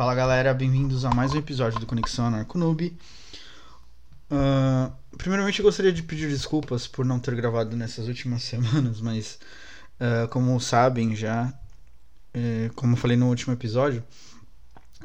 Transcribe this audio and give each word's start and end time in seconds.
Fala 0.00 0.14
galera, 0.14 0.54
bem-vindos 0.54 1.04
a 1.04 1.10
mais 1.10 1.34
um 1.34 1.38
episódio 1.38 1.78
do 1.78 1.84
Conexão 1.84 2.24
Anarconoob. 2.24 2.96
Uh, 4.30 4.90
primeiramente 5.18 5.58
eu 5.58 5.62
gostaria 5.62 5.92
de 5.92 6.02
pedir 6.02 6.26
desculpas 6.26 6.86
por 6.86 7.04
não 7.04 7.20
ter 7.20 7.34
gravado 7.34 7.76
nessas 7.76 8.08
últimas 8.08 8.40
semanas, 8.42 8.98
mas 8.98 9.38
uh, 10.00 10.26
como 10.28 10.58
sabem 10.58 11.14
já, 11.14 11.52
uh, 12.34 12.72
como 12.76 12.96
falei 12.96 13.14
no 13.14 13.28
último 13.28 13.52
episódio, 13.52 14.02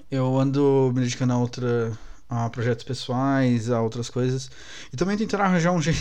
eu 0.10 0.40
ando 0.40 0.94
me 0.96 1.02
dedicando 1.02 1.34
a 1.34 1.38
outra 1.40 1.92
a 2.30 2.50
projetos 2.50 2.86
pessoais, 2.86 3.70
a 3.70 3.82
outras 3.82 4.10
coisas. 4.10 4.50
E 4.94 4.96
também 4.96 5.18
tentando 5.18 5.44
arranjar 5.44 5.74
um, 5.74 5.82
je 5.82 5.92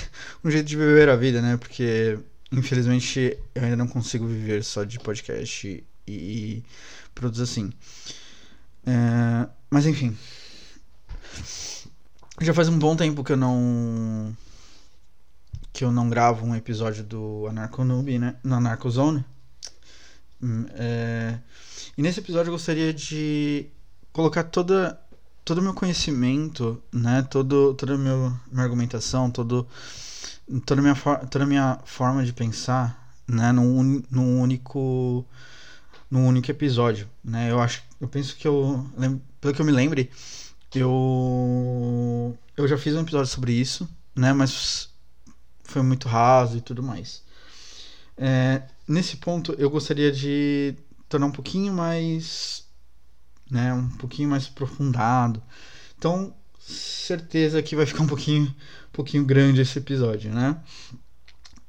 um 0.44 0.48
jeito 0.48 0.66
de 0.66 0.76
viver 0.76 1.08
a 1.08 1.16
vida, 1.16 1.42
né? 1.42 1.56
Porque, 1.56 2.16
infelizmente, 2.52 3.36
eu 3.56 3.64
ainda 3.64 3.76
não 3.76 3.88
consigo 3.88 4.24
viver 4.24 4.62
só 4.62 4.84
de 4.84 5.00
podcast 5.00 5.84
e, 6.06 6.12
e 6.12 6.64
produtos 7.12 7.40
assim. 7.40 7.72
É, 8.86 9.48
mas, 9.70 9.86
enfim. 9.86 10.16
Já 12.40 12.52
faz 12.52 12.68
um 12.68 12.78
bom 12.78 12.96
tempo 12.96 13.22
que 13.22 13.32
eu 13.32 13.36
não. 13.36 14.36
que 15.72 15.84
eu 15.84 15.92
não 15.92 16.08
gravo 16.08 16.44
um 16.46 16.54
episódio 16.54 17.04
do 17.04 17.46
Anarconoob, 17.48 18.18
né? 18.18 18.36
No 18.42 18.56
Anarcozone. 18.56 19.24
Hum, 20.42 20.66
é, 20.74 21.38
e 21.96 22.02
nesse 22.02 22.20
episódio 22.20 22.48
eu 22.48 22.54
gostaria 22.54 22.92
de 22.92 23.66
colocar 24.12 24.44
toda 24.44 25.00
todo 25.44 25.58
o 25.58 25.62
meu 25.62 25.74
conhecimento, 25.74 26.82
né, 26.92 27.22
todo, 27.30 27.74
toda 27.74 27.94
a 27.94 27.98
minha, 27.98 28.40
minha 28.50 28.64
argumentação, 28.64 29.30
todo, 29.30 29.66
toda, 30.64 30.80
a 30.80 30.82
minha, 30.82 30.94
toda 31.30 31.46
minha 31.46 31.78
forma 31.84 32.24
de 32.24 32.32
pensar, 32.32 33.14
né, 33.28 33.52
num, 33.52 34.02
num 34.10 34.40
único 34.40 35.24
num 36.10 36.26
único 36.28 36.50
episódio, 36.50 37.08
né? 37.24 37.50
Eu 37.50 37.60
acho, 37.60 37.82
eu 38.04 38.08
penso 38.08 38.36
que 38.36 38.46
eu, 38.46 38.86
pelo 39.40 39.54
que 39.54 39.60
eu 39.60 39.66
me 39.66 39.72
lembre, 39.72 40.10
eu 40.74 42.36
eu 42.56 42.68
já 42.68 42.78
fiz 42.78 42.94
um 42.94 43.00
episódio 43.00 43.30
sobre 43.30 43.52
isso, 43.52 43.88
né? 44.14 44.32
Mas 44.32 44.90
foi 45.64 45.82
muito 45.82 46.08
raso 46.08 46.58
e 46.58 46.60
tudo 46.60 46.82
mais. 46.82 47.22
É, 48.16 48.62
nesse 48.86 49.16
ponto, 49.16 49.52
eu 49.58 49.70
gostaria 49.70 50.12
de 50.12 50.76
tornar 51.08 51.26
um 51.26 51.32
pouquinho 51.32 51.72
mais 51.72 52.64
né, 53.50 53.72
um 53.72 53.88
pouquinho 53.90 54.28
mais 54.28 54.46
aprofundado. 54.46 55.42
Então, 55.98 56.34
certeza 56.58 57.62
que 57.62 57.76
vai 57.76 57.86
ficar 57.86 58.02
um 58.02 58.06
pouquinho, 58.06 58.46
um 58.46 58.92
pouquinho 58.92 59.24
grande 59.24 59.60
esse 59.60 59.78
episódio, 59.78 60.32
né? 60.32 60.60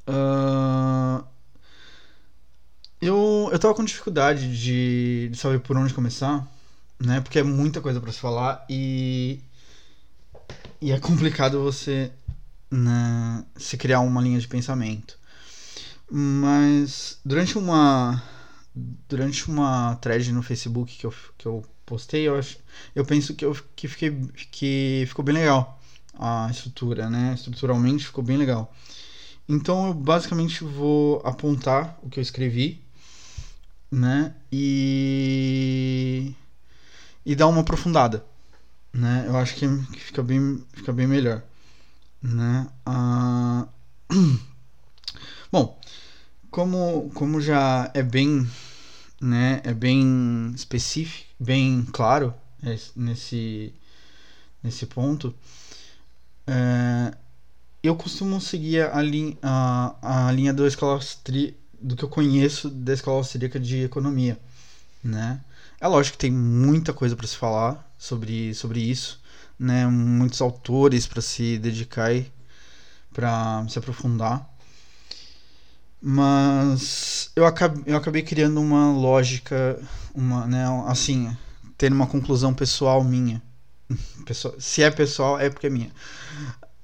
Uh, 0.08 1.26
eu, 3.08 3.50
eu 3.52 3.60
tava 3.60 3.74
com 3.74 3.84
dificuldade 3.84 4.58
de, 4.58 5.30
de 5.32 5.38
saber 5.38 5.60
por 5.60 5.78
onde 5.78 5.94
começar, 5.94 6.48
né? 7.00 7.22
Porque 7.22 7.40
é 7.40 7.44
muita 7.44 7.82
coisa 7.82 8.00
para 8.00 8.12
se 8.12 8.20
falar 8.20 8.66
e 8.70 9.40
e 10.82 10.92
é 10.92 11.00
complicado 11.00 11.62
você 11.64 12.12
né, 12.70 13.46
se 13.56 13.78
criar 13.78 14.02
uma 14.02 14.22
linha 14.22 14.40
de 14.40 14.48
pensamento. 14.48 15.18
Mas 16.10 17.20
durante 17.26 17.58
uma 17.58 18.22
durante 19.08 19.50
uma 19.50 19.96
thread 20.02 20.32
no 20.32 20.44
Facebook 20.44 20.98
que 20.98 21.06
eu, 21.06 21.14
que 21.38 21.46
eu 21.46 21.64
postei, 21.86 22.28
eu, 22.28 22.38
acho, 22.38 22.58
eu 22.94 23.06
penso 23.06 23.34
que, 23.34 23.46
eu, 23.46 23.58
que, 23.76 23.88
fiquei, 23.88 24.12
que 24.52 25.06
ficou 25.08 25.24
bem 25.24 25.36
legal 25.36 25.80
a 26.18 26.50
estrutura, 26.52 27.10
né? 27.10 27.34
Estruturalmente 27.36 28.06
ficou 28.06 28.24
bem 28.24 28.38
legal. 28.38 28.74
Então 29.48 29.88
eu 29.88 29.94
basicamente 29.94 30.64
vou 30.64 31.22
apontar 31.24 31.98
o 32.02 32.10
que 32.10 32.20
eu 32.20 32.22
escrevi, 32.22 32.82
né? 33.96 34.34
E 34.52 36.34
e 37.26 37.36
dar 37.36 37.48
uma 37.48 37.62
aprofundada, 37.62 38.26
né? 38.94 39.26
Eu 39.28 39.38
acho 39.38 39.56
que, 39.56 39.68
fica 39.98 40.22
bem 40.22 40.64
fica 40.74 40.92
bem 40.94 41.08
melhor, 41.08 41.42
né? 42.22 42.68
Ah... 42.86 43.68
Bom, 45.52 45.80
como 46.52 47.10
como 47.14 47.40
já 47.42 47.90
é 47.94 48.04
bem 48.04 48.48
né, 49.22 49.62
é 49.64 49.74
bem 49.74 50.52
específico, 50.56 51.26
bem 51.40 51.86
claro 51.92 52.34
nesse, 52.96 53.74
nesse 54.62 54.86
ponto. 54.86 55.34
É, 56.48 57.16
eu 57.82 57.96
costumo 57.96 58.42
seguir 58.42 58.82
a, 58.92 59.02
linha, 59.02 59.38
a, 59.42 60.28
a 60.28 60.32
linha 60.32 60.54
do, 60.54 60.68
escola 60.68 61.00
do 61.86 61.96
que 61.96 62.04
eu 62.04 62.10
conheço 62.10 62.68
da 62.68 62.94
escola 62.94 63.18
austríaca 63.18 63.60
de 63.60 63.84
economia, 63.84 64.40
né? 65.04 65.40
É 65.80 65.88
lógico 65.88 66.18
que 66.18 66.22
tem 66.22 66.32
muita 66.32 66.92
coisa 66.92 67.16
para 67.16 67.28
se 67.28 67.36
falar 67.36 67.88
sobre, 67.96 68.56
sobre 68.56 68.80
isso, 68.80 69.22
né? 69.58 69.86
Muitos 69.86 70.42
autores 70.42 71.06
para 71.06 71.22
se 71.22 71.60
dedicar 71.60 72.12
e 72.12 72.32
para 73.14 73.64
se 73.70 73.78
aprofundar. 73.78 74.50
Mas 76.02 77.32
eu 77.36 77.46
acabei, 77.46 77.84
eu 77.86 77.98
acabei 77.98 78.24
criando 78.24 78.60
uma 78.60 78.92
lógica, 78.92 79.80
uma, 80.14 80.48
né, 80.48 80.66
assim, 80.88 81.36
tendo 81.78 81.94
uma 81.96 82.08
conclusão 82.08 82.54
pessoal 82.54 83.04
minha. 83.04 83.42
Pessoal, 84.26 84.56
se 84.60 84.82
é 84.82 84.90
pessoal, 84.90 85.40
é 85.40 85.52
porque 85.52 85.68
é 85.68 85.70
minha. 85.70 85.92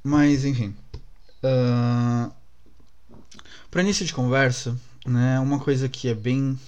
Mas, 0.04 0.46
enfim. 0.46 0.76
Uh, 1.44 2.32
para 3.72 3.82
início 3.82 4.06
de 4.06 4.14
conversa, 4.14 4.78
né, 5.06 5.40
uma 5.40 5.60
coisa 5.60 5.90
que 5.90 6.08
é 6.08 6.14
bem 6.14 6.60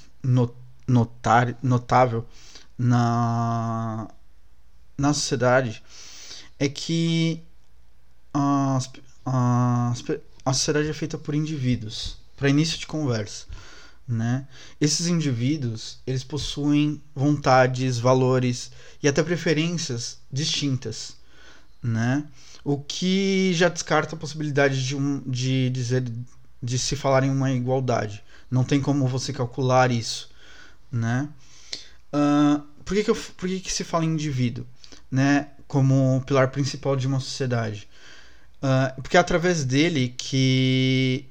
notar, 0.87 1.55
notável 1.61 2.27
na, 2.77 4.07
na 4.97 5.13
sociedade 5.13 5.83
é 6.59 6.67
que 6.67 7.41
as, 8.33 8.89
as, 9.25 10.03
a 10.45 10.53
sociedade 10.53 10.89
é 10.89 10.93
feita 10.93 11.17
por 11.17 11.35
indivíduos 11.35 12.17
para 12.35 12.49
início 12.49 12.77
de 12.77 12.87
conversa, 12.87 13.45
né? 14.07 14.45
Esses 14.81 15.07
indivíduos, 15.07 15.99
eles 16.05 16.23
possuem 16.23 17.01
vontades, 17.15 17.99
valores 17.99 18.71
e 19.01 19.07
até 19.07 19.23
preferências 19.23 20.19
distintas, 20.31 21.15
né? 21.81 22.25
O 22.63 22.77
que 22.77 23.53
já 23.53 23.69
descarta 23.69 24.15
a 24.15 24.19
possibilidade 24.19 24.85
de, 24.85 24.95
um, 24.95 25.21
de 25.25 25.69
dizer 25.69 26.03
de 26.63 26.79
se 26.79 26.95
falar 26.95 27.25
em 27.25 27.29
uma 27.29 27.51
igualdade. 27.51 28.23
Não 28.49 28.63
tem 28.63 28.79
como 28.79 29.05
você 29.07 29.33
calcular 29.33 29.91
isso, 29.91 30.29
né? 30.89 31.27
Uh, 32.13 32.63
por 32.85 32.95
que, 32.95 33.03
que, 33.03 33.11
eu, 33.11 33.15
por 33.15 33.49
que, 33.49 33.59
que 33.59 33.71
se 33.71 33.83
fala 33.83 34.05
em 34.05 34.13
indivíduo, 34.13 34.65
né? 35.11 35.49
Como 35.67 36.23
pilar 36.25 36.51
principal 36.51 36.95
de 36.95 37.05
uma 37.05 37.19
sociedade? 37.19 37.89
Uh, 38.61 39.01
porque 39.01 39.17
é 39.17 39.19
através 39.19 39.65
dele 39.65 40.13
que 40.17 41.25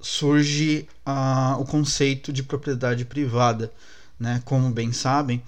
surge 0.00 0.86
uh, 1.06 1.60
o 1.60 1.64
conceito 1.64 2.32
de 2.32 2.42
propriedade 2.42 3.04
privada. 3.04 3.72
Né? 4.20 4.42
Como 4.44 4.70
bem 4.70 4.92
sabem, 4.92 5.42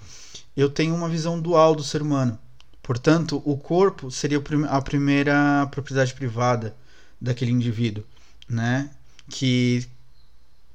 eu 0.55 0.69
tenho 0.69 0.95
uma 0.95 1.09
visão 1.09 1.39
dual 1.39 1.75
do 1.75 1.83
ser 1.83 2.01
humano. 2.01 2.39
Portanto, 2.81 3.41
o 3.45 3.57
corpo 3.57 4.09
seria 4.09 4.41
a 4.69 4.81
primeira 4.81 5.67
propriedade 5.69 6.13
privada 6.13 6.75
daquele 7.19 7.51
indivíduo, 7.51 8.03
né? 8.49 8.89
Que 9.31 9.87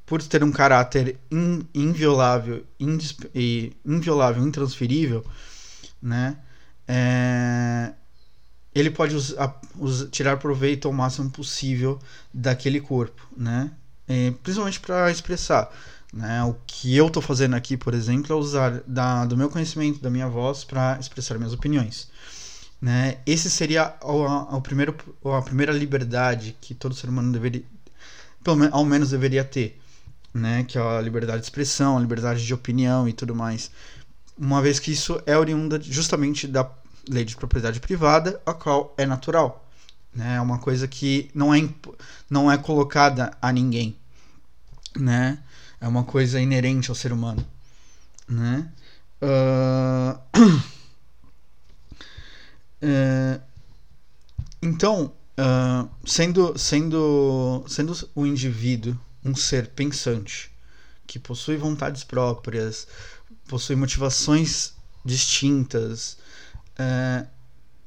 por 0.07 0.23
ter 0.23 0.43
um 0.45 0.53
caráter 0.53 1.19
in, 1.31 1.67
inviolável, 1.75 2.65
e 3.35 3.73
inviolável, 3.85 4.47
intransferível, 4.47 5.25
né? 6.01 6.39
É, 6.87 7.93
ele 8.73 8.91
pode 8.91 9.17
tirar 10.13 10.37
proveito 10.37 10.87
ao 10.87 10.95
máximo 10.95 11.29
possível 11.31 11.99
daquele 12.33 12.81
corpo, 12.81 13.27
né? 13.37 13.73
É, 14.07 14.31
principalmente 14.43 14.79
para 14.79 15.11
expressar. 15.11 15.73
Né? 16.13 16.43
O 16.45 16.55
que 16.67 16.97
eu 16.97 17.09
estou 17.09 17.21
fazendo 17.23 17.55
aqui, 17.55 17.77
por 17.77 17.93
exemplo, 17.93 18.33
é 18.33 18.39
usar 18.39 18.83
da, 18.87 19.25
do 19.25 19.37
meu 19.37 19.51
conhecimento, 19.51 20.01
da 20.01 20.09
minha 20.09 20.29
voz, 20.29 20.63
para 20.63 20.97
expressar 21.01 21.37
minhas 21.37 21.53
opiniões. 21.53 22.09
Né? 22.81 23.19
Esse 23.27 23.51
seria 23.51 23.95
a, 24.01 24.57
a, 24.57 24.61
primeiro, 24.61 24.95
a 25.25 25.43
primeira 25.43 25.73
liberdade 25.73 26.57
que 26.61 26.75
todo 26.75 26.95
ser 26.95 27.09
humano 27.09 27.33
deveria, 27.33 27.65
pelo, 28.47 28.73
ao 28.73 28.85
menos 28.85 29.11
deveria 29.11 29.43
ter, 29.43 29.77
né? 30.33 30.63
que 30.63 30.79
é 30.79 30.81
a 30.81 31.01
liberdade 31.01 31.41
de 31.41 31.47
expressão, 31.47 31.97
a 31.97 32.01
liberdade 32.01 32.47
de 32.47 32.55
opinião 32.55 33.09
e 33.09 33.13
tudo 33.13 33.35
mais. 33.35 33.73
Uma 34.39 34.63
vez 34.63 34.79
que 34.79 34.93
isso 34.93 35.21
é 35.27 35.37
oriunda 35.37 35.81
justamente 35.83 36.47
da 36.47 36.71
lei 37.09 37.25
de 37.25 37.35
propriedade 37.35 37.81
privada, 37.81 38.41
a 38.47 38.55
qual 38.55 38.95
é 38.97 39.05
natural. 39.05 39.69
Né? 40.15 40.37
É 40.37 40.41
uma 40.41 40.59
coisa 40.59 40.87
que 40.87 41.29
não 41.35 41.53
é, 41.53 41.69
não 42.31 42.51
é 42.51 42.57
colocada 42.57 43.37
a 43.43 43.51
ninguém. 43.51 43.97
Né? 44.97 45.39
É 45.81 45.89
uma 45.89 46.05
coisa 46.05 46.41
inerente 46.41 46.89
ao 46.89 46.95
ser 46.95 47.13
humano. 47.13 47.45
Né? 48.29 48.71
Uh... 49.21 50.17
Então, 54.63 55.13
uh... 55.39 55.89
sendo, 56.05 56.57
sendo, 56.59 57.65
sendo 57.69 58.11
o 58.15 58.27
indivíduo 58.27 58.99
um 59.25 59.35
ser 59.35 59.69
pensante, 59.69 60.51
que 61.07 61.19
possui 61.19 61.57
vontades 61.57 62.05
próprias, 62.05 62.87
possui 63.49 63.77
motivações 63.77 64.75
distintas, 65.05 66.19
é, 66.79 67.27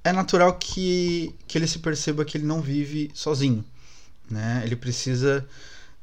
é 0.04 0.12
natural 0.12 0.54
que, 0.58 1.36
que 1.48 1.58
ele 1.58 1.68
se 1.68 1.80
perceba 1.80 2.26
que 2.26 2.38
ele 2.38 2.46
não 2.46 2.62
vive 2.62 3.12
sozinho. 3.14 3.64
Né? 4.30 4.62
Ele 4.66 4.76
precisa 4.76 5.46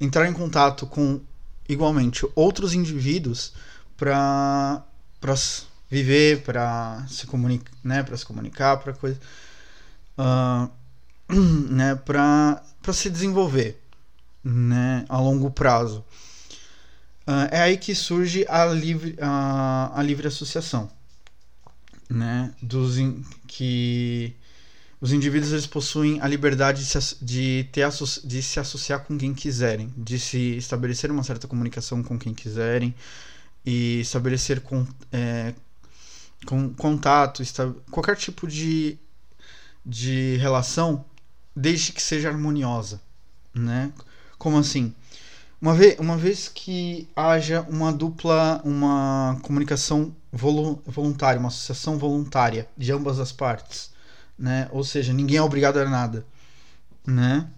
entrar 0.00 0.28
em 0.28 0.32
contato 0.32 0.86
com, 0.86 1.20
igualmente, 1.68 2.26
outros 2.34 2.74
indivíduos 2.74 3.52
para 3.96 4.84
viver, 5.90 6.42
para 6.42 7.04
se, 7.08 7.26
comunicar, 7.26 7.72
né? 7.82 8.04
se 8.16 8.26
comunicar, 8.26 8.76
para 8.78 8.92
coisa. 8.92 9.18
Uh, 10.18 10.70
né? 11.70 11.94
para 11.94 12.62
se 12.92 13.10
desenvolver 13.10 13.80
né? 14.44 15.04
a 15.08 15.18
longo 15.18 15.50
prazo. 15.50 16.04
Uh, 17.26 17.48
é 17.50 17.60
aí 17.60 17.76
que 17.76 17.94
surge 17.94 18.46
a 18.48 18.66
livre, 18.66 19.16
a, 19.20 19.90
a 19.98 20.02
livre 20.02 20.28
associação, 20.28 20.88
né? 22.08 22.54
Dos 22.62 22.98
in, 22.98 23.24
que 23.48 24.36
os 25.00 25.12
indivíduos 25.12 25.52
eles 25.52 25.66
possuem 25.66 26.20
a 26.20 26.28
liberdade 26.28 26.84
de 26.84 26.88
se, 26.88 27.16
de, 27.20 27.68
ter, 27.72 27.88
de 28.24 28.42
se 28.42 28.60
associar 28.60 29.00
com 29.00 29.18
quem 29.18 29.34
quiserem, 29.34 29.92
de 29.96 30.20
se 30.20 30.56
estabelecer 30.56 31.10
uma 31.10 31.24
certa 31.24 31.48
comunicação 31.48 32.00
com 32.02 32.16
quem 32.16 32.32
quiserem 32.32 32.94
e 33.64 34.00
estabelecer 34.00 34.60
com, 34.60 34.86
é, 35.10 35.52
com 36.46 36.72
contato, 36.74 37.42
qualquer 37.90 38.16
tipo 38.16 38.46
de, 38.46 38.96
de 39.84 40.36
relação, 40.36 41.04
desde 41.56 41.92
que 41.92 42.02
seja 42.02 42.28
harmoniosa, 42.28 43.00
né? 43.54 43.90
Como 44.38 44.58
assim? 44.58 44.94
Uma 45.60 45.74
vez, 45.74 45.98
uma 45.98 46.16
vez 46.18 46.48
que 46.48 47.08
haja 47.16 47.62
uma 47.62 47.90
dupla, 47.90 48.60
uma 48.62 49.38
comunicação 49.42 50.14
voluntária, 50.30 51.40
uma 51.40 51.48
associação 51.48 51.98
voluntária 51.98 52.68
de 52.76 52.92
ambas 52.92 53.18
as 53.18 53.32
partes, 53.32 53.90
né? 54.38 54.68
Ou 54.70 54.84
seja, 54.84 55.14
ninguém 55.14 55.38
é 55.38 55.42
obrigado 55.42 55.78
a 55.78 55.88
nada, 55.88 56.26
né? 57.06 57.48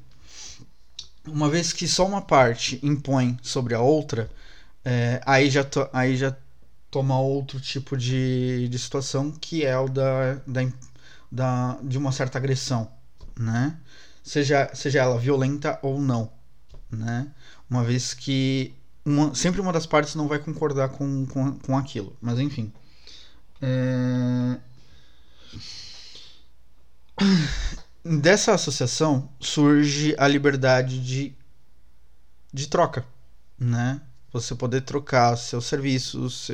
Uma 1.27 1.51
vez 1.51 1.73
que 1.73 1.89
só 1.89 2.07
uma 2.07 2.23
parte 2.23 2.79
impõe 2.83 3.37
sobre 3.43 3.75
a 3.75 3.81
outra, 3.81 4.31
é, 4.85 5.21
aí, 5.27 5.51
já 5.51 5.67
aí 5.93 6.17
já 6.17 6.35
toma 6.91 7.21
outro 7.21 7.61
tipo 7.61 7.97
de, 7.97 8.69
de 8.69 8.79
situação 8.79 9.31
que 9.33 9.65
é 9.65 9.77
o 9.79 9.89
da, 9.89 10.37
da, 10.47 10.61
da, 11.31 11.79
de 11.83 11.99
uma 11.99 12.13
certa 12.13 12.39
agressão, 12.39 12.91
né? 13.39 13.79
Seja, 14.23 14.71
seja 14.75 15.01
ela 15.01 15.19
violenta 15.19 15.79
ou 15.83 16.01
não, 16.01 16.31
né? 16.91 17.33
uma 17.69 17.85
vez 17.85 18.15
que 18.15 18.75
uma, 19.05 19.35
sempre 19.35 19.61
uma 19.61 19.73
das 19.73 19.87
partes 19.87 20.15
não 20.15 20.29
vai 20.29 20.39
concordar 20.39 20.89
com, 20.91 21.27
com, 21.27 21.59
com 21.59 21.77
aquilo. 21.77 22.17
Mas 22.21 22.39
enfim. 22.39 22.73
É... 23.61 24.59
Dessa 28.05 28.55
associação 28.55 29.29
surge 29.39 30.15
a 30.19 30.27
liberdade 30.27 31.05
de, 31.05 31.35
de 32.53 32.67
troca, 32.69 33.05
né? 33.59 34.01
Você 34.33 34.55
poder 34.55 34.83
trocar 34.83 35.37
seus 35.37 35.67
serviços, 35.67 36.51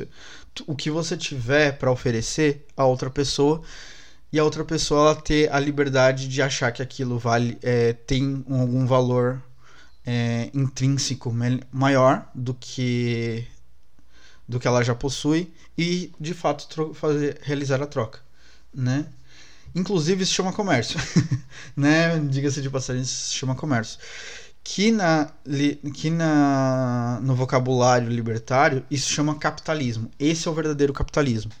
o 0.65 0.75
que 0.75 0.89
você 0.89 1.15
tiver 1.15 1.77
para 1.77 1.91
oferecer 1.91 2.65
a 2.75 2.85
outra 2.85 3.09
pessoa 3.09 3.61
e 4.31 4.39
a 4.39 4.43
outra 4.43 4.65
pessoa 4.65 5.15
ter 5.15 5.51
a 5.51 5.59
liberdade 5.59 6.27
de 6.27 6.41
achar 6.41 6.71
que 6.71 6.81
aquilo 6.81 7.17
vale 7.17 7.57
é, 7.61 7.93
tem 7.93 8.43
algum 8.49 8.85
valor 8.85 9.41
é, 10.05 10.49
intrínseco 10.53 11.33
maior 11.71 12.29
do 12.33 12.53
que 12.53 13.47
do 14.47 14.59
que 14.59 14.67
ela 14.67 14.83
já 14.83 14.93
possui 14.93 15.51
e 15.77 16.11
de 16.19 16.33
fato 16.33 16.93
fazer 16.93 17.39
realizar 17.41 17.81
a 17.81 17.87
troca, 17.87 18.19
né? 18.73 19.07
Inclusive 19.73 20.23
isso 20.23 20.33
chama 20.33 20.53
comércio, 20.53 20.99
né? 21.75 22.19
Diga-se 22.19 22.61
de 22.61 22.69
passagem, 22.69 23.01
isso 23.01 23.33
chama 23.35 23.55
comércio. 23.55 23.99
Que 24.63 24.91
na 24.91 25.29
que 25.93 26.09
na 26.09 27.19
no 27.21 27.35
vocabulário 27.35 28.09
libertário 28.09 28.85
isso 28.89 29.11
chama 29.11 29.35
capitalismo. 29.35 30.09
Esse 30.19 30.47
é 30.47 30.51
o 30.51 30.53
verdadeiro 30.53 30.93
capitalismo, 30.93 31.51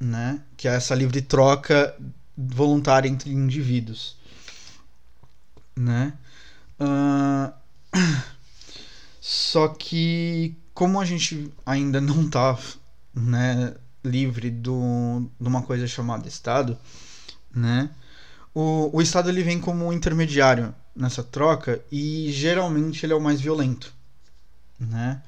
né? 0.00 0.40
Que 0.56 0.68
é 0.68 0.74
essa 0.74 0.94
livre 0.94 1.20
troca 1.20 1.94
voluntária 2.36 3.08
entre 3.08 3.30
indivíduos, 3.30 4.16
né? 5.76 6.12
Uh, 6.80 7.52
só 9.20 9.68
que 9.68 10.56
como 10.74 11.00
a 11.00 11.04
gente 11.04 11.52
ainda 11.64 12.00
não 12.00 12.28
tá 12.28 12.58
né, 13.14 13.74
livre 14.04 14.50
do, 14.50 15.30
de 15.40 15.48
uma 15.48 15.62
coisa 15.62 15.86
chamada 15.86 16.28
Estado, 16.28 16.76
né? 17.54 17.90
O, 18.52 18.90
o 18.96 19.02
Estado 19.02 19.28
ele 19.28 19.42
vem 19.42 19.60
como 19.60 19.92
intermediário 19.92 20.74
nessa 20.94 21.22
troca 21.22 21.80
e 21.90 22.30
geralmente 22.32 23.06
ele 23.06 23.12
é 23.12 23.16
o 23.16 23.20
mais 23.20 23.40
violento, 23.40 23.92
né? 24.78 25.22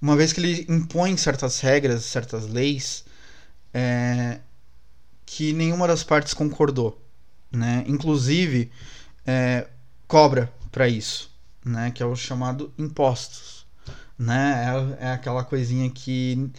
Uma 0.00 0.16
vez 0.16 0.32
que 0.32 0.40
ele 0.40 0.66
impõe 0.68 1.16
certas 1.16 1.60
regras, 1.60 2.04
certas 2.04 2.46
leis, 2.46 3.04
é, 3.72 4.40
que 5.24 5.52
nenhuma 5.52 5.86
das 5.86 6.04
partes 6.04 6.34
concordou, 6.34 7.00
né? 7.50 7.84
Inclusive 7.86 8.70
é, 9.26 9.68
cobra 10.06 10.52
para 10.70 10.88
isso, 10.88 11.30
né, 11.64 11.90
que 11.90 12.02
é 12.02 12.06
o 12.06 12.16
chamado 12.16 12.72
impostos, 12.78 13.66
né? 14.18 14.96
É, 15.00 15.06
é 15.06 15.12
aquela 15.12 15.44
coisinha 15.44 15.90
que 15.90 16.50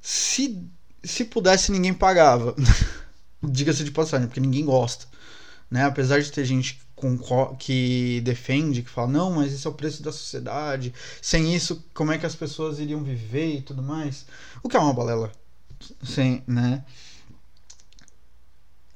se 0.00 0.68
se 1.02 1.24
pudesse 1.24 1.70
ninguém 1.70 1.94
pagava. 1.94 2.54
Diga-se 3.42 3.84
de 3.84 3.90
passagem, 3.92 4.26
porque 4.26 4.40
ninguém 4.40 4.64
gosta, 4.64 5.06
né? 5.70 5.84
Apesar 5.84 6.20
de 6.20 6.32
ter 6.32 6.44
gente 6.44 6.80
que 7.58 8.22
defende, 8.24 8.82
que 8.82 8.88
fala, 8.88 9.08
não, 9.08 9.30
mas 9.30 9.52
esse 9.52 9.66
é 9.66 9.70
o 9.70 9.74
preço 9.74 10.02
da 10.02 10.10
sociedade. 10.10 10.94
Sem 11.20 11.54
isso, 11.54 11.84
como 11.92 12.10
é 12.10 12.18
que 12.18 12.26
as 12.26 12.34
pessoas 12.34 12.78
iriam 12.78 13.04
viver 13.04 13.56
e 13.56 13.60
tudo 13.60 13.82
mais? 13.82 14.24
O 14.62 14.68
que 14.68 14.76
é 14.76 14.80
uma 14.80 14.94
balela, 14.94 15.30
sem, 16.02 16.42
né? 16.46 16.84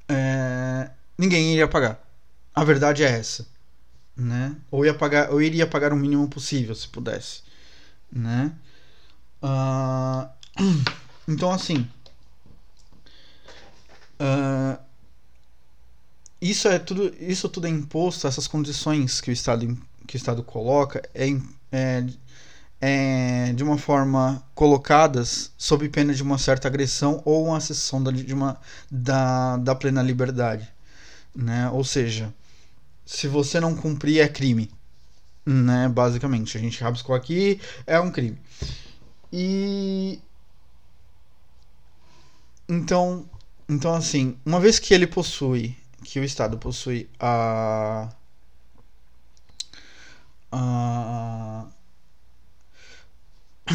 É, 0.09 0.91
ninguém 1.17 1.53
iria 1.53 1.69
pagar. 1.69 2.01
A 2.55 2.65
verdade 2.65 3.03
é 3.05 3.09
essa 3.09 3.47
né? 4.21 4.55
Ou 4.71 4.85
ia 4.85 4.95
pagar, 4.95 5.31
ou 5.31 5.41
iria 5.41 5.67
pagar 5.67 5.93
o 5.93 5.97
mínimo 5.97 6.29
possível 6.29 6.75
se 6.75 6.87
pudesse, 6.89 7.43
né? 8.13 8.53
Uh, 9.43 10.29
então 11.27 11.51
assim, 11.51 11.89
uh, 14.21 14.79
isso 16.41 16.69
é 16.69 16.79
tudo, 16.79 17.15
isso 17.19 17.49
tudo 17.49 17.67
é 17.67 17.71
imposto, 17.71 18.27
essas 18.27 18.47
condições 18.47 19.21
que 19.21 19.31
o 19.31 19.33
estado 19.33 19.79
que 20.07 20.17
o 20.17 20.19
estado 20.19 20.43
coloca 20.43 21.01
é, 21.15 21.29
é, 21.73 22.07
é 22.81 23.53
de 23.53 23.63
uma 23.63 23.77
forma 23.79 24.43
colocadas 24.55 25.53
sob 25.59 25.89
pena 25.89 26.15
de 26.15 26.23
uma 26.23 26.39
certa 26.39 26.69
agressão 26.69 27.21
ou 27.25 27.47
uma 27.47 27.59
acessão 27.59 28.03
da, 28.03 28.11
de 28.11 28.33
uma 28.33 28.59
da, 28.91 29.57
da 29.59 29.75
plena 29.75 30.03
liberdade, 30.03 30.69
né? 31.35 31.69
Ou 31.71 31.85
seja, 31.85 32.33
se 33.05 33.29
você 33.29 33.61
não 33.61 33.75
cumprir 33.77 34.21
é 34.21 34.29
crime, 34.29 34.71
né? 35.45 35.89
Basicamente, 35.89 36.57
a 36.57 36.61
gente 36.61 36.83
rabiscou 36.83 37.15
aqui, 37.15 37.61
é 37.87 38.01
um 38.01 38.11
crime. 38.11 38.39
E 39.33 40.21
então, 42.69 43.29
então 43.69 43.95
assim, 43.95 44.37
uma 44.45 44.61
vez 44.61 44.79
que 44.79 44.95
ele 44.95 45.07
possui, 45.07 45.77
que 46.05 46.19
o 46.21 46.25
Estado 46.25 46.57
possui 46.59 47.09
a 47.19 48.09
a 50.53 51.67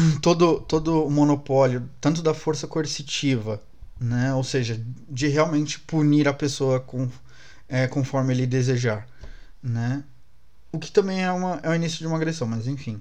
todo 0.22 0.60
todo 0.60 1.04
o 1.04 1.10
monopólio, 1.10 1.88
tanto 2.00 2.22
da 2.22 2.34
força 2.34 2.66
coercitiva, 2.66 3.62
né? 4.00 4.34
Ou 4.34 4.44
seja, 4.44 4.80
de 5.08 5.28
realmente 5.28 5.80
punir 5.80 6.28
a 6.28 6.32
pessoa 6.32 6.80
com, 6.80 7.08
é, 7.68 7.86
conforme 7.86 8.34
ele 8.34 8.46
desejar 8.46 9.06
né? 9.66 10.04
O 10.72 10.78
que 10.78 10.90
também 10.90 11.24
é, 11.24 11.32
uma, 11.32 11.58
é 11.62 11.68
o 11.68 11.74
início 11.74 11.98
de 11.98 12.06
uma 12.06 12.16
agressão, 12.16 12.46
mas 12.46 12.66
enfim. 12.66 13.00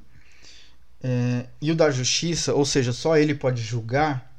É, 1.04 1.46
e 1.62 1.72
o 1.72 1.75
da 1.75 1.92
justiça, 1.92 2.54
ou 2.54 2.66
seja, 2.66 2.92
só 2.92 3.18
ele 3.18 3.36
pode 3.36 3.62
julgar, 3.62 4.34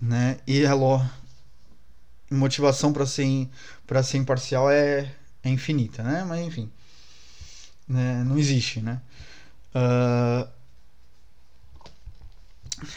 né? 0.00 0.38
E 0.46 0.66
a 0.66 0.74
motivação 2.30 2.92
para 2.92 3.06
ser 3.06 3.48
para 3.86 4.02
ser 4.02 4.18
imparcial 4.18 4.70
é, 4.70 5.14
é 5.42 5.48
infinita, 5.48 6.02
né? 6.02 6.24
Mas 6.26 6.40
enfim, 6.40 6.70
né? 7.86 8.24
não 8.24 8.38
existe, 8.38 8.80
né? 8.80 9.00
Uh, 9.74 10.48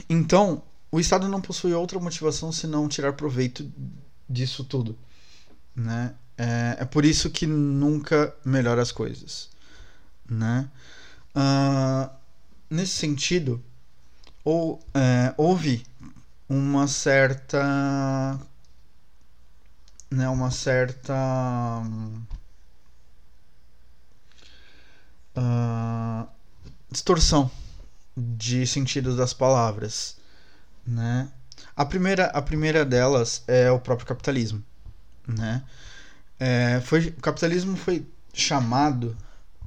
então, 0.09 0.63
o 0.91 0.99
Estado 0.99 1.27
não 1.27 1.41
possui 1.41 1.73
outra 1.73 1.99
motivação 1.99 2.51
senão 2.51 2.87
tirar 2.87 3.13
proveito 3.13 3.69
disso 4.29 4.63
tudo, 4.63 4.97
né? 5.75 6.15
É, 6.37 6.77
é 6.79 6.85
por 6.85 7.05
isso 7.05 7.29
que 7.29 7.45
nunca 7.45 8.35
melhora 8.43 8.81
as 8.81 8.91
coisas, 8.91 9.49
né? 10.29 10.69
Uh, 11.35 12.09
nesse 12.69 12.93
sentido, 12.93 13.63
ou, 14.43 14.79
é, 14.93 15.33
houve 15.37 15.85
uma 16.47 16.87
certa 16.87 18.39
né, 20.09 20.29
uma 20.29 20.51
certa 20.51 21.81
uh, 25.35 26.27
distorção 26.89 27.51
de 28.15 28.65
sentido 28.65 29.15
das 29.15 29.33
palavras, 29.33 30.17
né? 30.85 31.29
A 31.75 31.85
primeira, 31.85 32.25
a 32.27 32.41
primeira 32.41 32.85
delas 32.85 33.43
é 33.47 33.71
o 33.71 33.79
próprio 33.79 34.07
capitalismo, 34.07 34.63
né? 35.27 35.63
É, 36.39 36.81
foi, 36.81 37.07
o 37.07 37.21
capitalismo 37.21 37.77
foi 37.77 38.05
chamado 38.33 39.15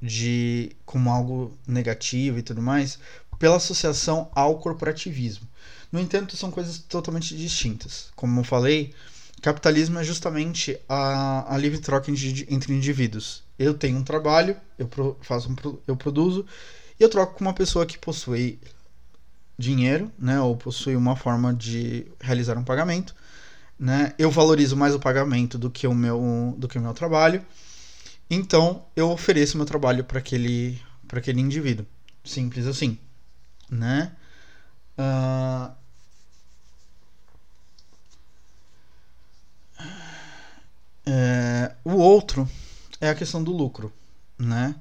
de 0.03 0.73
como 0.85 1.11
algo 1.11 1.57
negativo 1.67 2.39
e 2.39 2.43
tudo 2.43 2.63
mais 2.63 2.99
pela 3.39 3.57
associação 3.57 4.31
ao 4.35 4.59
corporativismo. 4.59 5.49
No 5.91 6.01
entanto, 6.01 6.37
são 6.37 6.51
coisas 6.51 6.79
totalmente 6.79 7.37
distintas. 7.37 8.11
Como 8.15 8.41
eu 8.41 8.45
falei, 8.45 8.93
capitalismo 9.41 9.99
é 9.99 10.05
justamente 10.05 10.79
a, 10.89 11.55
a 11.55 11.57
livre 11.57 11.79
troca 11.79 12.11
entre 12.11 12.75
indivíduos. 12.75 13.43
Eu 13.59 13.75
tenho 13.75 13.99
um 13.99 14.05
trabalho, 14.05 14.57
eu 14.79 14.89
faço 15.23 15.51
um, 15.51 15.79
eu 15.87 15.97
produzo 15.97 16.45
eu 16.99 17.09
troco 17.09 17.35
com 17.35 17.45
uma 17.45 17.55
pessoa 17.55 17.87
que 17.87 17.99
possui 17.99 18.59
dinheiro, 19.59 20.11
né, 20.19 20.41
ou 20.41 20.57
possui 20.57 20.97
uma 20.97 21.17
forma 21.17 21.53
de 21.53 22.07
realizar 22.21 22.57
um 22.57 22.65
pagamento, 22.65 23.15
né? 23.79 24.15
Eu 24.19 24.31
valorizo 24.31 24.77
mais 24.77 24.95
o 24.95 25.01
pagamento 25.01 25.59
do 25.59 25.71
que 25.71 25.87
o 25.87 25.95
meu 25.95 26.55
do 26.59 26.69
que 26.69 26.79
o 26.79 26.81
meu 26.81 26.95
trabalho. 26.95 27.45
Então, 28.31 28.85
eu 28.97 29.11
ofereço 29.11 29.57
meu 29.57 29.67
trabalho 29.67 30.05
para 30.05 30.19
aquele 30.19 30.81
para 31.07 31.19
aquele 31.21 31.41
indivíduo. 31.41 31.87
Simples 32.25 32.67
assim, 32.67 32.99
né? 33.71 34.13
Uh... 34.99 35.79
É, 41.11 41.75
o 41.85 41.93
outro 41.93 42.47
é 43.01 43.09
a 43.09 43.15
questão 43.15 43.43
do 43.43 43.51
lucro, 43.51 43.91
né? 44.39 44.75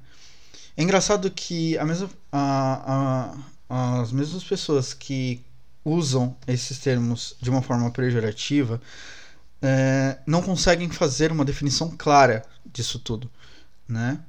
É 0.77 0.84
engraçado 0.84 1.31
que 1.31 1.75
a 1.79 1.84
mesma, 1.84 2.07
a, 2.31 3.36
a, 3.67 4.01
as 4.01 4.12
mesmas 4.12 4.43
pessoas 4.43 4.93
que 4.93 5.43
usam 5.84 6.38
esses 6.48 6.77
termos 6.77 7.36
de 7.41 7.50
uma 7.50 7.63
forma 7.63 7.89
pejorativa 7.89 8.79
é, 9.60 10.19
não 10.27 10.39
conseguem 10.39 10.88
fazer 10.88 11.31
uma 11.31 11.43
definição 11.43 11.89
clara 11.98 12.46
disso 12.63 13.00
tudo, 13.00 13.27
né? 13.88 14.19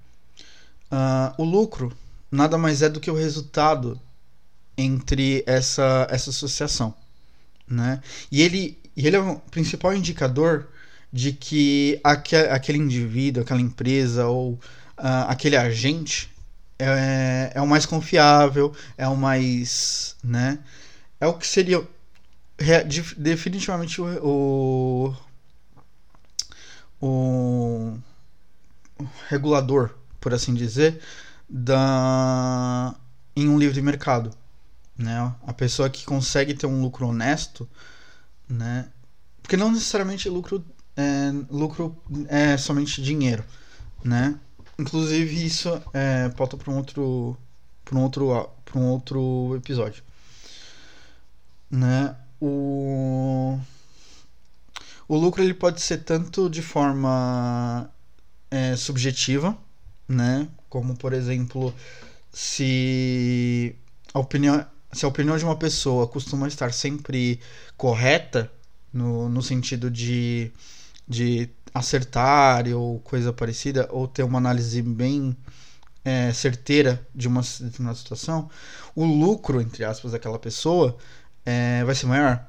Uh, 0.90 1.42
o 1.42 1.44
lucro 1.44 1.94
nada 2.30 2.56
mais 2.56 2.80
é 2.80 2.88
do 2.88 2.98
que 2.98 3.10
o 3.10 3.14
resultado 3.14 4.00
entre 4.74 5.44
essa, 5.46 6.06
essa 6.08 6.30
associação, 6.30 6.94
né? 7.66 8.00
E 8.32 8.40
ele, 8.40 8.78
ele 8.96 9.16
é 9.16 9.20
o 9.20 9.36
principal 9.36 9.94
indicador 9.94 10.66
de 11.12 11.34
que 11.34 12.00
aquele, 12.02 12.48
aquele 12.48 12.78
indivíduo, 12.78 13.42
aquela 13.42 13.60
empresa 13.60 14.26
ou 14.28 14.52
uh, 14.52 15.28
aquele 15.28 15.56
agente 15.56 16.37
é, 16.78 17.52
é 17.54 17.60
o 17.60 17.66
mais 17.66 17.84
confiável, 17.86 18.74
é 18.96 19.08
o 19.08 19.16
mais, 19.16 20.16
né? 20.22 20.58
É 21.20 21.26
o 21.26 21.34
que 21.34 21.46
seria 21.46 21.86
definitivamente 23.16 24.00
o, 24.00 25.14
o, 27.00 27.98
o 29.00 29.06
regulador, 29.28 29.94
por 30.20 30.34
assim 30.34 30.54
dizer, 30.54 31.00
da 31.48 32.94
em 33.36 33.48
um 33.48 33.58
livre 33.58 33.80
mercado, 33.80 34.30
né? 34.96 35.32
A 35.46 35.52
pessoa 35.52 35.88
que 35.88 36.04
consegue 36.04 36.54
ter 36.54 36.66
um 36.66 36.82
lucro 36.82 37.08
honesto, 37.08 37.68
né? 38.48 38.88
Porque 39.42 39.56
não 39.56 39.70
necessariamente 39.72 40.28
lucro 40.28 40.64
é, 40.96 41.30
lucro 41.50 41.96
é 42.28 42.56
somente 42.56 43.00
dinheiro, 43.00 43.44
né? 44.04 44.38
Inclusive 44.78 45.44
isso 45.44 45.68
é 45.92 46.28
pauta 46.30 46.56
para 46.56 46.70
um 46.70 46.76
outro 46.76 47.36
para 47.84 47.98
um 47.98 48.02
outro 48.02 48.50
para 48.64 48.78
um 48.78 48.90
outro 48.90 49.56
episódio, 49.56 50.02
né? 51.70 52.16
O 52.40 53.58
o 55.08 55.16
lucro 55.16 55.42
ele 55.42 55.54
pode 55.54 55.80
ser 55.80 55.98
tanto 56.04 56.48
de 56.48 56.62
forma 56.62 57.90
é, 58.50 58.76
subjetiva, 58.76 59.56
né? 60.06 60.48
Como 60.68 60.96
por 60.96 61.12
exemplo, 61.12 61.74
se 62.30 63.74
a 64.14 64.20
opinião 64.20 64.64
se 64.92 65.04
a 65.04 65.08
opinião 65.08 65.36
de 65.36 65.44
uma 65.44 65.56
pessoa 65.56 66.06
costuma 66.06 66.48
estar 66.48 66.72
sempre 66.72 67.40
correta 67.76 68.50
no, 68.92 69.28
no 69.28 69.42
sentido 69.42 69.90
de 69.90 70.52
de 71.08 71.48
acertar 71.72 72.66
ou 72.68 73.00
coisa 73.00 73.32
parecida, 73.32 73.88
ou 73.90 74.06
ter 74.08 74.22
uma 74.22 74.38
análise 74.38 74.82
bem 74.82 75.36
é, 76.04 76.32
certeira 76.32 77.06
de 77.14 77.28
uma 77.28 77.42
determinada 77.42 77.98
situação, 77.98 78.50
o 78.94 79.04
lucro, 79.04 79.60
entre 79.60 79.84
aspas, 79.84 80.12
daquela 80.12 80.38
pessoa 80.38 80.96
é, 81.44 81.84
vai 81.84 81.94
ser 81.94 82.06
maior. 82.06 82.44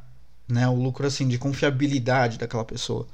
Né? 0.47 0.67
O 0.67 0.75
lucro 0.75 1.05
assim 1.05 1.27
de 1.27 1.37
confiabilidade 1.37 2.37
daquela 2.37 2.65
pessoa. 2.65 3.07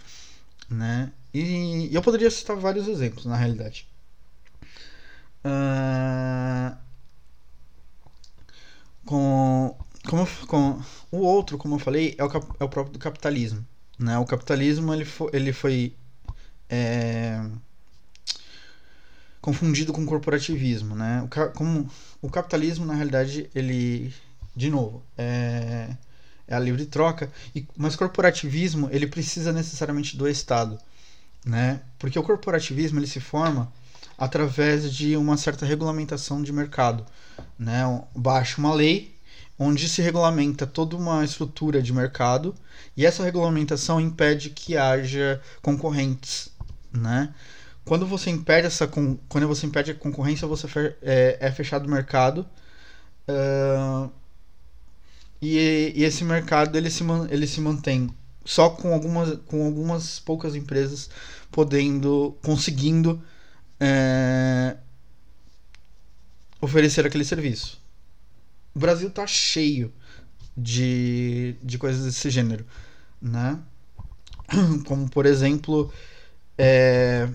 Né? 0.70 1.12
E, 1.34 1.90
e 1.92 1.96
eu 1.96 2.02
poderia 2.02 2.32
citar 2.32 2.56
vários 2.56 2.88
exemplos, 2.88 3.26
na 3.26 3.36
realidade. 3.36 3.88
Uh, 5.44 6.76
com, 9.06 9.78
como, 10.10 10.28
com, 10.48 10.82
o 11.12 11.18
outro, 11.20 11.58
como 11.58 11.76
eu 11.76 11.80
falei, 11.80 12.16
é 12.18 12.24
o, 12.24 12.28
é 12.60 12.64
o 12.64 12.70
próprio 12.70 12.98
capitalismo. 13.00 13.66
Né? 13.98 14.18
O 14.18 14.26
capitalismo 14.26 14.94
ele 14.94 15.06
foi, 15.06 15.30
ele 15.34 15.54
foi 15.54 15.96
é, 16.70 17.42
confundido 19.42 19.94
com 19.94 20.06
corporativismo. 20.06 20.96
Né? 20.96 21.24
O, 21.24 21.52
como, 21.52 21.90
o 22.22 22.30
capitalismo, 22.30 22.86
na 22.86 22.94
realidade, 22.94 23.50
ele, 23.56 24.14
de 24.56 24.70
novo, 24.70 25.04
é, 25.18 25.96
é 26.48 26.56
a 26.56 26.60
livre 26.60 26.86
troca, 26.86 27.32
e, 27.56 27.66
mas 27.78 27.96
corporativismo 27.96 28.90
ele 28.92 29.08
precisa 29.08 29.52
necessariamente 29.54 30.18
do 30.18 30.28
Estado. 30.28 30.78
Né? 31.46 31.82
Porque 32.00 32.20
o 32.20 32.24
corporativismo 32.24 33.00
ele 33.00 33.08
se 33.08 33.20
forma 33.20 33.72
através 34.18 34.94
de 34.94 35.16
uma 35.18 35.38
certa 35.38 35.66
regulamentação 35.66 36.42
de 36.42 36.52
mercado. 36.52 37.06
Né? 37.58 37.84
Baixa 38.16 38.58
uma 38.58 38.74
lei 38.74 39.15
onde 39.58 39.88
se 39.88 40.02
regulamenta 40.02 40.68
toda 40.68 40.96
uma 40.96 41.24
estrutura 41.24 41.82
de 41.82 41.94
mercado 41.94 42.54
e 42.96 43.06
essa 43.06 43.24
regulamentação 43.24 44.00
impede 44.00 44.50
que 44.50 44.78
haja 44.78 45.42
concorrentes, 45.62 46.50
né? 46.92 47.34
Quando 47.86 48.06
você 48.06 48.30
impede 48.30 48.68
essa 48.68 48.88
quando 48.88 49.48
você 49.48 49.66
impede 49.66 49.92
a 49.92 49.96
concorrência, 49.96 50.48
você 50.48 50.68
é, 51.02 51.38
é 51.40 51.52
fechado 51.52 51.86
o 51.86 51.90
mercado 51.90 52.46
uh, 53.30 54.10
e, 55.42 55.94
e, 55.96 56.04
esse 56.04 56.24
mercado 56.24 56.76
ele 56.78 56.90
se, 56.90 57.04
ele 57.30 57.46
se 57.48 57.62
mantém 57.62 58.10
só 58.44 58.70
com 58.70 58.94
algumas, 58.94 59.38
com 59.46 59.66
algumas 59.66 60.20
poucas 60.20 60.56
empresas 60.56 61.10
podendo 61.52 62.36
conseguindo 62.44 63.22
é, 63.80 64.78
oferecer 66.60 67.06
aquele 67.06 67.24
serviço 67.26 67.85
o 68.76 68.80
Brasil 68.80 69.10
tá 69.10 69.26
cheio 69.26 69.92
de, 70.56 71.56
de 71.64 71.78
coisas 71.78 72.06
desse 72.06 72.30
gênero, 72.30 72.66
né? 73.22 73.58
Como, 74.86 75.10
por 75.10 75.26
exemplo, 75.26 75.92
é, 76.58 77.28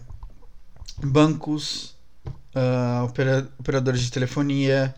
bancos, 1.02 1.96
uh, 2.54 3.04
opera, 3.04 3.48
operadores 3.58 4.02
de 4.02 4.10
telefonia, 4.10 4.94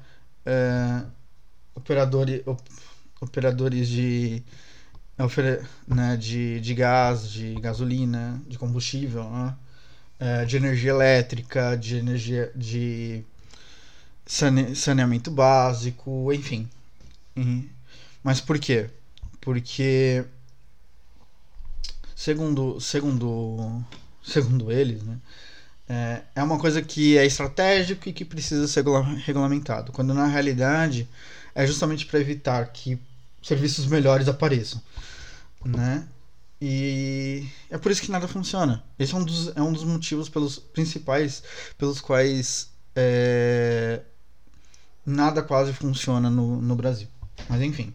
uh, 0.46 1.08
operadores, 1.74 2.42
op, 2.46 2.60
operadores 3.20 3.88
de, 3.88 4.42
né, 5.86 6.16
de, 6.16 6.60
de 6.60 6.74
gás, 6.74 7.30
de 7.30 7.54
gasolina, 7.54 8.42
de 8.48 8.58
combustível, 8.58 9.30
né? 9.30 9.56
Uh, 10.20 10.46
de 10.46 10.56
energia 10.56 10.90
elétrica, 10.90 11.76
de 11.76 11.96
energia 11.96 12.52
de 12.54 13.24
saneamento 14.26 15.30
básico, 15.30 16.32
enfim. 16.32 16.68
Uhum. 17.36 17.68
Mas 18.22 18.40
por 18.40 18.58
quê? 18.58 18.88
Porque 19.40 20.24
segundo 22.14 22.80
segundo 22.80 23.82
segundo 24.22 24.70
eles, 24.70 25.02
né, 25.02 25.18
é, 25.88 26.22
é 26.36 26.42
uma 26.42 26.58
coisa 26.58 26.80
que 26.80 27.18
é 27.18 27.26
estratégico 27.26 28.08
e 28.08 28.12
que 28.12 28.24
precisa 28.24 28.68
ser 28.68 28.84
regulamentado, 29.24 29.92
quando 29.92 30.14
na 30.14 30.26
realidade 30.26 31.08
é 31.54 31.66
justamente 31.66 32.06
para 32.06 32.20
evitar 32.20 32.64
que 32.72 32.98
serviços 33.42 33.86
melhores 33.86 34.28
apareçam, 34.28 34.80
né? 35.64 36.06
E 36.60 37.44
é 37.68 37.76
por 37.76 37.90
isso 37.90 38.00
que 38.00 38.10
nada 38.10 38.28
funciona. 38.28 38.84
Esse 38.96 39.12
é 39.14 39.16
um 39.16 39.24
dos, 39.24 39.48
é 39.56 39.60
um 39.60 39.72
dos 39.72 39.82
motivos 39.82 40.28
pelos 40.28 40.60
principais 40.60 41.42
pelos 41.76 42.00
quais 42.00 42.70
é, 42.94 44.00
nada 45.04 45.42
quase 45.42 45.72
funciona 45.72 46.30
no, 46.30 46.60
no 46.60 46.74
Brasil. 46.74 47.08
Mas 47.48 47.60
enfim. 47.60 47.92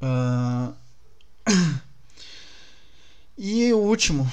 Uh... 0.00 0.74
e 3.36 3.72
o 3.72 3.78
último, 3.78 4.30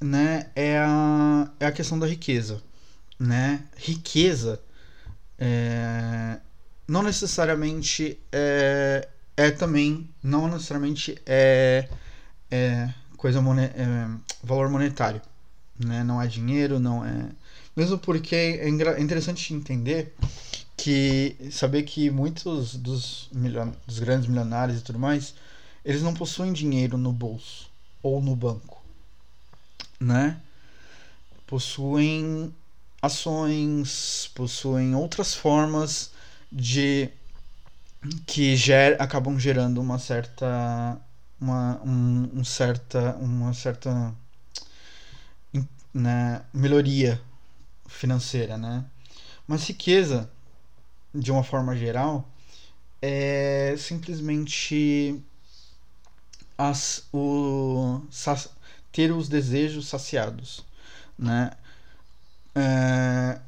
né, 0.00 0.50
é 0.54 0.78
a, 0.78 1.50
é 1.60 1.66
a 1.66 1.72
questão 1.72 1.98
da 1.98 2.06
riqueza, 2.06 2.62
né? 3.18 3.62
Riqueza 3.76 4.60
é, 5.38 6.38
não 6.86 7.02
necessariamente 7.02 8.18
é, 8.30 9.08
é 9.36 9.50
também, 9.50 10.08
não 10.22 10.48
necessariamente 10.48 11.16
é, 11.24 11.88
é 12.50 12.92
coisa 13.16 13.40
monet, 13.40 13.72
é, 13.74 14.08
valor 14.42 14.68
monetário, 14.68 15.22
né? 15.78 16.04
Não 16.04 16.20
é 16.20 16.26
dinheiro, 16.26 16.78
não 16.78 17.04
é 17.04 17.28
mesmo 17.80 17.96
porque 17.96 18.36
é 18.36 18.68
interessante 18.68 19.54
entender 19.54 20.14
que 20.76 21.34
saber 21.50 21.82
que 21.84 22.10
muitos 22.10 22.76
dos, 22.76 23.30
milion, 23.32 23.70
dos 23.86 23.98
grandes 23.98 24.28
milionários 24.28 24.78
e 24.78 24.82
tudo 24.82 24.98
mais, 24.98 25.34
eles 25.82 26.02
não 26.02 26.12
possuem 26.12 26.52
dinheiro 26.52 26.98
no 26.98 27.10
bolso 27.10 27.70
ou 28.02 28.20
no 28.20 28.36
banco, 28.36 28.82
né? 29.98 30.38
Possuem 31.46 32.54
ações, 33.00 34.30
possuem 34.34 34.94
outras 34.94 35.34
formas 35.34 36.10
de 36.52 37.08
que 38.26 38.56
ger, 38.56 39.00
acabam 39.00 39.38
gerando 39.38 39.80
uma 39.80 39.98
certa 39.98 41.00
uma 41.40 41.80
um, 41.82 42.30
um 42.40 42.44
certa 42.44 43.16
uma 43.16 43.54
certa 43.54 44.14
né, 45.94 46.42
melhoria 46.52 47.18
financeira, 47.90 48.56
né? 48.56 48.84
Mas 49.46 49.64
riqueza 49.64 50.30
de 51.14 51.30
uma 51.32 51.42
forma 51.42 51.76
geral, 51.76 52.28
é 53.02 53.74
simplesmente 53.78 55.20
as, 56.56 57.04
o, 57.12 58.00
ter 58.92 59.12
os 59.12 59.28
desejos 59.28 59.88
saciados, 59.88 60.64
né? 61.18 61.50
É, 62.54 63.40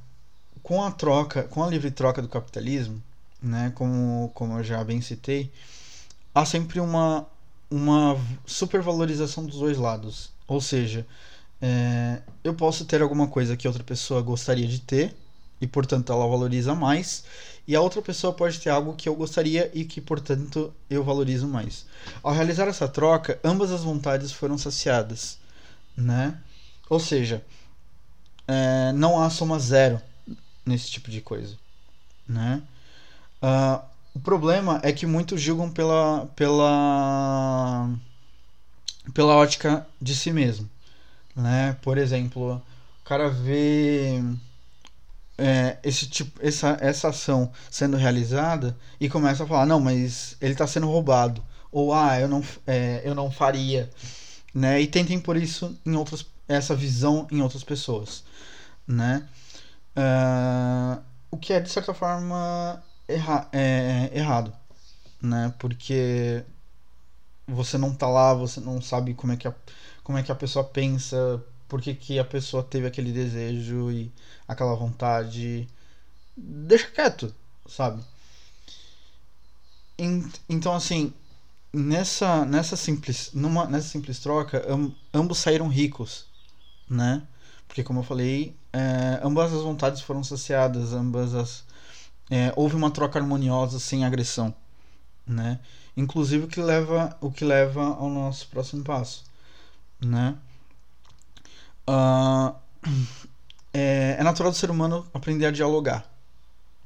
com 0.63 0.83
a 0.83 0.91
troca, 0.91 1.45
com 1.45 1.63
a 1.63 1.69
livre 1.69 1.91
troca 1.91 2.23
do 2.23 2.29
capitalismo, 2.29 3.03
né? 3.41 3.73
Como, 3.75 4.31
como 4.35 4.59
eu 4.59 4.65
já 4.65 4.83
bem 4.85 5.01
citei, 5.01 5.53
há 6.35 6.45
sempre 6.45 6.81
uma 6.81 7.27
uma 7.71 8.19
supervalorização 8.45 9.47
dos 9.47 9.59
dois 9.59 9.79
lados, 9.79 10.31
ou 10.47 10.61
seja, 10.61 11.07
é, 11.63 12.21
eu 12.45 12.53
posso 12.53 12.85
ter 12.85 13.01
alguma 13.01 13.29
coisa 13.29 13.57
que 13.57 13.69
outra 13.69 13.85
pessoa 13.85 14.21
gostaria 14.21 14.67
de 14.67 14.81
ter 14.81 15.15
e 15.61 15.67
portanto 15.67 16.13
ela 16.13 16.27
valoriza 16.27 16.75
mais 16.75 17.25
e 17.67 17.77
a 17.77 17.81
outra 17.81 18.03
pessoa 18.03 18.33
pode 18.33 18.59
ter 18.59 18.71
algo 18.71 18.95
que 18.95 19.09
eu 19.09 19.15
gostaria 19.15 19.71
e 19.73 19.85
que, 19.85 20.01
portanto, 20.01 20.75
eu 20.91 21.05
valorizo 21.05 21.47
mais. 21.47 21.87
Ao 22.23 22.33
realizar 22.33 22.67
essa 22.67 22.89
troca, 22.89 23.39
ambas 23.45 23.71
as 23.71 23.83
vontades 23.83 24.33
foram 24.33 24.59
saciadas, 24.59 25.39
né? 25.97 26.37
Ou 26.91 26.99
seja, 26.99 27.45
é, 28.49 28.93
não 28.93 29.23
há 29.23 29.31
soma 29.31 29.59
zero 29.59 30.01
nesse 30.67 30.91
tipo 30.91 31.11
de 31.11 31.21
coisa, 31.21 31.57
né? 32.29 32.63
Uh, 33.41 33.83
o 34.15 34.21
problema 34.21 34.81
é 34.83 34.93
que 34.93 35.07
muitos 35.07 35.41
julgam 35.41 35.71
pela, 35.71 36.27
pela, 36.37 37.89
pela 39.15 39.37
ótica 39.37 39.87
de 40.01 40.15
si 40.15 40.33
mesmo, 40.33 40.69
né? 41.35 41.77
Por 41.83 41.99
exemplo, 41.99 42.63
o 43.01 43.05
cara 43.05 43.29
vê 43.29 44.23
é, 45.39 45.79
esse 45.83 46.07
tipo, 46.09 46.39
essa, 46.45 46.77
essa 46.81 47.09
ação 47.09 47.51
sendo 47.71 47.97
realizada 47.97 48.77
e 49.01 49.09
começa 49.09 49.45
a 49.45 49.47
falar, 49.47 49.67
não, 49.67 49.81
mas 49.81 50.37
ele 50.41 50.53
está 50.53 50.67
sendo 50.67 50.87
roubado. 50.87 51.43
Ou, 51.71 51.93
ah, 51.93 52.21
eu 52.21 52.29
não, 52.29 52.45
é, 52.67 53.01
eu 53.05 53.15
não 53.15 53.31
faria. 53.31 53.91
Né? 54.55 54.81
E 54.81 54.87
tentem 54.87 55.19
por 55.19 55.37
isso 55.37 55.77
em 55.87 55.97
outras, 55.97 56.27
essa 56.47 56.75
visão 56.77 57.27
em 57.31 57.41
outras 57.41 57.65
pessoas. 57.65 58.25
Né? 58.87 59.27
Uh, 59.97 61.03
o 61.31 61.37
que 61.39 61.53
é, 61.53 61.61
de 61.61 61.71
certa 61.71 61.95
forma, 61.95 62.83
erra 63.09 63.49
é, 63.53 64.11
errado. 64.15 64.53
Né? 65.21 65.53
Porque 65.59 66.45
você 67.47 67.79
não 67.79 67.95
tá 67.95 68.09
lá, 68.09 68.35
você 68.35 68.61
não 68.61 68.81
sabe 68.81 69.15
como 69.15 69.33
é 69.33 69.37
que 69.37 69.49
a, 69.49 69.55
como 70.03 70.19
é 70.19 70.23
que 70.23 70.33
a 70.33 70.35
pessoa 70.35 70.65
pensa, 70.65 71.43
por 71.69 71.81
que, 71.81 71.95
que 71.95 72.19
a 72.19 72.25
pessoa 72.25 72.63
teve 72.63 72.87
aquele 72.87 73.13
desejo 73.13 73.91
e 73.91 74.13
aquela 74.47 74.75
vontade. 74.75 75.69
Deixa 76.37 76.89
quieto, 76.89 77.35
sabe? 77.67 78.03
Então, 80.49 80.75
assim, 80.75 81.13
nessa, 81.73 82.45
nessa, 82.45 82.77
simples, 82.77 83.31
numa, 83.33 83.67
nessa 83.67 83.89
simples 83.89 84.19
troca, 84.19 84.65
ambos 85.15 85.39
saíram 85.39 85.69
ricos, 85.69 86.27
né? 86.89 87.23
Porque, 87.67 87.83
como 87.83 88.01
eu 88.01 88.05
falei, 88.05 88.55
é, 88.73 89.21
ambas 89.23 89.53
as 89.53 89.63
vontades 89.63 90.03
foram 90.03 90.23
saciadas, 90.23 90.93
ambas 90.93 91.35
as. 91.35 91.65
É, 92.31 92.53
houve 92.57 92.77
uma 92.77 92.91
troca 92.91 93.19
harmoniosa 93.19 93.79
sem 93.79 94.05
agressão, 94.05 94.55
né? 95.27 95.61
Inclusive 95.97 96.45
o 96.45 96.49
que 96.49 96.61
leva, 96.61 97.17
o 97.21 97.31
que 97.31 97.45
leva 97.45 97.83
ao 97.83 98.11
nosso 98.11 98.49
próximo 98.49 98.83
passo, 98.85 99.25
né? 100.05 100.37
Uh, 101.89 102.55
é, 103.73 104.17
é, 104.19 104.23
natural 104.23 104.53
do 104.53 104.59
ser 104.59 104.71
humano 104.71 105.07
aprender 105.15 105.47
a 105.47 105.51
dialogar, 105.51 106.07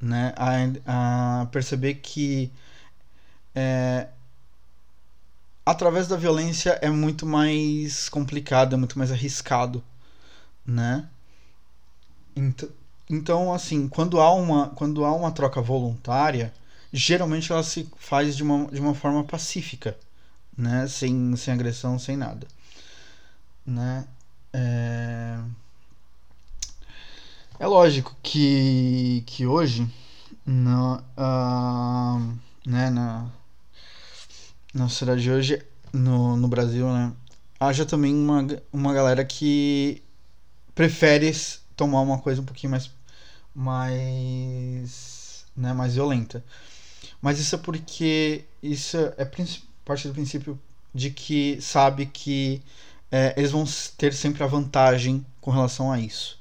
né? 0.01 0.33
A, 0.37 1.43
a 1.43 1.47
perceber 1.47 1.95
que 1.95 2.51
é, 3.55 4.09
através 5.65 6.07
da 6.07 6.17
violência 6.17 6.79
é 6.83 6.91
muito 6.91 7.27
mais 7.27 8.09
complicado, 8.09 8.75
é 8.75 8.79
muito 8.79 8.99
mais 8.99 9.11
arriscado, 9.11 9.83
né? 10.65 11.09
Então, 12.35 12.69
então 13.11 13.53
assim, 13.53 13.89
quando 13.89 14.21
há 14.21 14.33
uma, 14.33 14.69
quando 14.71 15.05
há 15.05 15.13
uma 15.15 15.33
troca 15.33 15.61
voluntária, 15.61 16.53
geralmente 16.93 17.51
ela 17.53 17.63
se 17.63 17.89
faz 17.99 18.37
de 18.37 18.43
uma, 18.43 18.67
de 18.67 18.81
uma 18.81 18.95
forma 18.95 19.25
pacífica, 19.25 19.97
né? 20.57 20.87
Sem, 20.89 21.35
sem 21.37 21.55
agressão, 21.55 21.99
sem 21.99 22.17
nada, 22.17 22.47
né? 23.67 24.07
É... 24.53 25.39
é 27.59 27.67
lógico 27.67 28.17
que, 28.23 29.23
que 29.27 29.47
hoje, 29.47 29.91
na, 30.45 31.03
uh, 31.17 32.39
né, 32.65 32.91
na, 32.91 33.31
na 34.73 34.89
sociedade 34.89 35.23
de 35.23 35.31
hoje, 35.31 35.63
no, 35.93 36.37
no 36.37 36.49
Brasil, 36.49 36.87
né, 36.93 37.13
haja 37.59 37.85
também 37.85 38.15
uma, 38.15 38.47
uma 38.73 38.95
galera 38.95 39.25
que 39.25 40.03
prefere 40.75 41.33
tomar 41.75 42.01
uma 42.03 42.19
coisa 42.19 42.41
um 42.41 42.45
pouquinho 42.45 42.71
mais, 42.71 42.91
mais, 43.55 45.45
né, 45.57 45.73
mais 45.73 45.95
violenta. 45.95 46.45
Mas 47.21 47.39
isso 47.41 47.55
é 47.55 47.59
porque 47.59 48.45
isso 48.63 48.97
é 49.17 49.25
parte 49.85 50.09
do 50.09 50.15
princípio 50.15 50.59
de 50.95 51.11
que 51.11 51.61
sabe 51.61 52.07
que 52.07 52.63
é, 53.11 53.35
eles 53.37 53.51
vão 53.51 53.65
ter 53.97 54.13
sempre 54.13 54.43
a 54.43 54.47
vantagem 54.47 55.25
com 55.41 55.51
relação 55.51 55.93
a 55.93 55.99
isso. 55.99 56.39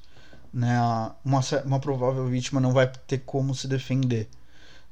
Né? 0.53 0.77
Uma, 1.23 1.41
uma 1.65 1.79
provável 1.79 2.27
vítima 2.27 2.61
não 2.61 2.71
vai 2.71 2.87
ter 3.07 3.19
como 3.19 3.53
se 3.53 3.67
defender. 3.67 4.27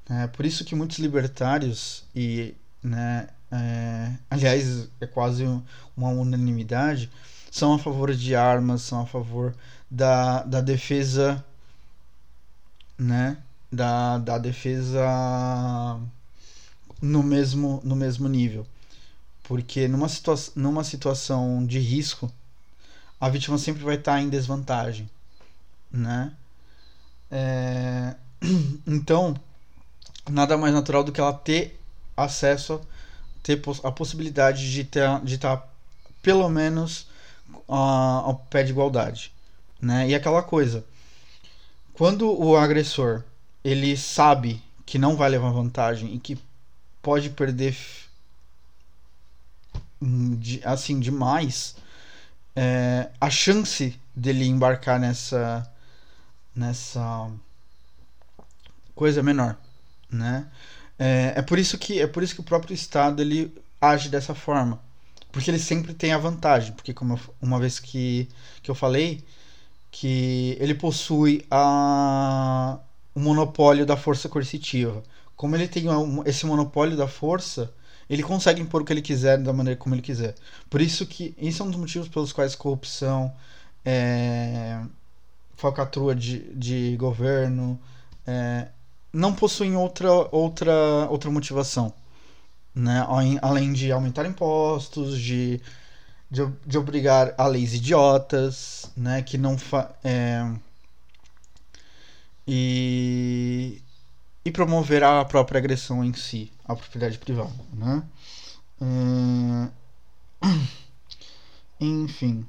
É 0.09 0.27
por 0.27 0.45
isso 0.45 0.65
que 0.65 0.75
muitos 0.75 0.99
libertários, 0.99 2.03
e 2.13 2.55
né, 2.81 3.29
é, 3.51 4.11
aliás 4.29 4.89
é 4.99 5.07
quase 5.07 5.45
uma 5.95 6.09
unanimidade, 6.09 7.09
são 7.49 7.73
a 7.73 7.79
favor 7.79 8.13
de 8.13 8.35
armas, 8.35 8.81
são 8.81 9.01
a 9.01 9.05
favor 9.05 9.55
da, 9.89 10.43
da 10.43 10.59
defesa, 10.59 11.43
né, 12.97 13.37
da, 13.71 14.17
da 14.17 14.37
defesa 14.37 15.01
no 17.01 17.23
mesmo, 17.23 17.79
no 17.83 17.95
mesmo 17.95 18.27
nível. 18.27 18.65
Porque 19.43 19.87
numa, 19.87 20.07
situa 20.07 20.35
numa 20.55 20.83
situação 20.83 21.65
de 21.65 21.79
risco, 21.79 22.31
a 23.19 23.29
vítima 23.29 23.57
sempre 23.57 23.83
vai 23.83 23.95
estar 23.95 24.21
em 24.21 24.29
desvantagem, 24.29 25.09
né? 25.91 26.33
É... 27.29 28.15
Então, 28.85 29.35
nada 30.29 30.57
mais 30.57 30.73
natural 30.73 31.03
do 31.03 31.11
que 31.11 31.21
ela 31.21 31.33
ter 31.33 31.79
acesso, 32.15 32.81
ter 33.41 33.61
a 33.83 33.91
possibilidade 33.91 34.71
de 34.71 34.83
ter, 34.83 35.07
de 35.23 35.35
estar 35.35 35.69
pelo 36.21 36.49
menos 36.49 37.07
ao 37.67 38.35
pé 38.49 38.63
de 38.63 38.71
igualdade, 38.71 39.31
né? 39.81 40.09
E 40.09 40.15
aquela 40.15 40.41
coisa, 40.43 40.85
quando 41.93 42.31
o 42.31 42.55
agressor 42.55 43.23
ele 43.63 43.95
sabe 43.95 44.61
que 44.85 44.97
não 44.99 45.15
vai 45.15 45.29
levar 45.29 45.51
vantagem 45.51 46.13
e 46.13 46.19
que 46.19 46.37
pode 47.01 47.29
perder 47.29 47.77
de, 50.37 50.61
assim 50.63 50.99
demais, 50.99 51.75
é, 52.55 53.09
a 53.19 53.29
chance 53.29 53.99
dele 54.15 54.45
embarcar 54.45 54.99
nessa 54.99 55.69
nessa 56.55 57.31
coisa 58.95 59.21
é 59.21 59.23
menor, 59.23 59.57
né? 60.11 60.47
É, 60.99 61.33
é, 61.37 61.41
por 61.41 61.57
isso 61.57 61.77
que 61.77 61.99
é 61.99 62.07
por 62.07 62.23
isso 62.23 62.35
que 62.35 62.41
o 62.41 62.43
próprio 62.43 62.73
Estado 62.73 63.21
ele 63.21 63.53
age 63.81 64.09
dessa 64.09 64.35
forma. 64.35 64.79
Porque 65.31 65.49
ele 65.49 65.59
sempre 65.59 65.93
tem 65.95 66.13
a 66.13 66.17
vantagem. 66.17 66.73
Porque 66.73 66.93
como 66.93 67.15
eu, 67.15 67.19
uma 67.41 67.59
vez 67.59 67.79
que, 67.79 68.29
que 68.61 68.69
eu 68.69 68.75
falei, 68.75 69.25
que 69.91 70.57
ele 70.59 70.75
possui 70.75 71.45
a, 71.49 72.79
o 73.15 73.19
monopólio 73.19 73.85
da 73.85 73.97
força 73.97 74.29
coercitiva. 74.29 75.03
Como 75.35 75.55
ele 75.55 75.67
tem 75.67 75.85
esse 76.25 76.45
monopólio 76.45 76.95
da 76.95 77.07
força, 77.07 77.73
ele 78.09 78.23
consegue 78.23 78.61
impor 78.61 78.81
o 78.81 78.85
que 78.85 78.93
ele 78.93 79.01
quiser 79.01 79.37
da 79.37 79.53
maneira 79.53 79.79
como 79.79 79.95
ele 79.95 80.01
quiser. 80.01 80.35
Por 80.69 80.81
isso 80.81 81.05
que 81.05 81.35
isso 81.37 81.61
é 81.63 81.65
um 81.65 81.69
dos 81.69 81.79
motivos 81.79 82.07
pelos 82.07 82.33
quais 82.33 82.55
corrupção, 82.55 83.33
é, 83.85 84.81
falcatrua 85.55 86.15
de, 86.15 86.39
de 86.55 86.95
governo, 86.97 87.79
é, 88.25 88.67
não 89.11 89.33
possuem 89.33 89.75
outra, 89.75 90.11
outra, 90.31 90.73
outra 91.09 91.29
motivação. 91.31 91.93
Né? 92.75 93.05
Além 93.41 93.71
de 93.73 93.91
aumentar 93.91 94.25
impostos, 94.25 95.19
de, 95.19 95.61
de, 96.29 96.47
de 96.65 96.77
obrigar 96.77 97.33
a 97.37 97.47
leis 97.47 97.73
idiotas, 97.73 98.91
né? 98.97 99.21
que 99.21 99.37
não 99.37 99.57
fa 99.57 99.91
é, 100.03 100.43
e, 102.47 103.81
e 104.45 104.51
promover 104.51 105.03
a 105.03 105.23
própria 105.25 105.59
agressão 105.59 106.03
em 106.03 106.13
si, 106.13 106.51
a 106.65 106.75
propriedade 106.75 107.17
privada. 107.17 107.53
Né? 107.73 108.03
Hum, 108.81 109.69
enfim. 111.79 112.45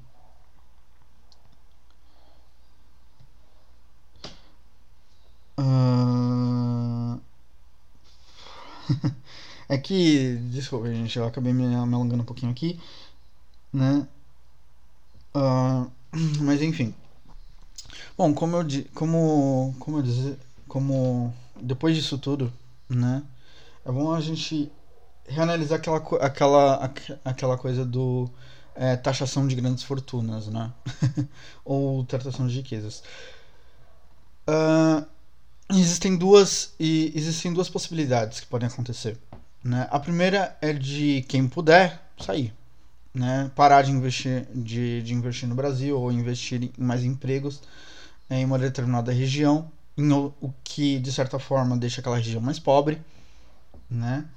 Uh... 5.58 7.20
é 9.68 9.78
que. 9.78 10.36
Desculpa, 10.50 10.92
gente, 10.92 11.16
eu 11.16 11.24
acabei 11.26 11.52
me 11.52 11.74
alongando 11.74 12.22
um 12.22 12.26
pouquinho 12.26 12.52
aqui, 12.52 12.80
né? 13.72 14.06
Uh... 15.34 15.90
Mas 16.42 16.62
enfim. 16.62 16.94
Bom, 18.16 18.32
como 18.34 18.56
eu 18.56 18.64
como 18.94 19.74
como 19.78 19.98
eu 19.98 20.02
dizer, 20.02 20.38
como 20.68 21.34
depois 21.60 21.96
disso 21.96 22.18
tudo, 22.18 22.52
né? 22.88 23.22
É 23.84 23.92
bom 23.92 24.12
a 24.12 24.20
gente 24.20 24.70
reanalisar 25.26 25.78
aquela 25.78 25.98
aquela 26.20 26.92
aquela 27.24 27.58
coisa 27.58 27.84
do 27.84 28.30
é, 28.74 28.96
taxação 28.96 29.46
de 29.46 29.54
grandes 29.54 29.84
fortunas, 29.84 30.48
né? 30.48 30.72
Ou 31.64 32.04
tratação 32.04 32.46
de 32.46 32.56
riquezas. 32.56 33.02
Uh, 34.48 35.06
existem 35.70 36.16
duas 36.16 36.74
e 36.78 37.12
existem 37.14 37.52
duas 37.52 37.68
possibilidades 37.68 38.40
que 38.40 38.46
podem 38.46 38.68
acontecer. 38.68 39.18
Né? 39.62 39.88
A 39.90 39.98
primeira 39.98 40.56
é 40.60 40.72
de 40.72 41.24
quem 41.28 41.48
puder 41.48 42.02
sair, 42.18 42.52
né? 43.14 43.50
parar 43.54 43.82
de 43.82 43.90
investir, 43.90 44.46
de, 44.54 45.02
de 45.02 45.14
investir 45.14 45.48
no 45.48 45.54
Brasil 45.54 45.98
ou 45.98 46.12
investir 46.12 46.62
em 46.62 46.72
mais 46.76 47.02
empregos 47.02 47.62
em 48.28 48.44
uma 48.44 48.58
determinada 48.58 49.12
região, 49.12 49.70
em 49.96 50.12
o, 50.12 50.32
que 50.62 50.98
de 50.98 51.12
certa 51.12 51.38
forma 51.38 51.76
deixa 51.76 52.00
aquela 52.00 52.16
região 52.16 52.40
mais 52.40 52.58
pobre, 52.58 53.00
né? 53.88 54.28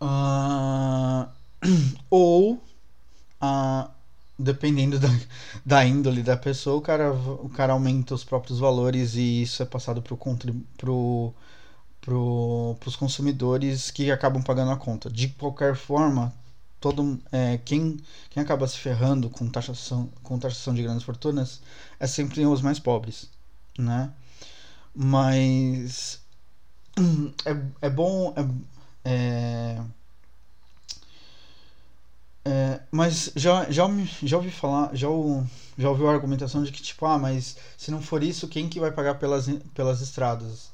Uh, 0.00 1.28
ou 2.10 2.54
uh, 2.54 3.90
dependendo 4.38 4.98
da, 4.98 5.08
da 5.64 5.84
índole 5.84 6.22
da 6.22 6.36
pessoa, 6.36 6.76
o 6.76 6.80
cara, 6.80 7.12
o 7.12 7.48
cara 7.48 7.72
aumenta 7.72 8.14
os 8.14 8.24
próprios 8.24 8.58
valores 8.58 9.14
e 9.14 9.42
isso 9.42 9.62
é 9.62 9.66
passado 9.66 10.02
para 10.02 10.16
pro, 10.76 11.34
pro, 12.00 12.76
os 12.84 12.96
consumidores 12.96 13.90
que 13.90 14.10
acabam 14.10 14.42
pagando 14.42 14.72
a 14.72 14.76
conta. 14.76 15.10
De 15.10 15.28
qualquer 15.28 15.76
forma, 15.76 16.34
todo 16.82 17.18
é, 17.32 17.58
quem, 17.64 17.98
quem 18.30 18.42
acaba 18.42 18.66
se 18.68 18.78
ferrando 18.78 19.30
com 19.30 19.48
taxação, 19.48 20.10
com 20.22 20.38
taxação 20.38 20.74
de 20.74 20.82
grandes 20.82 21.04
fortunas 21.04 21.62
é 22.00 22.06
sempre 22.06 22.44
os 22.46 22.60
mais 22.62 22.78
pobres, 22.80 23.30
né? 23.78 24.12
Mas 24.94 26.20
é, 27.46 27.56
é 27.86 27.90
bom 27.90 28.34
é, 28.36 28.42
é 29.04 29.82
é, 32.44 32.80
mas 32.90 33.30
já, 33.36 33.70
já, 33.70 33.86
já 34.22 34.36
ouvi 34.36 34.50
falar, 34.50 34.90
já, 34.94 35.06
já 35.78 35.88
ouviu 35.88 36.08
a 36.08 36.12
argumentação 36.12 36.62
de 36.64 36.72
que, 36.72 36.82
tipo, 36.82 37.06
ah, 37.06 37.18
mas 37.18 37.56
se 37.78 37.90
não 37.90 38.02
for 38.02 38.22
isso, 38.22 38.48
quem 38.48 38.68
que 38.68 38.80
vai 38.80 38.90
pagar 38.90 39.14
pelas, 39.14 39.48
pelas 39.74 40.00
estradas? 40.00 40.72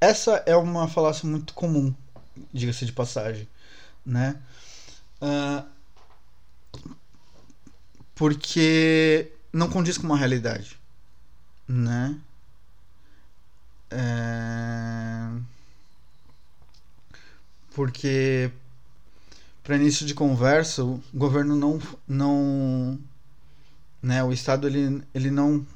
Essa 0.00 0.42
é 0.46 0.54
uma 0.56 0.86
falácia 0.88 1.26
muito 1.26 1.54
comum, 1.54 1.94
diga-se 2.52 2.84
de 2.84 2.92
passagem, 2.92 3.48
né? 4.04 4.36
Uh, 5.20 5.66
porque 8.14 9.32
não 9.52 9.68
condiz 9.68 9.96
com 9.98 10.06
uma 10.06 10.16
realidade, 10.16 10.78
né? 11.68 12.18
É... 13.90 15.28
Porque 17.74 18.50
para 19.62 19.76
início 19.76 20.06
de 20.06 20.14
conversa, 20.14 20.82
o 20.84 21.02
governo 21.12 21.54
não 21.56 21.80
não 22.08 22.98
né, 24.02 24.22
o 24.22 24.32
estado 24.32 24.66
ele, 24.66 25.02
ele 25.14 25.30
não 25.30 25.66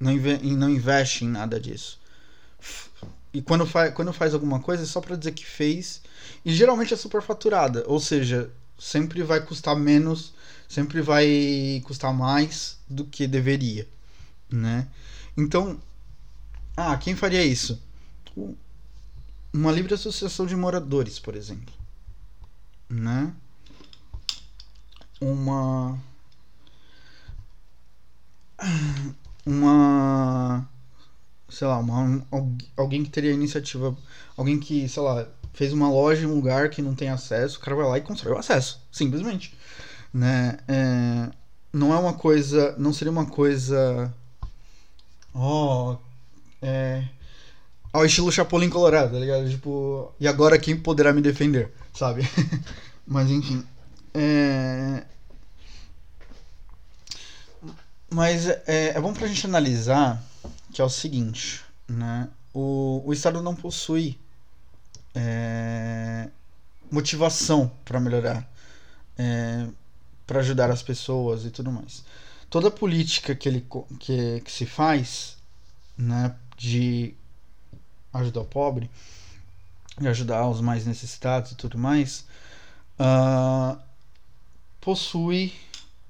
não, 0.00 0.12
não 0.56 0.68
investe 0.68 1.24
em 1.24 1.28
nada 1.28 1.60
disso. 1.60 2.00
E 3.34 3.42
quando 3.42 3.66
faz, 3.66 3.92
quando 3.92 4.12
faz 4.12 4.32
alguma 4.32 4.60
coisa 4.60 4.84
é 4.84 4.86
só 4.86 5.00
para 5.00 5.16
dizer 5.16 5.32
que 5.32 5.44
fez 5.44 6.00
e 6.44 6.54
geralmente 6.54 6.94
é 6.94 6.96
superfaturada, 6.96 7.84
ou 7.86 8.00
seja, 8.00 8.50
sempre 8.78 9.22
vai 9.22 9.44
custar 9.44 9.76
menos, 9.76 10.32
sempre 10.68 11.02
vai 11.02 11.82
custar 11.84 12.14
mais 12.14 12.78
do 12.88 13.04
que 13.04 13.26
deveria, 13.26 13.86
né? 14.48 14.88
Então, 15.36 15.78
ah, 16.76 16.96
quem 16.96 17.16
faria 17.16 17.44
isso? 17.44 17.82
Uma 19.52 19.72
livre 19.72 19.94
associação 19.94 20.46
de 20.46 20.56
moradores, 20.56 21.18
por 21.18 21.34
exemplo 21.34 21.74
né? 22.88 23.34
Uma 25.20 25.98
uma 29.46 30.68
sei 31.48 31.66
lá, 31.66 31.78
uma, 31.78 32.26
alguém 32.76 33.04
que 33.04 33.10
teria 33.10 33.32
iniciativa, 33.32 33.96
alguém 34.36 34.58
que, 34.58 34.88
sei 34.88 35.02
lá, 35.02 35.26
fez 35.52 35.72
uma 35.72 35.90
loja 35.90 36.24
em 36.24 36.26
um 36.26 36.34
lugar 36.34 36.70
que 36.70 36.82
não 36.82 36.94
tem 36.94 37.08
acesso, 37.08 37.58
o 37.58 37.60
cara 37.60 37.76
vai 37.76 37.86
lá 37.86 37.98
e 37.98 38.02
constrói 38.02 38.34
o 38.34 38.38
acesso, 38.38 38.80
simplesmente, 38.90 39.56
né? 40.12 40.58
É, 40.66 41.30
não 41.72 41.92
é 41.92 41.98
uma 41.98 42.14
coisa, 42.14 42.74
não 42.78 42.92
seria 42.92 43.12
uma 43.12 43.26
coisa, 43.26 44.12
ó, 45.34 45.92
oh, 45.92 45.98
é, 46.60 47.04
ao 47.92 48.04
estilo 48.04 48.32
Chapolin 48.32 48.68
Colorado, 48.68 49.12
tá 49.12 49.18
ligado? 49.18 49.48
Tipo, 49.48 50.12
e 50.18 50.26
agora 50.26 50.58
quem 50.58 50.76
poderá 50.76 51.12
me 51.12 51.22
defender, 51.22 51.72
sabe? 51.92 52.28
Mas 53.06 53.30
enfim. 53.30 53.64
É... 54.12 55.04
Mas 58.10 58.48
é, 58.48 58.94
é 58.96 59.00
bom 59.00 59.12
pra 59.12 59.28
gente 59.28 59.46
analisar 59.46 60.22
que 60.74 60.82
é 60.82 60.84
o 60.84 60.90
seguinte, 60.90 61.62
né? 61.88 62.28
O, 62.52 63.00
o 63.06 63.12
Estado 63.12 63.40
não 63.40 63.54
possui 63.54 64.18
é, 65.14 66.28
motivação 66.90 67.70
para 67.84 68.00
melhorar, 68.00 68.52
é, 69.16 69.68
para 70.26 70.40
ajudar 70.40 70.70
as 70.70 70.82
pessoas 70.82 71.44
e 71.44 71.50
tudo 71.50 71.70
mais. 71.70 72.04
Toda 72.50 72.72
política 72.72 73.36
que, 73.36 73.48
ele, 73.48 73.66
que, 74.00 74.40
que 74.40 74.50
se 74.50 74.66
faz 74.66 75.36
né, 75.96 76.34
de 76.56 77.14
ajudar 78.12 78.40
o 78.40 78.44
pobre, 78.44 78.90
de 79.98 80.08
ajudar 80.08 80.48
os 80.48 80.60
mais 80.60 80.84
necessitados 80.84 81.52
e 81.52 81.54
tudo 81.54 81.78
mais, 81.78 82.26
uh, 82.98 83.78
possui 84.80 85.52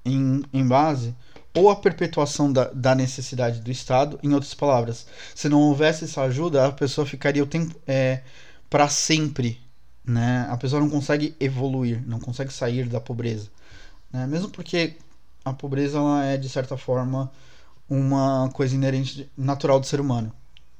em, 0.03 0.43
em 0.51 0.67
base 0.67 1.15
ou 1.55 1.69
a 1.69 1.75
perpetuação 1.75 2.51
da, 2.51 2.65
da 2.65 2.93
necessidade 2.93 3.61
do 3.61 3.71
Estado, 3.71 4.19
em 4.21 4.33
outras 4.33 4.53
palavras, 4.53 5.07
se 5.33 5.47
não 5.47 5.61
houvesse 5.61 6.03
essa 6.03 6.21
ajuda, 6.23 6.67
a 6.67 6.71
pessoa 6.71 7.07
ficaria 7.07 7.41
o 7.41 7.47
tempo 7.47 7.73
é, 7.87 8.21
para 8.69 8.89
sempre, 8.89 9.59
né? 10.05 10.45
A 10.49 10.57
pessoa 10.57 10.81
não 10.81 10.89
consegue 10.89 11.35
evoluir, 11.39 12.03
não 12.05 12.19
consegue 12.19 12.51
sair 12.51 12.87
da 12.87 12.99
pobreza, 12.99 13.49
né? 14.11 14.27
Mesmo 14.27 14.49
porque 14.49 14.97
a 15.45 15.53
pobreza 15.53 15.97
ela 15.97 16.25
é 16.25 16.37
de 16.37 16.49
certa 16.49 16.75
forma 16.77 17.31
uma 17.89 18.49
coisa 18.53 18.75
inerente 18.75 19.29
natural 19.37 19.79
do 19.79 19.85
ser 19.85 20.01
humano. 20.01 20.31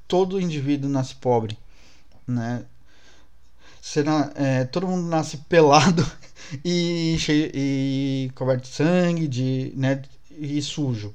Todo 0.08 0.42
indivíduo 0.42 0.90
nasce 0.90 1.16
pobre, 1.16 1.58
né? 2.28 2.66
Na, 4.04 4.32
é, 4.36 4.66
todo 4.66 4.88
mundo 4.88 5.08
nasce 5.08 5.38
pelado 5.48 6.06
e, 6.64 7.16
cheio, 7.20 7.52
e 7.54 8.32
coberto 8.36 8.64
de 8.64 8.76
sangue 8.76 9.28
de, 9.28 9.72
né, 9.76 10.02
e 10.38 10.62
sujo, 10.62 11.14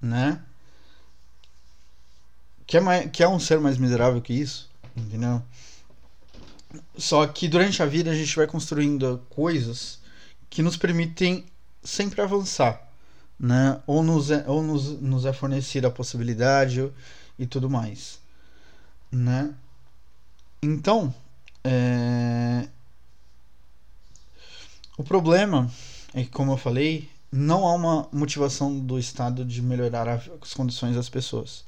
né? 0.00 0.40
que 2.66 2.76
é, 2.76 2.80
mais, 2.80 3.10
que 3.10 3.22
é 3.22 3.28
um 3.28 3.38
ser 3.38 3.60
mais 3.60 3.78
miserável 3.78 4.20
que 4.20 4.32
isso, 4.32 4.68
entendeu? 4.96 5.40
Só 6.98 7.26
que 7.26 7.48
durante 7.48 7.82
a 7.82 7.86
vida 7.86 8.10
a 8.10 8.14
gente 8.14 8.34
vai 8.34 8.46
construindo 8.46 9.24
coisas 9.30 10.00
que 10.50 10.62
nos 10.62 10.76
permitem 10.76 11.46
sempre 11.82 12.20
avançar, 12.20 12.90
né? 13.38 13.80
Ou 13.86 14.02
nos 14.02 14.30
é, 14.30 14.44
ou 14.48 14.62
nos, 14.62 15.00
nos 15.00 15.24
é 15.24 15.32
fornecida 15.32 15.88
a 15.88 15.90
possibilidade 15.90 16.90
e 17.38 17.46
tudo 17.46 17.70
mais, 17.70 18.18
né? 19.12 19.54
Então, 20.60 21.14
é... 21.62 22.68
o 24.98 25.04
problema 25.04 25.70
é 26.12 26.24
que, 26.24 26.30
como 26.30 26.52
eu 26.52 26.56
falei, 26.56 27.08
não 27.30 27.66
há 27.66 27.74
uma 27.74 28.08
motivação 28.12 28.78
do 28.78 28.98
Estado 28.98 29.44
de 29.44 29.60
melhorar 29.60 30.08
as 30.08 30.54
condições 30.54 30.94
das 30.94 31.08
pessoas. 31.08 31.64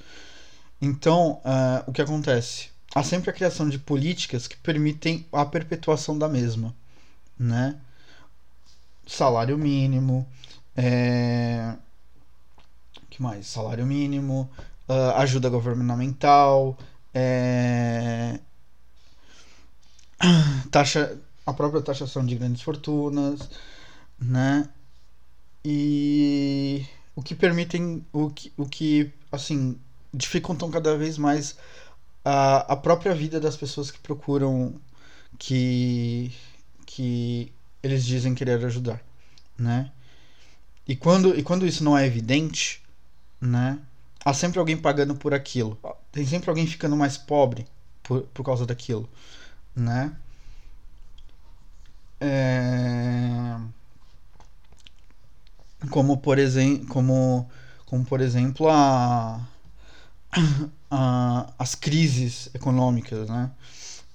Então, 0.81 1.41
uh, 1.45 1.85
o 1.87 1.93
que 1.93 2.01
acontece? 2.03 2.71
Há 2.95 3.03
sempre 3.03 3.31
a 3.31 3.33
criação 3.33 3.69
de 3.69 3.79
políticas 3.79 4.47
que 4.47 4.57
permitem 4.57 5.27
a 5.33 5.45
perpetuação 5.45 6.19
da 6.19 6.29
mesma, 6.29 6.75
né? 7.39 7.79
Salário 9.07 9.59
mínimo, 9.59 10.27
é... 10.77 11.75
que 13.11 13.21
mais? 13.23 13.47
Salário 13.47 13.85
mínimo, 13.87 14.49
uh, 14.89 15.17
ajuda 15.17 15.49
governamental, 15.49 16.79
é... 17.13 18.39
taxa, 20.71 21.19
a 21.45 21.53
própria 21.53 21.83
taxação 21.83 22.25
de 22.25 22.37
grandes 22.37 22.63
fortunas, 22.63 23.49
né? 24.19 24.69
E 25.71 26.87
o 27.15 27.21
que 27.23 27.35
permitem, 27.35 28.03
o 28.11 28.31
que, 28.31 28.51
o 28.57 28.65
que 28.65 29.13
assim, 29.31 29.79
dificultam 30.15 30.71
cada 30.71 30.97
vez 30.97 31.19
mais 31.19 31.59
a, 32.25 32.73
a 32.73 32.77
própria 32.77 33.15
vida 33.15 33.39
das 33.39 33.55
pessoas 33.55 33.91
que 33.91 33.99
procuram 33.99 34.75
que 35.39 36.33
que 36.87 37.53
eles 37.83 38.07
dizem 38.07 38.35
querer 38.35 38.65
ajudar, 38.65 39.03
né? 39.59 39.93
E 40.87 40.97
quando, 40.97 41.39
e 41.39 41.43
quando 41.43 41.67
isso 41.67 41.85
não 41.85 41.99
é 41.99 42.07
evidente, 42.07 42.83
né? 43.39 43.79
Há 44.25 44.33
sempre 44.33 44.59
alguém 44.59 44.77
pagando 44.77 45.15
por 45.15 45.35
aquilo. 45.35 45.79
Tem 46.11 46.25
sempre 46.25 46.49
alguém 46.49 46.67
ficando 46.67 46.97
mais 46.97 47.19
pobre 47.19 47.67
por, 48.03 48.23
por 48.23 48.43
causa 48.43 48.65
daquilo, 48.65 49.07
né? 49.77 50.17
É... 52.21 53.59
Como 55.91 56.17
por 56.19 56.39
exemplo, 56.39 56.87
como, 56.89 57.49
como 57.87 58.05
por 58.05 58.21
exemplo 58.21 58.69
a 58.69 59.41
uh, 60.93 61.53
as 61.59 61.75
crises 61.75 62.51
econômicas, 62.55 63.29
né? 63.29 63.51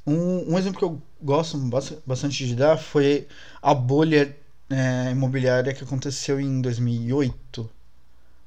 Um, 0.05 0.53
um, 0.53 0.57
exemplo 0.57 0.79
que 0.79 0.85
eu 0.85 1.01
gosto 1.21 1.57
bastante 2.05 2.45
de 2.45 2.55
dar 2.55 2.77
foi 2.77 3.25
a 3.61 3.73
bolha 3.73 4.35
é, 4.69 5.11
imobiliária 5.11 5.73
que 5.73 5.83
aconteceu 5.83 6.41
em 6.41 6.61
2008, 6.61 7.69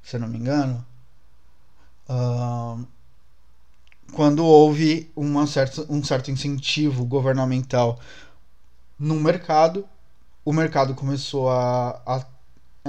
se 0.03 0.15
eu 0.15 0.19
não 0.19 0.27
me 0.27 0.37
engano, 0.37 0.85
uh, 2.07 2.85
quando 4.13 4.45
houve 4.45 5.11
uma 5.15 5.47
certa, 5.47 5.85
um 5.91 6.03
certo 6.03 6.29
incentivo 6.29 7.05
governamental 7.05 7.99
no 8.99 9.15
mercado, 9.15 9.87
o 10.45 10.53
mercado 10.53 10.93
começou 10.93 11.49
a, 11.49 12.01
a, 12.05 12.25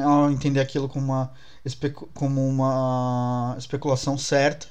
a 0.04 0.32
entender 0.32 0.61
aquilo 0.61 0.88
como 0.88 1.06
uma 1.06 1.32
como 2.14 2.48
uma 2.48 3.54
especulação 3.58 4.16
certa, 4.16 4.68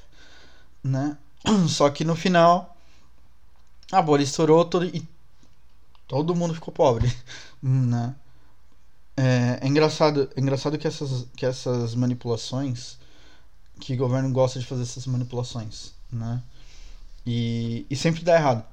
né? 0.82 1.16
Só 1.68 1.88
que 1.90 2.04
no 2.04 2.16
final 2.16 2.76
a 3.92 4.02
bolha 4.02 4.22
estourou 4.22 4.64
todo, 4.64 4.84
e 4.84 5.06
todo 6.06 6.34
mundo 6.34 6.54
ficou 6.54 6.72
pobre, 6.72 7.12
né? 7.62 8.14
É, 9.16 9.58
é, 9.62 9.66
engraçado, 9.66 10.30
é 10.36 10.40
engraçado 10.40 10.78
que 10.78 10.86
essas, 10.86 11.26
que 11.36 11.44
essas 11.44 11.94
manipulações, 11.94 12.98
que 13.80 13.94
o 13.94 13.96
governo 13.96 14.30
gosta 14.30 14.60
de 14.60 14.66
fazer 14.66 14.82
essas 14.82 15.06
manipulações, 15.06 15.92
né? 16.12 16.42
E, 17.26 17.84
e 17.90 17.96
sempre 17.96 18.22
dá 18.22 18.36
errado. 18.36 18.64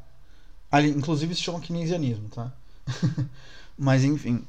Ali, 0.71 0.89
inclusive 0.89 1.33
se 1.35 1.41
chama 1.41 1.59
keynesianismo, 1.59 2.29
tá? 2.29 2.51
Mas 3.77 4.03
enfim. 4.03 4.45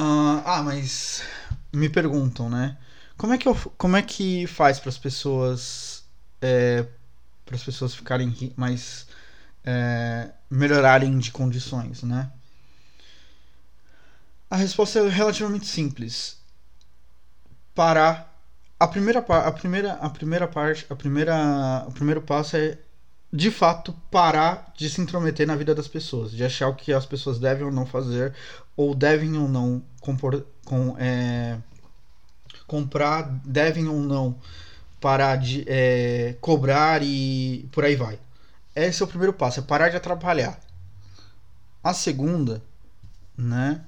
Uh, 0.00 0.40
ah, 0.46 0.62
mas 0.64 1.22
me 1.70 1.90
perguntam, 1.90 2.48
né? 2.48 2.78
Como 3.18 3.34
é 3.34 3.38
que, 3.38 3.46
eu, 3.46 3.54
como 3.76 3.98
é 3.98 4.02
que 4.02 4.46
faz 4.46 4.80
para 4.80 4.88
as 4.88 4.96
pessoas 4.96 6.04
é, 6.40 6.86
para 7.44 7.54
as 7.54 7.62
pessoas 7.62 7.94
ficarem 7.94 8.34
mais 8.56 9.06
é, 9.62 10.30
melhorarem 10.48 11.18
de 11.18 11.30
condições, 11.30 12.02
né? 12.02 12.30
A 14.48 14.56
resposta 14.56 15.00
é 15.00 15.08
relativamente 15.08 15.66
simples. 15.66 16.38
Parar. 17.74 18.26
A 18.78 18.88
primeira, 18.88 19.18
a 19.18 19.52
primeira, 19.52 19.92
a 19.92 20.08
primeira 20.08 20.48
parte, 20.48 20.86
a 20.88 20.96
primeira, 20.96 21.84
o 21.86 21.92
primeiro 21.92 22.22
passo 22.22 22.56
é 22.56 22.78
de 23.32 23.50
fato 23.50 23.92
parar 24.10 24.72
de 24.76 24.88
se 24.88 25.00
intrometer 25.00 25.46
na 25.46 25.54
vida 25.54 25.74
das 25.74 25.86
pessoas, 25.86 26.32
de 26.32 26.42
achar 26.42 26.68
o 26.68 26.74
que 26.74 26.92
as 26.92 27.06
pessoas 27.06 27.38
devem 27.38 27.64
ou 27.64 27.70
não 27.70 27.86
fazer, 27.86 28.34
ou 28.76 28.94
devem 28.94 29.36
ou 29.36 29.48
não 29.48 29.82
compor, 30.00 30.46
com, 30.64 30.96
é, 30.98 31.58
comprar, 32.66 33.22
devem 33.44 33.86
ou 33.88 34.00
não 34.00 34.36
parar 35.00 35.36
de 35.36 35.64
é, 35.66 36.36
cobrar 36.40 37.02
e 37.02 37.68
por 37.72 37.84
aí 37.84 37.96
vai. 37.96 38.18
Esse 38.74 39.02
é 39.02 39.04
o 39.04 39.08
primeiro 39.08 39.32
passo, 39.32 39.60
é 39.60 39.62
parar 39.62 39.88
de 39.88 39.96
atrapalhar. 39.96 40.58
A 41.82 41.94
segunda, 41.94 42.62
né, 43.36 43.82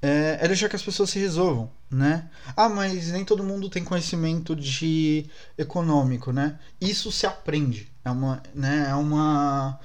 é, 0.00 0.38
é 0.40 0.48
deixar 0.48 0.68
que 0.68 0.76
as 0.76 0.82
pessoas 0.82 1.10
se 1.10 1.18
resolvam, 1.18 1.70
né? 1.90 2.28
Ah, 2.56 2.68
mas 2.68 3.12
nem 3.12 3.24
todo 3.24 3.44
mundo 3.44 3.68
tem 3.68 3.84
conhecimento 3.84 4.54
de 4.56 5.26
econômico, 5.58 6.32
né? 6.32 6.58
Isso 6.80 7.12
se 7.12 7.26
aprende. 7.26 7.90
É 8.04 8.10
uma, 8.10 8.42
né, 8.54 8.86
é 8.88 8.94
uma 8.94 9.78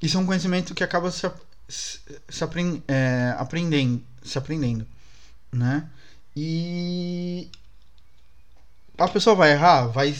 isso 0.00 0.16
é 0.16 0.20
um 0.20 0.26
conhecimento 0.26 0.74
que 0.74 0.84
acaba 0.84 1.10
se, 1.10 1.28
se, 1.68 2.42
aprend, 2.42 2.82
é, 2.88 3.34
aprendendo, 3.38 4.02
se 4.22 4.38
aprendendo, 4.38 4.86
né? 5.52 5.88
E 6.34 7.50
a 8.96 9.08
pessoa 9.08 9.36
vai 9.36 9.52
errar, 9.52 9.86
vai 9.88 10.14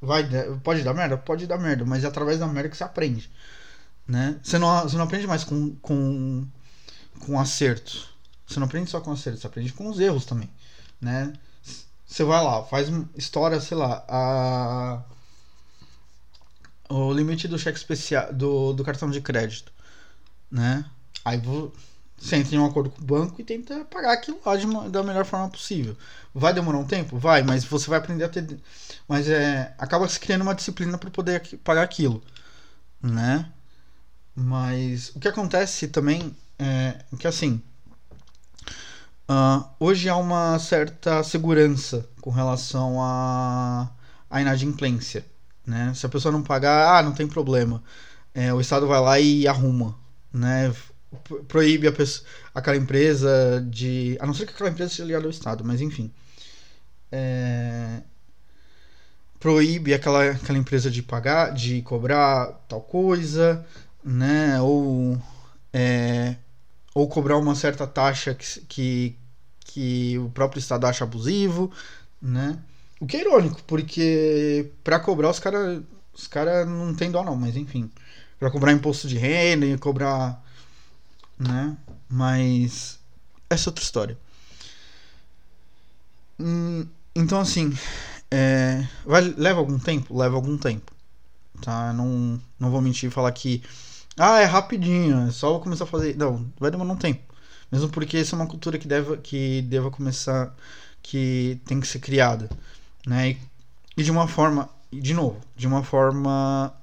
vai 0.00 0.24
pode 0.62 0.82
dar 0.82 0.94
merda, 0.94 1.16
pode 1.16 1.46
dar 1.46 1.58
merda, 1.58 1.84
mas 1.84 2.04
é 2.04 2.08
através 2.08 2.38
da 2.38 2.46
merda 2.46 2.68
que 2.68 2.76
você 2.76 2.84
aprende, 2.84 3.30
né? 4.06 4.38
Você 4.42 4.58
não 4.58 4.82
você 4.82 4.96
não 4.96 5.04
aprende 5.04 5.26
mais 5.26 5.44
com 5.44 5.74
com 5.76 6.46
com 7.20 7.38
acertos. 7.38 8.10
Você 8.46 8.58
não 8.60 8.66
aprende 8.66 8.90
só 8.90 9.00
com 9.00 9.12
acertos, 9.12 9.40
você 9.40 9.46
aprende 9.46 9.72
com 9.72 9.88
os 9.88 9.98
erros 10.00 10.24
também, 10.26 10.50
né? 11.00 11.32
Você 12.06 12.24
vai 12.24 12.42
lá, 12.44 12.62
faz 12.64 12.88
história, 13.16 13.60
sei 13.60 13.76
lá, 13.76 14.04
a 14.08 15.02
o 16.90 17.12
limite 17.12 17.48
do 17.48 17.58
cheque 17.58 17.78
especial 17.78 18.32
do, 18.32 18.72
do 18.74 18.84
cartão 18.84 19.10
de 19.10 19.20
crédito, 19.20 19.72
né? 20.52 20.84
Aí 21.24 21.40
você 22.18 22.36
entra 22.36 22.54
em 22.54 22.58
um 22.58 22.66
acordo 22.66 22.90
com 22.90 23.00
o 23.00 23.04
banco 23.04 23.40
e 23.40 23.44
tenta 23.44 23.84
pagar 23.86 24.12
aquilo 24.12 24.38
lá 24.44 24.56
de 24.56 24.66
uma, 24.66 24.88
da 24.90 25.02
melhor 25.02 25.24
forma 25.24 25.48
possível. 25.48 25.96
Vai 26.34 26.52
demorar 26.52 26.78
um 26.78 26.86
tempo? 26.86 27.18
Vai, 27.18 27.42
mas 27.42 27.64
você 27.64 27.88
vai 27.88 27.98
aprender 27.98 28.24
a 28.24 28.28
ter. 28.28 28.60
Mas 29.08 29.28
é. 29.28 29.74
Acaba 29.78 30.06
se 30.06 30.20
criando 30.20 30.42
uma 30.42 30.54
disciplina 30.54 30.98
para 30.98 31.10
poder 31.10 31.40
pagar 31.64 31.82
aquilo, 31.82 32.22
né? 33.02 33.50
Mas 34.34 35.10
o 35.14 35.20
que 35.20 35.28
acontece 35.28 35.88
também 35.88 36.36
é 36.58 36.96
que 37.18 37.26
assim. 37.26 37.62
Uh, 39.30 39.64
hoje 39.80 40.08
há 40.08 40.16
uma 40.16 40.58
certa 40.58 41.22
segurança 41.22 42.06
com 42.20 42.30
relação 42.30 43.00
à 43.00 43.90
a, 44.30 44.36
a 44.36 44.40
inadimplência. 44.42 45.24
Né? 45.66 45.92
Se 45.94 46.04
a 46.04 46.08
pessoa 46.08 46.32
não 46.32 46.42
pagar, 46.42 46.98
ah, 46.98 47.02
não 47.02 47.12
tem 47.12 47.26
problema. 47.26 47.82
É, 48.34 48.52
o 48.52 48.60
Estado 48.60 48.86
vai 48.86 49.00
lá 49.00 49.20
e 49.20 49.46
arruma. 49.46 49.96
Né? 50.32 50.72
Proíbe 51.46 51.86
a 51.86 51.92
pessoa, 51.92 52.26
aquela 52.54 52.76
empresa 52.76 53.64
de. 53.68 54.16
A 54.20 54.26
não 54.26 54.34
ser 54.34 54.46
que 54.46 54.52
aquela 54.52 54.70
empresa 54.70 54.90
seja 54.90 55.04
ligada 55.04 55.24
ao 55.24 55.30
Estado, 55.30 55.64
mas 55.64 55.80
enfim. 55.80 56.10
É, 57.10 58.00
proíbe 59.38 59.92
aquela, 59.92 60.30
aquela 60.30 60.58
empresa 60.58 60.90
de 60.90 61.02
pagar, 61.02 61.52
de 61.52 61.82
cobrar 61.82 62.46
tal 62.68 62.80
coisa, 62.80 63.66
né? 64.02 64.60
Ou, 64.60 65.20
é, 65.72 66.36
ou 66.94 67.08
cobrar 67.08 67.36
uma 67.36 67.54
certa 67.54 67.86
taxa 67.86 68.34
que, 68.34 68.60
que, 68.68 69.18
que 69.60 70.18
o 70.18 70.30
próprio 70.30 70.60
Estado 70.60 70.86
acha 70.86 71.04
abusivo, 71.04 71.70
né? 72.20 72.58
O 73.00 73.06
que 73.06 73.16
é 73.16 73.20
irônico, 73.20 73.60
porque 73.66 74.70
para 74.84 75.00
cobrar 75.00 75.28
os 75.30 75.40
caras 75.40 75.82
os 76.14 76.26
cara 76.26 76.64
não 76.64 76.94
tem 76.94 77.10
dó 77.10 77.24
não, 77.24 77.36
mas 77.36 77.56
enfim. 77.56 77.90
Para 78.42 78.50
cobrar 78.50 78.72
imposto 78.72 79.06
de 79.06 79.16
renda 79.16 79.64
e 79.64 79.78
cobrar. 79.78 80.42
né? 81.38 81.76
Mas. 82.08 82.98
Essa 83.48 83.68
é 83.68 83.70
outra 83.70 83.84
história. 83.84 84.18
Hum, 86.40 86.84
então 87.14 87.38
assim. 87.38 87.72
É, 88.32 88.84
vai, 89.06 89.22
leva 89.22 89.60
algum 89.60 89.78
tempo? 89.78 90.18
Leva 90.18 90.34
algum 90.34 90.58
tempo. 90.58 90.90
Tá? 91.60 91.92
Não, 91.92 92.40
não 92.58 92.68
vou 92.68 92.80
mentir 92.80 93.08
e 93.08 93.12
falar 93.12 93.30
que. 93.30 93.62
Ah, 94.18 94.40
é 94.40 94.44
rapidinho, 94.44 95.28
é 95.28 95.30
só 95.30 95.60
começar 95.60 95.84
a 95.84 95.86
fazer. 95.86 96.16
Não, 96.16 96.44
vai 96.58 96.68
demorar 96.72 96.92
um 96.92 96.96
tempo. 96.96 97.22
Mesmo 97.70 97.90
porque 97.90 98.16
essa 98.16 98.34
é 98.34 98.36
uma 98.36 98.48
cultura 98.48 98.76
que 98.76 98.88
deva, 98.88 99.16
que 99.18 99.62
deva 99.62 99.88
começar. 99.88 100.52
que 101.00 101.60
tem 101.64 101.78
que 101.78 101.86
ser 101.86 102.00
criada. 102.00 102.50
Né? 103.06 103.30
E, 103.30 103.38
e 103.98 104.02
de 104.02 104.10
uma 104.10 104.26
forma. 104.26 104.68
De 104.92 105.14
novo, 105.14 105.40
de 105.56 105.68
uma 105.68 105.84
forma 105.84 106.74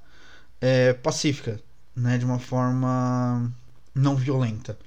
é, 0.62 0.94
pacífica. 0.94 1.60
Né? 1.96 2.18
De 2.18 2.26
uma 2.26 2.40
forma 2.40 3.52
não 3.94 4.16
violenta. 4.16 4.78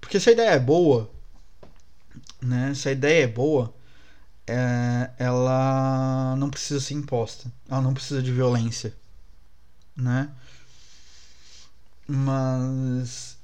Porque 0.00 0.18
se 0.18 0.30
a 0.30 0.32
ideia 0.32 0.50
é 0.50 0.58
boa, 0.58 1.10
né? 2.40 2.74
Se 2.74 2.88
a 2.88 2.92
ideia 2.92 3.24
é 3.24 3.26
boa, 3.26 3.72
é, 4.46 5.10
ela 5.18 6.34
não 6.36 6.50
precisa 6.50 6.80
ser 6.80 6.94
imposta. 6.94 7.50
Ela 7.68 7.82
não 7.82 7.94
precisa 7.94 8.22
de 8.22 8.32
violência, 8.32 8.94
né? 9.96 10.30
Mas, 12.06 13.38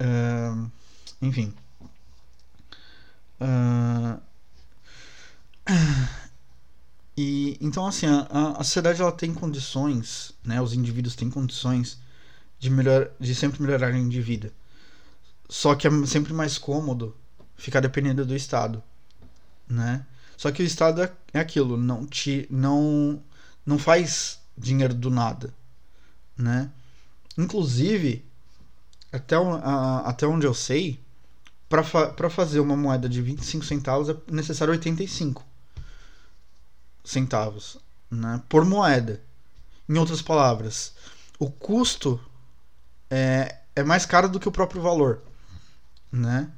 uh, 0.00 0.70
enfim. 1.22 1.54
Uh, 3.40 4.20
e 7.16 7.56
então 7.60 7.86
assim 7.86 8.06
a, 8.06 8.26
a 8.58 8.64
sociedade 8.64 9.00
ela 9.00 9.12
tem 9.12 9.32
condições, 9.32 10.32
né? 10.44 10.60
Os 10.60 10.74
indivíduos 10.74 11.16
têm 11.16 11.30
condições 11.30 11.98
de 12.58 12.68
melhor, 12.68 13.10
de 13.18 13.34
sempre 13.34 13.62
melhorarem 13.62 14.08
de 14.08 14.20
vida. 14.20 14.52
Só 15.48 15.74
que 15.74 15.86
é 15.86 16.06
sempre 16.06 16.32
mais 16.34 16.58
cômodo 16.58 17.16
ficar 17.56 17.80
dependendo 17.80 18.26
do 18.26 18.36
Estado, 18.36 18.82
né? 19.68 20.04
Só 20.36 20.50
que 20.52 20.62
o 20.62 20.66
Estado 20.66 21.02
é, 21.02 21.12
é 21.32 21.40
aquilo, 21.40 21.76
não 21.78 22.06
te 22.06 22.46
não 22.50 23.22
não 23.64 23.78
faz 23.78 24.38
dinheiro 24.58 24.94
do 24.94 25.10
nada, 25.10 25.54
né? 26.36 26.70
Inclusive, 27.38 28.24
até, 29.12 29.36
a, 29.36 30.00
até 30.00 30.26
onde 30.26 30.46
eu 30.46 30.54
sei, 30.54 31.00
para 31.68 31.82
fa 31.82 32.12
fazer 32.30 32.60
uma 32.60 32.76
moeda 32.76 33.08
de 33.08 33.22
25 33.22 33.64
centavos 33.64 34.08
é 34.10 34.16
necessário 34.30 34.72
85 34.72 35.45
centavos 37.06 37.78
né, 38.10 38.42
por 38.48 38.64
moeda. 38.64 39.22
Em 39.88 39.96
outras 39.96 40.20
palavras, 40.20 40.94
o 41.38 41.48
custo 41.48 42.20
é, 43.08 43.56
é 43.74 43.84
mais 43.84 44.04
caro 44.04 44.28
do 44.28 44.40
que 44.40 44.48
o 44.48 44.52
próprio 44.52 44.82
valor. 44.82 45.22
Né? 46.10 46.50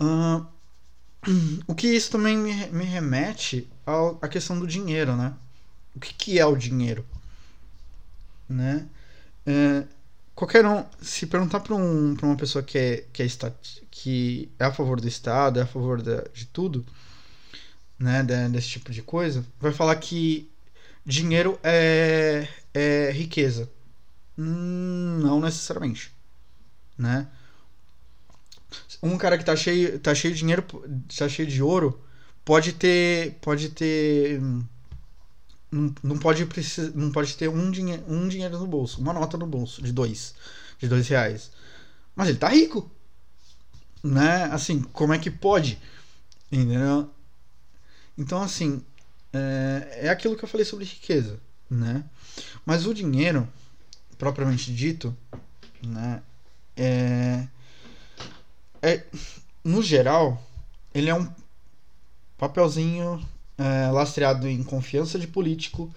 Uh, 0.00 0.44
o 1.66 1.74
que 1.74 1.86
isso 1.86 2.10
também 2.10 2.36
me, 2.36 2.52
me 2.68 2.84
remete 2.84 3.70
à 4.20 4.28
questão 4.28 4.58
do 4.58 4.66
dinheiro, 4.66 5.16
né? 5.16 5.34
O 5.94 6.00
que, 6.00 6.14
que 6.14 6.38
é 6.38 6.46
o 6.46 6.56
dinheiro? 6.56 7.04
Né? 8.48 8.86
É, 9.46 9.84
qualquer 10.34 10.64
um, 10.64 10.84
se 11.00 11.26
perguntar 11.26 11.60
para 11.60 11.74
um, 11.74 12.16
uma 12.22 12.36
pessoa 12.36 12.62
que 12.62 12.78
é, 12.78 13.04
que, 13.12 13.22
é 13.22 13.26
que 13.90 14.50
é 14.58 14.64
a 14.64 14.72
favor 14.72 15.00
do 15.00 15.08
Estado, 15.08 15.58
é 15.58 15.62
a 15.62 15.66
favor 15.66 16.00
da, 16.00 16.22
de 16.32 16.46
tudo, 16.46 16.84
né, 18.00 18.22
desse 18.50 18.68
tipo 18.68 18.90
de 18.90 19.02
coisa, 19.02 19.44
vai 19.60 19.72
falar 19.72 19.94
que 19.96 20.50
dinheiro 21.04 21.58
é, 21.62 22.48
é 22.74 23.10
riqueza. 23.12 23.70
Hum, 24.38 25.20
não 25.22 25.40
necessariamente, 25.40 26.10
né? 26.96 27.28
um 29.02 29.16
cara 29.16 29.38
que 29.38 29.44
tá 29.44 29.56
cheio, 29.56 29.98
tá 29.98 30.14
cheio 30.14 30.34
de 30.34 30.40
dinheiro, 30.40 30.64
tá 31.16 31.28
cheio 31.28 31.48
de 31.48 31.62
ouro, 31.62 32.00
pode 32.44 32.72
ter, 32.72 33.38
pode 33.40 33.70
ter 33.70 34.40
não, 35.70 35.94
não 36.02 36.18
pode 36.18 36.46
não 36.94 37.10
pode 37.10 37.36
ter 37.36 37.48
um, 37.48 37.70
dinhe 37.70 38.02
um 38.08 38.28
dinheiro 38.28 38.58
no 38.58 38.66
bolso, 38.66 39.00
uma 39.00 39.12
nota 39.12 39.36
no 39.38 39.46
bolso 39.46 39.82
de 39.82 39.92
dois, 39.92 40.34
de 40.78 40.88
dois 40.88 41.08
reais. 41.08 41.50
Mas 42.14 42.28
ele 42.28 42.38
tá 42.38 42.48
rico, 42.48 42.90
né? 44.02 44.44
Assim, 44.52 44.82
como 44.82 45.12
é 45.12 45.18
que 45.18 45.30
pode? 45.30 45.78
Entendeu? 46.50 47.10
Então, 48.16 48.42
assim, 48.42 48.82
é, 49.32 50.06
é 50.06 50.08
aquilo 50.08 50.36
que 50.36 50.44
eu 50.44 50.48
falei 50.48 50.64
sobre 50.64 50.84
riqueza, 50.84 51.38
né? 51.70 52.04
Mas 52.64 52.86
o 52.86 52.94
dinheiro, 52.94 53.48
propriamente 54.18 54.72
dito, 54.72 55.16
né? 55.82 56.22
É, 56.76 57.46
é, 58.82 59.04
no 59.64 59.82
geral, 59.82 60.42
ele 60.94 61.10
é 61.10 61.14
um 61.14 61.30
papelzinho 62.38 63.26
é, 63.58 63.90
lastreado 63.90 64.48
em 64.48 64.62
confiança 64.62 65.18
de 65.18 65.26
político 65.26 65.92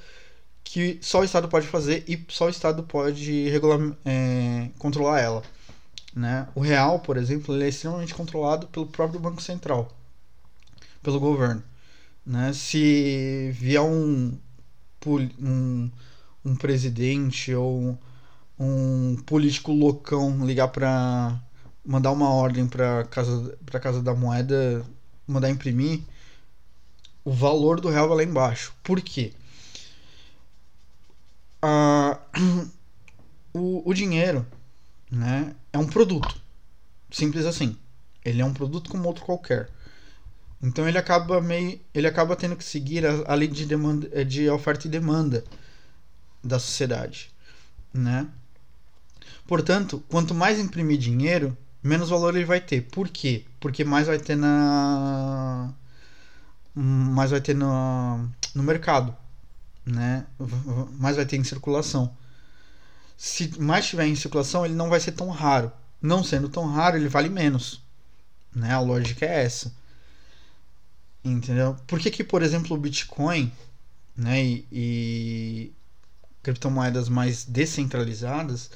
que 0.64 1.00
só 1.02 1.22
o 1.22 1.24
Estado 1.24 1.48
pode 1.48 1.68
fazer 1.68 2.04
e 2.08 2.26
só 2.30 2.48
o 2.48 2.50
Estado 2.50 2.84
pode 2.84 3.50
regular, 3.50 3.80
é, 4.06 4.70
controlar 4.80 5.20
ela. 5.22 5.44
Né? 6.16 6.48
O 6.56 6.62
real, 6.62 7.00
por 7.00 7.18
exemplo, 7.18 7.56
ele 7.56 7.66
é 7.66 7.70
extremamente 7.70 8.14
controlado 8.14 8.68
pelo 8.68 8.86
próprio 8.88 9.20
Banco 9.20 9.42
Central, 9.42 9.92
pelo 11.02 11.20
governo. 11.20 11.64
Né? 12.26 12.54
Se 12.54 13.52
vier 13.54 13.82
um, 13.82 14.38
um, 15.40 15.92
um 16.46 16.56
presidente 16.56 17.54
ou 17.54 17.98
um 18.60 19.16
político 19.26 19.72
loucão 19.72 20.46
ligar 20.46 20.70
para 20.70 21.40
mandar 21.86 22.12
uma 22.12 22.30
ordem 22.30 22.68
para 22.68 23.04
casa 23.06 23.58
para 23.66 23.80
casa 23.80 24.02
da 24.02 24.14
moeda 24.14 24.86
mandar 25.28 25.50
imprimir 25.50 26.02
o 27.26 27.32
valor 27.32 27.80
do 27.80 27.90
real 27.90 28.08
vai 28.08 28.18
lá 28.18 28.24
embaixo. 28.24 28.74
Por 28.84 29.02
quê? 29.02 29.34
Ah, 31.62 32.20
o, 33.54 33.90
o 33.90 33.94
dinheiro 33.94 34.46
né 35.12 35.56
é 35.72 35.78
um 35.78 35.88
produto. 35.88 36.42
Simples 37.12 37.46
assim. 37.46 37.78
Ele 38.24 38.42
é 38.42 38.46
um 38.46 38.54
produto 38.54 38.90
como 38.90 39.08
outro 39.08 39.26
qualquer 39.26 39.70
então 40.64 40.88
ele 40.88 40.98
acaba 40.98 41.40
meio 41.42 41.80
ele 41.94 42.08
acaba 42.08 42.36
tendo 42.36 42.56
que 42.56 42.64
seguir 42.64 43.06
a, 43.06 43.32
a 43.32 43.36
lei 43.36 43.48
de 43.48 43.66
demanda 43.66 44.26
de 44.26 44.50
oferta 44.50 44.88
e 44.88 44.90
demanda 44.90 45.44
da 46.44 46.58
sociedade 46.58 47.32
né 47.94 48.28
Portanto, 49.48 50.04
quanto 50.08 50.34
mais 50.34 50.60
imprimir 50.60 50.98
dinheiro, 50.98 51.56
menos 51.82 52.10
valor 52.10 52.36
ele 52.36 52.46
vai 52.46 52.62
ter. 52.62 52.82
Por 52.82 53.10
quê? 53.10 53.46
Porque 53.60 53.84
mais 53.84 54.08
vai 54.08 54.18
ter 54.18 54.36
na 54.36 55.74
mais 56.76 57.30
vai 57.30 57.40
ter 57.40 57.54
no, 57.54 58.28
no 58.56 58.64
mercado, 58.64 59.16
né? 59.86 60.26
Mais 60.98 61.16
vai 61.18 61.26
ter 61.26 61.38
em 61.38 61.44
circulação. 61.44 62.16
Se 63.18 63.60
mais 63.62 63.86
tiver 63.86 64.08
em 64.08 64.16
circulação, 64.16 64.66
ele 64.66 64.74
não 64.74 64.90
vai 64.90 65.00
ser 65.00 65.12
tão 65.12 65.30
raro. 65.30 65.72
Não 66.02 66.24
sendo 66.24 66.50
tão 66.50 66.66
raro, 66.68 66.98
ele 66.98 67.08
vale 67.10 67.30
menos. 67.30 67.82
Né? 68.56 68.74
A 68.74 68.80
lógica 68.80 69.26
é 69.26 69.44
essa. 69.46 69.72
Entendeu? 71.24 71.76
Por 71.88 72.00
que, 72.00 72.12
que 72.12 72.24
por 72.24 72.42
exemplo, 72.42 72.76
o 72.76 72.80
Bitcoin 72.80 73.52
né, 74.16 74.44
e, 74.44 74.68
e 74.72 75.74
criptomoedas 76.42 77.10
mais 77.10 77.46
descentralizadas 77.46 78.70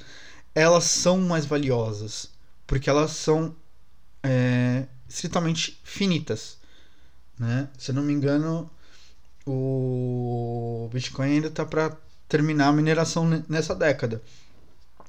elas 0.55 0.85
são 0.85 1.19
mais 1.19 1.45
valiosas? 1.45 2.31
porque 2.67 2.89
elas 2.89 3.11
são 3.11 3.55
é, 4.21 4.85
estritamente 5.07 5.79
finitas. 5.83 6.57
Né? 7.39 7.69
Se 7.77 7.91
eu 7.91 7.95
não 7.95 8.03
me 8.03 8.11
engano, 8.11 8.69
o 9.45 10.89
Bitcoin 10.91 11.31
ainda 11.31 11.47
está 11.47 11.65
para 11.65 11.95
terminar 12.27 12.67
a 12.67 12.73
mineração 12.73 13.25
nessa 13.47 13.73
década. 13.73 14.21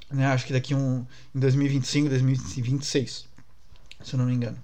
Né? 0.09 0.25
Acho 0.27 0.47
que 0.47 0.53
daqui 0.53 0.75
um, 0.75 1.05
em 1.35 1.41
2025, 1.41 2.09
2026, 2.09 3.27
se 4.05 4.15
eu 4.15 4.19
não 4.19 4.27
me 4.27 4.35
engano. 4.35 4.59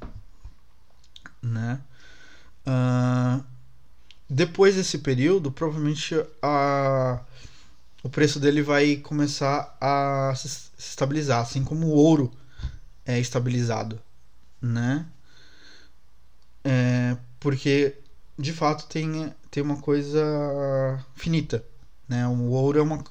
Né? 1.42 1.80
Uh, 2.66 3.42
depois 4.28 4.74
desse 4.74 4.98
período, 4.98 5.52
provavelmente 5.52 6.14
a, 6.42 7.20
o 8.02 8.08
preço 8.08 8.40
dele 8.40 8.62
vai 8.62 8.96
começar 8.96 9.76
a 9.80 10.32
se 10.36 10.70
estabilizar, 10.78 11.40
assim 11.40 11.62
como 11.62 11.86
o 11.86 11.94
ouro 11.94 12.32
é 13.04 13.18
estabilizado, 13.20 14.00
né? 14.60 15.06
É, 16.64 17.16
porque 17.38 17.96
de 18.38 18.52
fato 18.52 18.86
tem, 18.88 19.32
tem 19.50 19.62
uma 19.62 19.76
coisa 19.76 20.24
finita, 21.14 21.64
né? 22.08 22.26
O 22.26 22.50
ouro 22.50 22.78
é 22.78 22.82
uma 22.82 23.04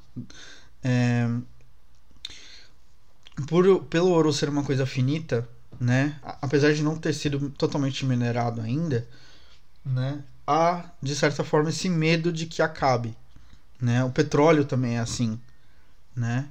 é, 0.83 1.27
por, 3.47 3.83
pelo 3.85 4.09
ouro 4.09 4.33
ser 4.33 4.49
uma 4.49 4.63
coisa 4.63 4.85
finita, 4.85 5.47
né? 5.79 6.19
Apesar 6.41 6.73
de 6.73 6.83
não 6.83 6.97
ter 6.97 7.13
sido 7.13 7.49
totalmente 7.51 8.05
minerado 8.05 8.61
ainda, 8.61 9.07
né? 9.85 10.23
Há 10.45 10.91
de 11.01 11.15
certa 11.15 11.43
forma 11.43 11.69
esse 11.69 11.89
medo 11.89 12.31
de 12.31 12.45
que 12.45 12.61
acabe, 12.61 13.15
né? 13.81 14.03
O 14.03 14.11
petróleo 14.11 14.65
também 14.65 14.97
é 14.97 14.99
assim, 14.99 15.39
né? 16.15 16.49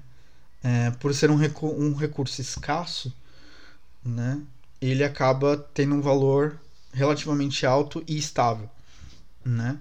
É, 0.63 0.91
por 0.93 1.15
ser 1.15 1.31
um, 1.31 1.37
recu 1.37 1.69
um 1.69 1.95
recurso 1.95 2.41
escasso, 2.41 3.13
né, 4.05 4.41
ele 4.81 5.05
acaba 5.05 5.57
tendo 5.75 5.95
um 5.95 6.01
valor 6.01 6.59
relativamente 6.93 7.67
alto 7.67 8.05
e 8.07 8.17
estável, 8.17 8.71
né? 9.45 9.79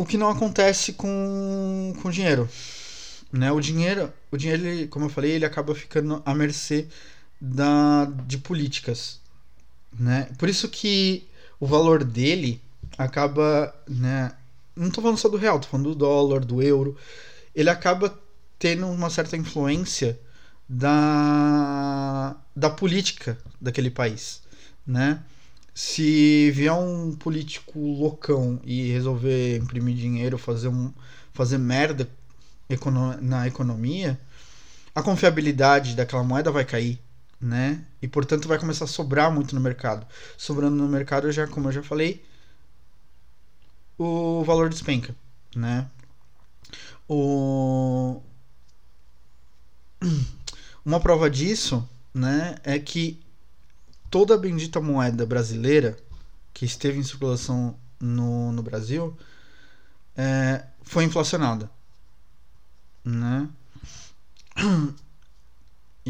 o 0.00 0.06
que 0.06 0.16
não 0.16 0.30
acontece 0.30 0.94
com 0.94 1.92
com 2.00 2.10
dinheiro, 2.10 2.48
né? 3.30 3.52
O 3.52 3.60
dinheiro, 3.60 4.10
o 4.30 4.36
dinheiro, 4.38 4.66
ele, 4.66 4.88
como 4.88 5.04
eu 5.04 5.10
falei, 5.10 5.32
ele 5.32 5.44
acaba 5.44 5.74
ficando 5.74 6.22
à 6.24 6.34
mercê 6.34 6.88
da 7.38 8.06
de 8.26 8.38
políticas, 8.38 9.20
né? 9.98 10.28
Por 10.38 10.48
isso 10.48 10.68
que 10.68 11.28
o 11.58 11.66
valor 11.66 12.04
dele 12.04 12.60
acaba, 12.96 13.74
né? 13.88 14.32
Não 14.74 14.90
tô 14.90 15.02
falando 15.02 15.18
só 15.18 15.28
do 15.28 15.36
real, 15.36 15.60
tô 15.60 15.68
falando 15.68 15.90
do 15.90 15.94
dólar, 15.94 16.44
do 16.44 16.62
euro. 16.62 16.96
Ele 17.54 17.68
acaba 17.68 18.18
tendo 18.58 18.86
uma 18.86 19.10
certa 19.10 19.36
influência 19.36 20.18
da, 20.68 22.36
da 22.54 22.70
política 22.70 23.38
daquele 23.60 23.90
país, 23.90 24.42
né? 24.86 25.22
Se 25.74 26.50
vier 26.52 26.72
um 26.72 27.14
político 27.16 27.78
loucão 27.78 28.60
e 28.64 28.90
resolver 28.92 29.56
imprimir 29.56 29.96
dinheiro, 29.96 30.38
fazer 30.38 30.68
um 30.68 30.92
fazer 31.32 31.58
merda 31.58 32.08
na 33.20 33.46
economia, 33.46 34.20
a 34.94 35.02
confiabilidade 35.02 35.96
daquela 35.96 36.22
moeda 36.22 36.50
vai 36.50 36.64
cair, 36.64 37.00
né? 37.40 37.84
E 38.02 38.08
portanto 38.08 38.48
vai 38.48 38.58
começar 38.58 38.84
a 38.84 38.88
sobrar 38.88 39.32
muito 39.32 39.54
no 39.54 39.60
mercado. 39.60 40.06
Sobrando 40.36 40.76
no 40.76 40.88
mercado, 40.88 41.30
já 41.32 41.46
como 41.46 41.68
eu 41.68 41.72
já 41.72 41.82
falei, 41.82 42.24
o 43.98 44.44
valor 44.44 44.68
despenca, 44.68 45.14
né? 45.54 45.88
O 47.08 48.22
uma 50.84 51.00
prova 51.00 51.28
disso, 51.30 51.88
né, 52.12 52.56
é 52.64 52.78
que 52.78 53.20
toda 54.10 54.34
a 54.34 54.38
bendita 54.38 54.80
moeda 54.80 55.24
brasileira 55.26 55.96
que 56.52 56.64
esteve 56.64 56.98
em 56.98 57.02
circulação 57.02 57.76
no, 57.98 58.52
no 58.52 58.62
Brasil 58.62 59.16
é, 60.16 60.64
foi 60.82 61.04
inflacionada, 61.04 61.70
né? 63.04 63.48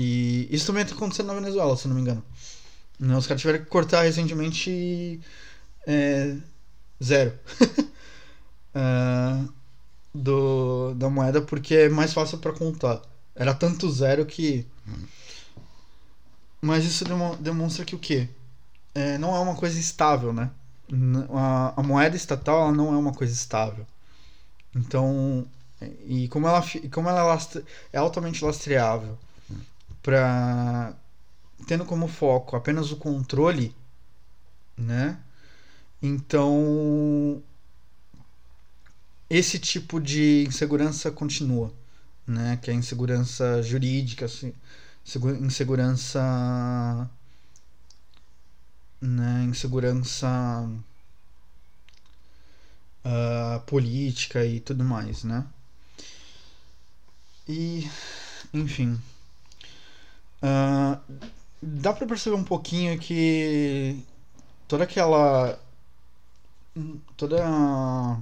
E 0.02 0.48
isso 0.50 0.66
também 0.66 0.82
está 0.82 0.94
acontecendo 0.94 1.26
na 1.26 1.34
Venezuela, 1.34 1.76
se 1.76 1.86
não 1.86 1.94
me 1.94 2.00
engano. 2.00 2.24
Né, 2.98 3.14
os 3.16 3.26
caras 3.26 3.40
tiveram 3.42 3.62
que 3.62 3.70
cortar 3.70 4.02
recentemente 4.02 5.20
é, 5.86 6.36
zero 7.02 7.38
é, 8.74 9.44
do, 10.14 10.94
da 10.94 11.10
moeda 11.10 11.42
porque 11.42 11.74
é 11.74 11.88
mais 11.90 12.14
fácil 12.14 12.38
para 12.38 12.52
contar. 12.52 13.02
Era 13.34 13.52
tanto 13.52 13.90
zero 13.90 14.24
que. 14.24 14.66
Mas 16.62 16.84
isso 16.84 17.04
demonstra 17.40 17.84
que 17.84 17.94
o 17.94 17.98
quê? 17.98 18.28
É, 18.94 19.18
não 19.18 19.36
é 19.36 19.38
uma 19.38 19.54
coisa 19.54 19.78
estável, 19.78 20.32
né? 20.32 20.50
A, 21.30 21.74
a 21.76 21.82
moeda 21.82 22.16
estatal 22.16 22.72
não 22.72 22.94
é 22.94 22.96
uma 22.96 23.12
coisa 23.12 23.32
estável. 23.32 23.86
Então, 24.74 25.46
e 26.06 26.26
como 26.28 26.48
ela, 26.48 26.62
como 26.90 27.08
ela 27.08 27.38
é 27.92 27.98
altamente 27.98 28.44
lastreável, 28.44 29.18
para 30.02 30.94
tendo 31.66 31.84
como 31.84 32.08
foco 32.08 32.56
apenas 32.56 32.90
o 32.90 32.96
controle, 32.96 33.74
né? 34.76 35.18
Então, 36.02 37.42
esse 39.28 39.58
tipo 39.58 40.00
de 40.00 40.44
insegurança 40.48 41.10
continua 41.10 41.72
né? 42.30 42.56
Que 42.62 42.70
é 42.70 42.74
insegurança 42.74 43.62
jurídica, 43.62 44.26
assim, 44.26 44.54
insegurança, 45.40 46.20
né? 49.00 49.44
Insegurança 49.44 50.28
uh, 53.04 53.60
política 53.66 54.44
e 54.44 54.60
tudo 54.60 54.84
mais, 54.84 55.24
né? 55.24 55.44
E, 57.48 57.90
enfim, 58.54 59.00
uh, 60.42 61.00
dá 61.62 61.92
para 61.92 62.06
perceber 62.06 62.36
um 62.36 62.44
pouquinho 62.44 62.98
que 62.98 64.04
toda 64.68 64.84
aquela 64.84 65.58
toda 67.16 68.18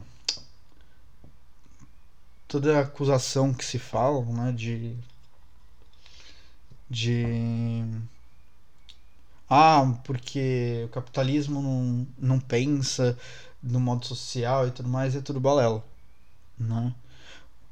toda 2.48 2.78
a 2.78 2.82
acusação 2.82 3.52
que 3.54 3.64
se 3.64 3.78
fala, 3.78 4.24
né, 4.24 4.52
de 4.52 4.96
de 6.90 7.84
ah, 9.50 9.94
porque 10.04 10.84
o 10.86 10.88
capitalismo 10.90 11.62
não, 11.62 12.06
não 12.18 12.40
pensa 12.40 13.16
no 13.62 13.80
modo 13.80 14.06
social 14.06 14.68
e 14.68 14.70
tudo 14.70 14.88
mais, 14.88 15.16
é 15.16 15.20
tudo 15.20 15.40
balela, 15.40 15.82
né? 16.58 16.94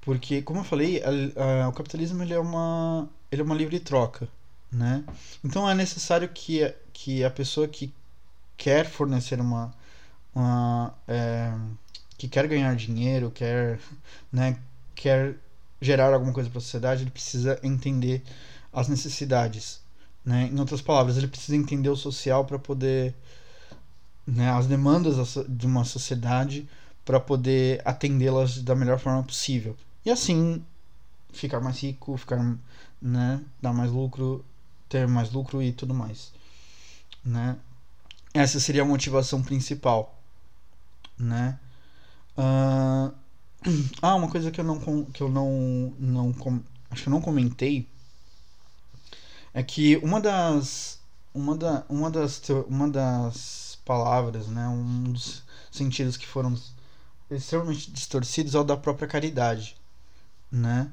Porque, 0.02 0.42
como 0.42 0.60
eu 0.60 0.64
falei, 0.64 1.02
a, 1.02 1.64
a, 1.64 1.68
o 1.68 1.72
capitalismo 1.72 2.22
ele 2.22 2.34
é 2.34 2.38
uma 2.40 3.08
ele 3.30 3.42
é 3.42 3.44
uma 3.44 3.54
livre 3.54 3.80
troca, 3.80 4.28
né? 4.70 5.04
Então 5.44 5.68
é 5.68 5.74
necessário 5.74 6.28
que, 6.28 6.72
que 6.92 7.24
a 7.24 7.30
pessoa 7.30 7.68
que 7.68 7.92
quer 8.56 8.86
fornecer 8.86 9.40
uma, 9.40 9.74
uma 10.34 10.94
é, 11.06 11.52
que 12.16 12.28
quer 12.28 12.46
ganhar 12.48 12.74
dinheiro, 12.76 13.30
quer, 13.30 13.78
né, 14.32 14.58
quer 14.94 15.36
gerar 15.80 16.12
alguma 16.12 16.32
coisa 16.32 16.48
para 16.48 16.58
a 16.58 16.62
sociedade, 16.62 17.02
ele 17.02 17.10
precisa 17.10 17.58
entender 17.62 18.22
as 18.72 18.88
necessidades, 18.88 19.80
né? 20.24 20.50
Em 20.52 20.58
outras 20.58 20.82
palavras, 20.82 21.16
ele 21.16 21.28
precisa 21.28 21.56
entender 21.56 21.88
o 21.88 21.96
social 21.96 22.44
para 22.44 22.58
poder, 22.58 23.14
né, 24.26 24.50
as 24.50 24.66
demandas 24.66 25.36
de 25.48 25.66
uma 25.66 25.84
sociedade 25.84 26.68
para 27.04 27.20
poder 27.20 27.80
atendê-las 27.84 28.58
da 28.62 28.74
melhor 28.74 28.98
forma 28.98 29.22
possível. 29.22 29.76
E 30.04 30.10
assim 30.10 30.64
ficar 31.32 31.60
mais 31.60 31.80
rico, 31.80 32.16
ficar, 32.16 32.56
né, 33.00 33.40
dar 33.60 33.72
mais 33.72 33.90
lucro, 33.90 34.44
ter 34.88 35.06
mais 35.08 35.30
lucro 35.32 35.62
e 35.62 35.72
tudo 35.72 35.94
mais, 35.94 36.32
né? 37.24 37.56
Essa 38.34 38.60
seria 38.60 38.82
a 38.82 38.84
motivação 38.84 39.42
principal, 39.42 40.20
né? 41.18 41.58
Uh, 42.36 43.12
ah, 44.02 44.14
uma 44.14 44.28
coisa 44.30 44.50
que 44.50 44.60
eu 44.60 44.64
não 44.64 45.04
que 45.06 45.22
eu 45.22 45.28
não 45.28 45.94
não 45.98 46.34
acho 46.90 47.02
que 47.02 47.08
eu 47.08 47.12
não 47.12 47.20
comentei 47.20 47.88
é 49.54 49.62
que 49.62 49.96
uma 49.98 50.20
das 50.20 51.00
uma, 51.34 51.56
da, 51.56 51.84
uma 51.88 52.10
das 52.10 52.42
uma 52.68 52.88
das 52.88 53.78
palavras, 53.84 54.48
né, 54.48 54.66
um 54.68 55.04
dos 55.04 55.42
sentidos 55.70 56.16
que 56.16 56.26
foram 56.26 56.54
extremamente 57.30 57.90
distorcidos 57.90 58.54
é 58.54 58.58
o 58.58 58.64
da 58.64 58.76
própria 58.76 59.08
caridade, 59.08 59.76
né? 60.50 60.90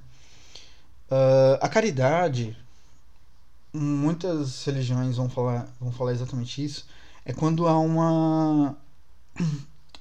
Uh, 1.10 1.58
a 1.62 1.70
caridade, 1.70 2.58
muitas 3.74 4.63
religiões 4.65 5.17
vão 5.17 5.30
falar 5.30 5.67
vão 5.80 5.91
falar 5.91 6.13
exatamente 6.13 6.63
isso, 6.63 6.86
é 7.26 7.34
quando 7.34 7.67
há 7.67 7.78
uma 7.80 8.78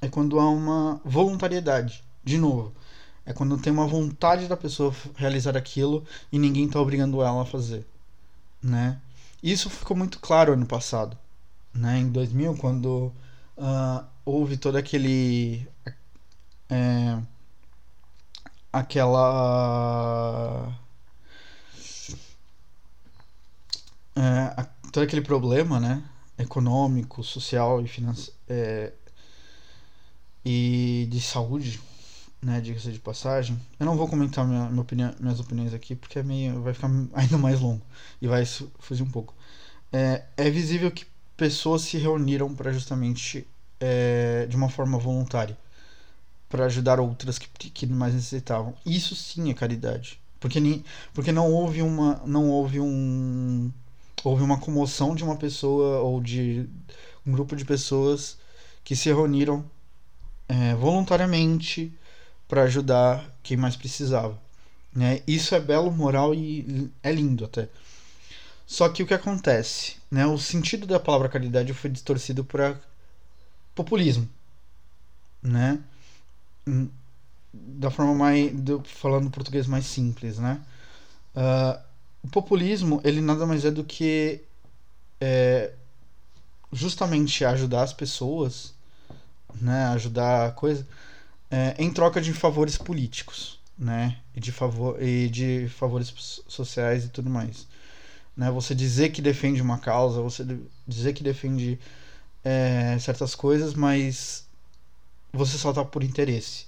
é 0.00 0.08
quando 0.08 0.38
há 0.38 0.48
uma 0.48 1.00
voluntariedade 1.04 2.04
de 2.24 2.38
novo, 2.38 2.72
é 3.26 3.32
quando 3.32 3.58
tem 3.58 3.72
uma 3.72 3.86
vontade 3.86 4.46
da 4.46 4.56
pessoa 4.56 4.94
realizar 5.16 5.56
aquilo 5.56 6.04
e 6.30 6.38
ninguém 6.38 6.66
está 6.66 6.80
obrigando 6.80 7.22
ela 7.22 7.42
a 7.42 7.46
fazer, 7.46 7.86
né? 8.62 9.00
Isso 9.42 9.68
ficou 9.70 9.96
muito 9.96 10.20
claro 10.20 10.52
ano 10.52 10.66
passado, 10.66 11.16
né? 11.74 11.98
Em 11.98 12.10
2000, 12.10 12.56
quando 12.56 13.12
uh, 13.56 14.04
houve 14.24 14.56
todo 14.56 14.76
aquele 14.76 15.66
é, 16.70 17.18
aquela 18.72 20.72
é, 24.16 24.66
todo 24.92 25.04
aquele 25.04 25.22
problema, 25.22 25.80
né? 25.80 26.02
Econômico, 26.38 27.22
social 27.22 27.80
e 27.80 27.88
financeiro 27.88 28.36
é, 28.48 28.92
e 30.44 31.06
de 31.10 31.20
saúde 31.20 31.80
né, 32.42 32.60
diga-se 32.60 32.90
de 32.90 32.98
passagem. 32.98 33.58
Eu 33.78 33.86
não 33.86 33.96
vou 33.96 34.08
comentar 34.08 34.44
minha, 34.46 34.68
minha 34.68 34.82
opinião, 34.82 35.14
minhas 35.20 35.38
opiniões 35.38 35.72
aqui 35.72 35.94
porque 35.94 36.18
é 36.18 36.22
meio, 36.22 36.60
vai 36.60 36.74
ficar 36.74 36.90
ainda 37.14 37.38
mais 37.38 37.60
longo 37.60 37.82
e 38.20 38.26
vai 38.26 38.44
fugir 38.80 39.02
um 39.02 39.10
pouco. 39.10 39.34
É, 39.92 40.24
é 40.36 40.50
visível 40.50 40.90
que 40.90 41.06
pessoas 41.36 41.82
se 41.82 41.96
reuniram 41.98 42.54
para 42.54 42.72
justamente 42.72 43.46
é, 43.78 44.46
de 44.48 44.56
uma 44.56 44.68
forma 44.68 44.98
voluntária 44.98 45.56
para 46.48 46.66
ajudar 46.66 47.00
outras 47.00 47.38
que, 47.38 47.70
que 47.70 47.86
mais 47.86 48.14
necessitavam. 48.14 48.74
Isso 48.84 49.14
sim 49.14 49.50
é 49.50 49.54
caridade, 49.54 50.20
porque 50.40 50.60
nem, 50.60 50.84
porque 51.14 51.32
não 51.32 51.50
houve 51.50 51.80
uma 51.80 52.20
não 52.26 52.50
houve 52.50 52.80
um 52.80 53.72
houve 54.24 54.42
uma 54.42 54.58
comoção 54.58 55.14
de 55.14 55.24
uma 55.24 55.36
pessoa 55.36 56.00
ou 56.00 56.20
de 56.20 56.68
um 57.26 57.32
grupo 57.32 57.56
de 57.56 57.64
pessoas 57.64 58.38
que 58.84 58.96
se 58.96 59.08
reuniram 59.08 59.64
é, 60.48 60.74
voluntariamente 60.74 61.92
para 62.48 62.62
ajudar 62.64 63.24
quem 63.42 63.56
mais 63.56 63.76
precisava. 63.76 64.38
Né? 64.94 65.22
Isso 65.26 65.54
é 65.54 65.60
belo, 65.60 65.90
moral 65.90 66.34
e 66.34 66.90
é 67.02 67.10
lindo 67.12 67.44
até. 67.44 67.68
Só 68.66 68.88
que 68.88 69.02
o 69.02 69.06
que 69.06 69.14
acontece? 69.14 69.96
Né? 70.10 70.26
O 70.26 70.38
sentido 70.38 70.86
da 70.86 71.00
palavra 71.00 71.28
caridade 71.28 71.72
foi 71.72 71.90
distorcido 71.90 72.44
para 72.44 72.78
populismo. 73.74 74.28
Né? 75.42 75.78
da 77.52 77.90
forma 77.90 78.14
mais 78.14 78.52
do, 78.52 78.82
falando 78.84 79.30
português 79.30 79.66
mais 79.66 79.84
simples, 79.84 80.38
né? 80.38 80.60
Uh, 81.36 81.78
o 82.22 82.28
populismo 82.28 83.00
ele 83.04 83.20
nada 83.20 83.46
mais 83.46 83.64
é 83.64 83.70
do 83.70 83.84
que 83.84 84.42
é, 85.20 85.72
justamente 86.72 87.44
ajudar 87.44 87.82
as 87.82 87.92
pessoas, 87.92 88.74
né? 89.60 89.86
Ajudar 89.88 90.48
a 90.48 90.52
coisa 90.52 90.86
é, 91.50 91.74
em 91.78 91.92
troca 91.92 92.20
de 92.20 92.32
favores 92.32 92.78
políticos, 92.78 93.60
né? 93.78 94.18
E 94.34 94.40
de 94.40 94.52
favor 94.52 95.02
e 95.02 95.28
de 95.28 95.68
favores 95.68 96.12
sociais 96.48 97.04
e 97.04 97.08
tudo 97.08 97.28
mais, 97.28 97.66
né? 98.36 98.50
Você 98.50 98.74
dizer 98.74 99.10
que 99.10 99.22
defende 99.22 99.60
uma 99.60 99.78
causa, 99.78 100.20
você 100.22 100.44
dizer 100.86 101.12
que 101.12 101.22
defende 101.22 101.78
é, 102.44 102.98
certas 102.98 103.34
coisas, 103.34 103.74
mas 103.74 104.46
você 105.32 105.58
só 105.58 105.72
tá 105.72 105.84
por 105.84 106.02
interesse, 106.02 106.66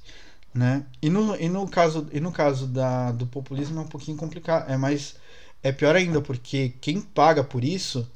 né? 0.53 0.85
E 1.03 1.09
no, 1.11 1.37
e 1.37 1.49
no 1.49 1.69
caso 1.69 2.09
e 2.13 2.21
no 2.21 2.33
caso 2.33 2.67
da, 2.67 3.13
do 3.13 3.27
populismo 3.27 3.81
é 3.81 3.83
um 3.83 3.89
pouquinho 3.89 4.17
complicado, 4.17 4.71
é 4.71 4.77
mais 4.77 5.17
é 5.65 5.73
pior 5.73 5.97
ainda 5.97 6.21
porque 6.21 6.75
quem 6.79 7.01
paga 7.01 7.43
por 7.43 7.65
isso 7.65 8.07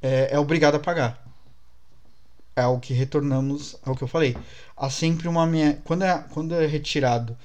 é, 0.00 0.34
é 0.34 0.38
obrigado 0.38 0.76
a 0.76 0.80
pagar. 0.80 1.22
É 2.56 2.66
o 2.66 2.80
que 2.80 2.94
retornamos 2.94 3.76
ao 3.84 3.94
que 3.94 4.02
eu 4.02 4.08
falei. 4.08 4.34
Há 4.74 4.88
sempre 4.88 5.28
uma 5.28 5.46
minha 5.46 5.74
quando 5.84 6.04
é 6.04 6.18
quando 6.30 6.54
é 6.54 6.66
retirado 6.66 7.36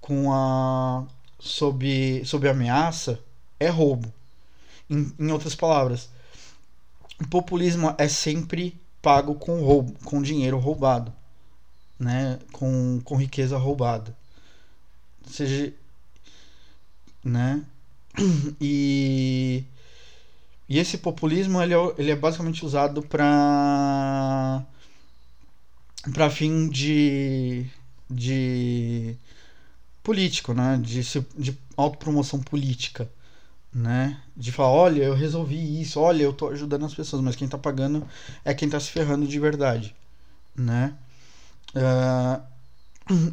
com 0.00 0.32
a 0.32 1.06
sob 1.38 2.22
sob 2.24 2.48
ameaça 2.48 3.20
é 3.60 3.68
roubo. 3.68 4.12
Em, 4.88 5.12
em 5.16 5.30
outras 5.30 5.54
palavras, 5.54 6.10
o 7.20 7.28
populismo 7.28 7.94
é 7.96 8.08
sempre 8.08 8.76
pago 9.00 9.36
com 9.36 9.62
roubo, 9.62 9.94
com 10.04 10.20
dinheiro 10.20 10.58
roubado, 10.58 11.12
né? 11.98 12.40
Com, 12.52 13.00
com 13.04 13.14
riqueza 13.16 13.56
roubada. 13.56 14.16
Seja, 15.28 15.72
né? 17.24 17.62
E 18.60 19.64
e 20.68 20.78
esse 20.78 20.98
populismo 20.98 21.60
ele 21.60 21.74
é, 21.74 21.94
ele 21.98 22.10
é 22.12 22.16
basicamente 22.16 22.64
usado 22.64 23.02
para 23.02 24.64
para 26.12 26.30
fim 26.30 26.68
de 26.68 27.66
de 28.10 29.16
político, 30.02 30.54
né? 30.54 30.78
De, 30.82 31.02
de 31.38 31.58
autopromoção 31.76 32.40
política 32.40 33.10
né? 33.72 34.20
De 34.36 34.52
falar, 34.52 34.70
olha, 34.70 35.02
eu 35.04 35.14
resolvi 35.14 35.80
isso, 35.80 36.00
olha, 36.00 36.22
eu 36.22 36.32
tô 36.32 36.48
ajudando 36.48 36.86
as 36.86 36.94
pessoas, 36.94 37.22
mas 37.22 37.36
quem 37.36 37.48
tá 37.48 37.58
pagando 37.58 38.06
é 38.44 38.54
quem 38.54 38.68
tá 38.68 38.80
se 38.80 38.90
ferrando 38.90 39.26
de 39.26 39.40
verdade, 39.40 39.94
né? 40.56 40.94
Uh, 41.74 42.42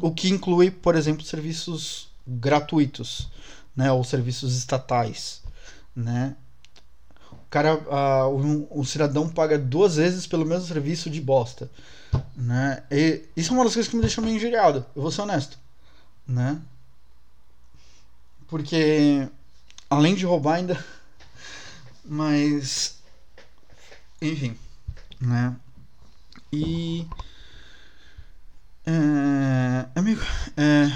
o 0.00 0.12
que 0.12 0.28
inclui, 0.30 0.70
por 0.70 0.94
exemplo, 0.96 1.24
serviços 1.24 2.08
gratuitos, 2.26 3.28
né? 3.78 3.92
Ou 3.92 4.02
serviços 4.02 4.56
estatais, 4.56 5.40
né? 5.94 6.34
O 7.30 7.48
cara, 7.48 7.76
uh, 7.76 8.36
um, 8.36 8.66
um 8.80 8.84
cidadão 8.84 9.28
paga 9.28 9.56
duas 9.56 9.94
vezes 9.94 10.26
pelo 10.26 10.44
mesmo 10.44 10.66
serviço 10.66 11.08
de 11.08 11.20
bosta, 11.20 11.70
né? 12.36 12.82
E 12.90 13.24
isso 13.36 13.52
é 13.52 13.54
uma 13.54 13.62
das 13.64 13.74
coisas 13.74 13.88
que 13.88 13.94
me 13.94 14.02
deixa 14.02 14.20
meio 14.20 14.34
injuriado, 14.36 14.84
eu 14.96 15.02
vou 15.02 15.12
ser 15.12 15.22
honesto, 15.22 15.56
né? 16.26 16.60
Porque 18.48 19.28
Além 19.88 20.14
de 20.14 20.26
roubar 20.26 20.56
ainda. 20.56 20.84
Mas. 22.04 22.98
Enfim. 24.20 24.56
Né? 25.20 25.56
E. 26.52 27.06
É, 28.84 29.86
é 30.56 30.88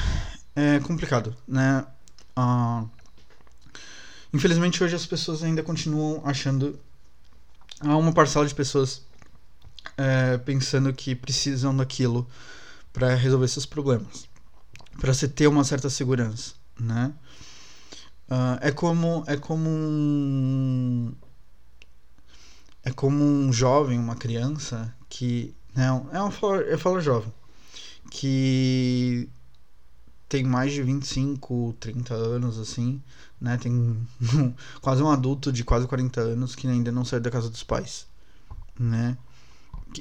é 0.55 0.80
complicado, 0.80 1.35
né? 1.49 1.87
Ah, 2.37 2.85
infelizmente 4.33 4.83
hoje 4.83 4.97
as 4.97 5.07
pessoas 5.07 5.43
ainda 5.43 5.62
continuam 5.62 6.22
achando. 6.24 6.78
Há 7.80 7.97
uma 7.97 8.12
parcela 8.12 8.47
de 8.47 8.55
pessoas 8.55 9.03
é, 9.97 10.39
pensando 10.39 10.93
que 10.93 11.14
precisam 11.14 11.76
daquilo 11.76 12.28
para 12.93 13.14
resolver 13.14 13.49
seus 13.49 13.66
problemas. 13.66 14.28
Para 15.01 15.12
você 15.12 15.26
ter 15.26 15.47
uma 15.47 15.64
certa 15.64 15.91
segurança, 15.91 16.55
né? 16.78 17.12
Uh, 18.30 18.57
é 18.61 18.70
como 18.70 19.24
é 19.26 19.37
como 19.37 19.68
um, 19.68 21.12
é 22.83 22.91
como 22.91 23.22
um 23.22 23.53
jovem, 23.53 23.99
uma 23.99 24.16
criança 24.16 24.95
que 25.09 25.55
não 25.74 26.09
é 26.12 26.20
uma 26.20 26.33
eu 26.62 26.78
falo 26.78 27.01
jovem 27.01 27.33
que 28.11 29.28
tem 30.33 30.45
mais 30.45 30.72
de 30.72 30.83
25, 30.83 31.76
30 31.78 32.14
anos 32.14 32.59
assim, 32.59 33.03
né? 33.39 33.59
Tem 33.59 33.99
quase 34.80 35.03
um 35.03 35.11
adulto 35.11 35.53
de 35.53 35.62
quase 35.62 35.87
40 35.87 36.22
anos 36.22 36.55
que 36.55 36.66
ainda 36.66 36.91
não 36.91 37.05
saiu 37.05 37.20
da 37.20 37.30
casa 37.30 37.51
dos 37.51 37.62
pais, 37.62 38.07
né? 38.80 39.18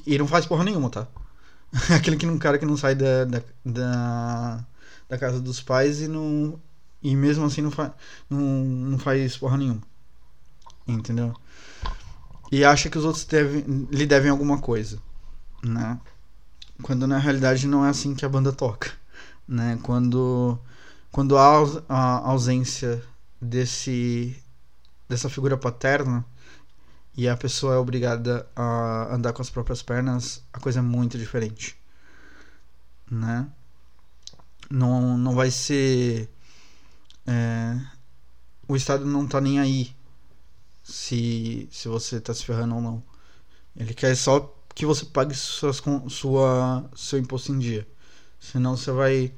E 0.08 0.18
não 0.18 0.26
faz 0.26 0.46
porra 0.46 0.64
nenhuma, 0.64 0.90
tá? 0.90 1.06
Aquele 1.94 2.16
que 2.16 2.26
um 2.26 2.38
cara 2.38 2.58
que 2.58 2.66
não 2.66 2.78
sai 2.78 2.96
da, 2.96 3.26
da, 3.26 3.44
da, 3.66 4.66
da 5.10 5.18
casa 5.18 5.42
dos 5.42 5.60
pais 5.60 6.00
e 6.00 6.08
não 6.08 6.58
e 7.04 7.14
mesmo 7.14 7.44
assim 7.44 7.62
não, 7.62 7.72
fa 7.72 7.94
não, 8.30 8.40
não 8.40 8.98
faz 8.98 9.36
porra 9.36 9.58
nenhuma. 9.58 9.82
Entendeu? 10.88 11.36
E 12.50 12.64
acha 12.64 12.90
que 12.90 12.98
os 12.98 13.04
outros 13.04 13.28
lhe 13.92 14.06
devem 14.06 14.32
alguma 14.32 14.60
coisa. 14.60 14.98
Né? 15.62 16.00
Quando 16.82 17.06
na 17.06 17.18
realidade 17.18 17.68
não 17.68 17.86
é 17.86 17.90
assim 17.90 18.16
que 18.16 18.24
a 18.24 18.30
banda 18.30 18.54
toca. 18.54 19.01
Né? 19.52 19.78
Quando, 19.84 20.58
quando 21.12 21.38
há 21.38 21.62
a 21.90 22.30
ausência 22.30 23.04
desse, 23.42 24.42
dessa 25.10 25.30
figura 25.30 25.58
paterna 25.58 26.26
e 27.18 27.28
a 27.28 27.36
pessoa 27.36 27.76
é 27.76 27.78
obrigada 27.78 28.48
a 28.56 29.14
andar 29.14 29.34
com 29.34 29.42
as 29.42 29.50
próprias 29.50 29.82
pernas, 29.82 30.42
a 30.54 30.60
coisa 30.62 30.80
é 30.80 30.82
muito 30.82 31.18
diferente. 31.18 31.78
Né? 33.12 33.46
Não, 34.70 35.18
não 35.18 35.36
vai 35.36 35.52
ser 35.52 36.30
é, 37.28 37.78
o 38.66 38.76
Estado 38.78 39.06
não 39.06 39.28
tá 39.28 39.42
nem 39.42 39.60
aí 39.60 39.94
se, 40.82 41.68
se 41.70 41.90
você 41.90 42.22
tá 42.22 42.34
se 42.34 42.46
ferrando 42.46 42.76
ou 42.76 42.82
não. 42.82 43.04
Ele 43.76 43.94
quer 43.94 44.16
só 44.16 44.58
que 44.74 44.86
você 44.86 45.04
pague 45.06 45.36
suas, 45.36 45.82
sua, 46.08 46.90
seu 46.96 47.20
imposto 47.20 47.52
em 47.52 47.60
dia. 47.60 47.86
Senão 48.42 48.76
você 48.76 48.92
vai, 48.92 49.32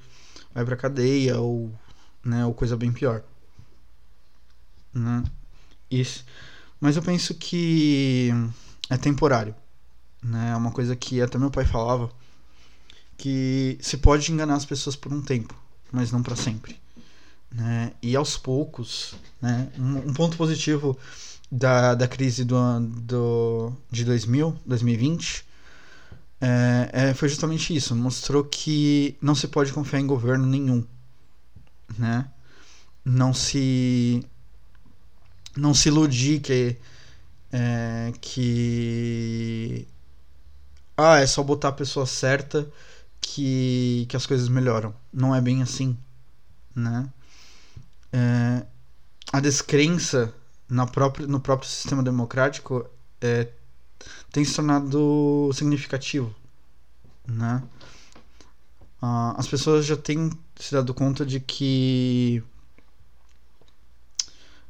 vai 0.55 0.63
pra 0.63 0.77
cadeia 0.77 1.37
ou, 1.37 1.69
né, 2.23 2.45
ou 2.45 2.53
coisa 2.53 2.77
bem 2.77 2.91
pior. 2.91 3.21
Né? 4.93 5.23
Isso. 5.91 6.25
Mas 6.79 6.95
eu 6.95 7.03
penso 7.03 7.35
que 7.35 8.29
é 8.89 8.97
temporário. 8.97 9.53
Né? 10.23 10.51
É 10.51 10.55
uma 10.55 10.71
coisa 10.71 10.95
que 10.95 11.21
até 11.21 11.37
meu 11.37 11.51
pai 11.51 11.65
falava 11.65 12.09
que 13.17 13.77
se 13.81 13.97
pode 13.97 14.31
enganar 14.31 14.55
as 14.55 14.65
pessoas 14.65 14.95
por 14.95 15.11
um 15.11 15.21
tempo, 15.21 15.53
mas 15.91 16.11
não 16.11 16.23
para 16.23 16.37
sempre. 16.37 16.79
Né? 17.51 17.91
E 18.01 18.15
aos 18.15 18.37
poucos, 18.37 19.15
né? 19.41 19.69
um, 19.77 20.09
um 20.09 20.13
ponto 20.13 20.37
positivo 20.37 20.97
da, 21.51 21.93
da 21.93 22.07
crise 22.07 22.45
do, 22.45 22.79
do, 22.79 23.73
de 23.91 24.05
2000, 24.05 24.57
2020 24.65 25.45
é, 26.45 26.89
é, 27.09 27.13
foi 27.13 27.29
justamente 27.29 27.73
isso. 27.75 27.95
Mostrou 27.95 28.43
que 28.43 29.17
não 29.21 29.33
se 29.33 29.47
pode 29.47 29.71
confiar 29.71 29.99
em 30.01 30.07
governo 30.07 30.45
nenhum. 30.45 30.85
Né? 31.97 32.27
Não 33.05 33.33
se 33.33 34.25
não 35.55 35.73
se 35.73 35.89
iludir 35.89 36.41
que 36.41 36.77
é, 37.51 38.11
que 38.19 39.87
ah, 40.97 41.19
é 41.19 41.27
só 41.27 41.43
botar 41.43 41.69
a 41.69 41.73
pessoa 41.73 42.05
certa 42.05 42.67
que, 43.21 44.05
que 44.09 44.17
as 44.17 44.25
coisas 44.25 44.49
melhoram. 44.49 44.93
Não 45.13 45.33
é 45.35 45.39
bem 45.39 45.61
assim, 45.61 45.97
né? 46.75 47.09
é, 48.13 48.65
a 49.31 49.39
descrença 49.39 50.33
na 50.69 50.85
própria, 50.85 51.25
no 51.25 51.39
próprio 51.39 51.69
sistema 51.69 52.03
democrático 52.03 52.87
é, 53.19 53.47
tem 54.31 54.43
se 54.43 54.55
tornado 54.55 55.51
significativo. 55.53 56.33
Né? 57.27 57.63
Ah, 59.01 59.35
as 59.37 59.47
pessoas 59.47 59.85
já 59.85 59.95
têm 59.95 60.31
se 60.55 60.73
dado 60.73 60.93
conta 60.93 61.25
de 61.25 61.39
que 61.39 62.43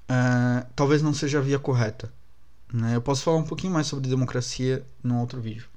é, 0.07 0.65
talvez 0.75 1.01
não 1.01 1.13
seja 1.13 1.39
a 1.39 1.41
via 1.41 1.59
correta. 1.59 2.11
Né? 2.71 2.95
Eu 2.95 3.01
posso 3.01 3.23
falar 3.23 3.37
um 3.37 3.43
pouquinho 3.43 3.73
mais 3.73 3.87
sobre 3.87 4.09
democracia 4.09 4.85
num 5.03 5.19
outro 5.19 5.39
vídeo, 5.39 5.67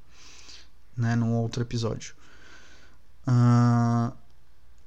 né? 0.97 1.15
num 1.15 1.35
outro 1.35 1.63
episódio. 1.63 2.15
Uh, 3.27 4.13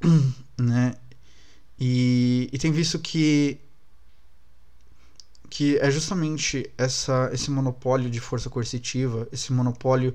né? 0.61 0.95
E, 1.79 2.49
e 2.51 2.57
tem 2.57 2.71
visto 2.71 2.99
que 2.99 3.59
que 5.49 5.77
é 5.79 5.89
justamente 5.89 6.69
essa, 6.77 7.29
esse 7.33 7.49
monopólio 7.49 8.09
de 8.09 8.19
força 8.19 8.49
coercitiva, 8.49 9.27
esse 9.31 9.51
monopólio 9.51 10.13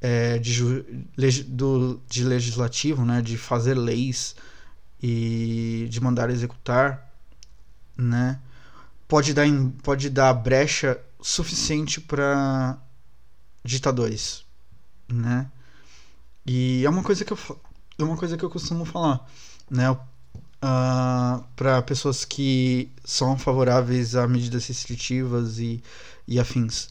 é, 0.00 0.38
de, 0.38 1.42
do, 1.44 2.00
de 2.08 2.24
legislativo, 2.24 3.04
né, 3.04 3.20
de 3.22 3.36
fazer 3.36 3.74
leis 3.74 4.34
e 5.02 5.86
de 5.90 6.00
mandar 6.00 6.30
executar, 6.30 7.12
né, 7.96 8.40
pode 9.06 9.34
dar, 9.34 9.46
pode 9.82 10.08
dar 10.10 10.32
brecha 10.34 11.00
suficiente 11.20 12.00
para 12.00 12.78
ditadores, 13.64 14.44
né? 15.08 15.50
E 16.46 16.84
é 16.84 16.90
uma 16.90 17.02
coisa 17.02 17.24
que 17.24 17.32
eu 17.32 17.38
é 17.98 18.02
uma 18.02 18.16
coisa 18.16 18.36
que 18.36 18.44
eu 18.44 18.50
costumo 18.50 18.84
falar, 18.84 19.26
né? 19.70 19.96
Uh, 20.64 20.66
ah, 20.66 21.44
para 21.54 21.82
pessoas 21.82 22.24
que 22.24 22.90
são 23.04 23.36
favoráveis 23.36 24.16
a 24.16 24.26
medidas 24.26 24.66
restritivas 24.66 25.58
e, 25.58 25.82
e 26.26 26.40
afins. 26.40 26.88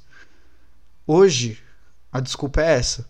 Hoje, 1.07 1.59
a 2.11 2.19
desculpa 2.19 2.61
é 2.61 2.76
essa. 2.76 3.09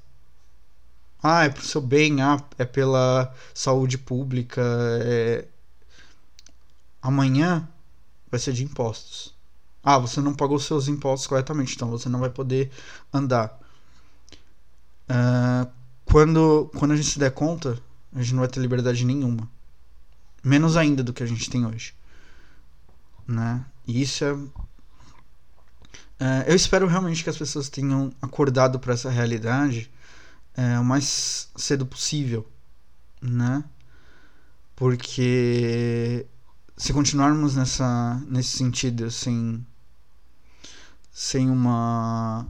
Ah, 1.21 1.43
é 1.43 1.49
pro 1.49 1.65
seu 1.65 1.81
bem, 1.81 2.21
ah, 2.21 2.41
é 2.57 2.63
pela 2.63 3.33
saúde 3.53 3.97
pública. 3.97 4.61
É... 5.01 5.45
Amanhã 7.01 7.67
vai 8.31 8.39
ser 8.39 8.53
de 8.53 8.63
impostos. 8.63 9.35
Ah, 9.83 9.97
você 9.97 10.21
não 10.21 10.33
pagou 10.33 10.57
seus 10.59 10.87
impostos 10.87 11.27
corretamente, 11.27 11.75
então 11.75 11.89
você 11.89 12.07
não 12.07 12.21
vai 12.21 12.29
poder 12.29 12.71
andar. 13.11 13.59
Uh, 15.09 15.69
quando, 16.05 16.71
quando 16.77 16.91
a 16.91 16.95
gente 16.95 17.09
se 17.09 17.19
der 17.19 17.31
conta, 17.31 17.77
a 18.15 18.21
gente 18.21 18.33
não 18.33 18.39
vai 18.39 18.47
ter 18.47 18.61
liberdade 18.61 19.03
nenhuma. 19.03 19.49
Menos 20.43 20.75
ainda 20.75 21.03
do 21.03 21.13
que 21.13 21.23
a 21.23 21.27
gente 21.27 21.49
tem 21.49 21.65
hoje. 21.65 21.93
Né? 23.27 23.65
E 23.87 24.01
isso 24.01 24.25
é 24.25 24.35
é, 26.19 26.45
eu 26.47 26.55
espero 26.55 26.87
realmente 26.87 27.21
que 27.21 27.29
as 27.29 27.37
pessoas 27.37 27.67
tenham 27.67 28.13
acordado 28.21 28.79
para 28.79 28.93
essa 28.93 29.09
realidade 29.09 29.91
é, 30.55 30.79
o 30.79 30.85
mais 30.85 31.49
cedo 31.55 31.85
possível, 31.85 32.47
né? 33.21 33.61
Porque 34.73 36.25
se 36.77 36.93
continuarmos 36.93 37.55
nessa, 37.55 38.21
nesse 38.27 38.57
sentido, 38.57 39.11
sem, 39.11 39.65
sem 41.11 41.49
uma 41.49 42.45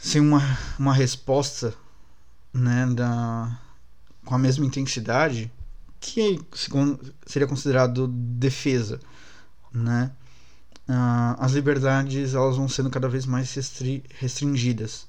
sem 0.00 0.20
uma, 0.20 0.40
uma 0.76 0.92
resposta 0.92 1.72
né, 2.52 2.86
da, 2.86 3.60
com 4.24 4.34
a 4.34 4.38
mesma 4.38 4.64
intensidade, 4.64 5.52
que 6.00 6.40
seria 7.26 7.46
considerado 7.46 8.08
defesa, 8.08 9.00
né? 9.72 10.12
uh, 10.88 11.36
as 11.38 11.52
liberdades 11.52 12.34
elas 12.34 12.56
vão 12.56 12.68
sendo 12.68 12.90
cada 12.90 13.08
vez 13.08 13.26
mais 13.26 13.52
restri 13.54 14.04
restringidas. 14.18 15.06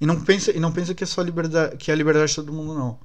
E 0.00 0.06
não 0.06 0.20
pensa 0.20 0.50
e 0.50 0.60
não 0.60 0.72
pensa 0.72 0.94
que 0.94 1.04
é 1.04 1.06
só 1.06 1.22
liberdade 1.22 1.76
que 1.76 1.90
é 1.90 1.94
a 1.94 1.96
liberdade 1.96 2.30
de 2.30 2.36
todo 2.36 2.52
mundo 2.52 2.74
não, 2.74 2.98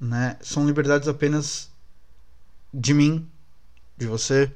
né? 0.00 0.36
São 0.40 0.66
liberdades 0.66 1.08
apenas 1.08 1.70
de 2.72 2.94
mim, 2.94 3.26
de 3.96 4.06
você, 4.06 4.52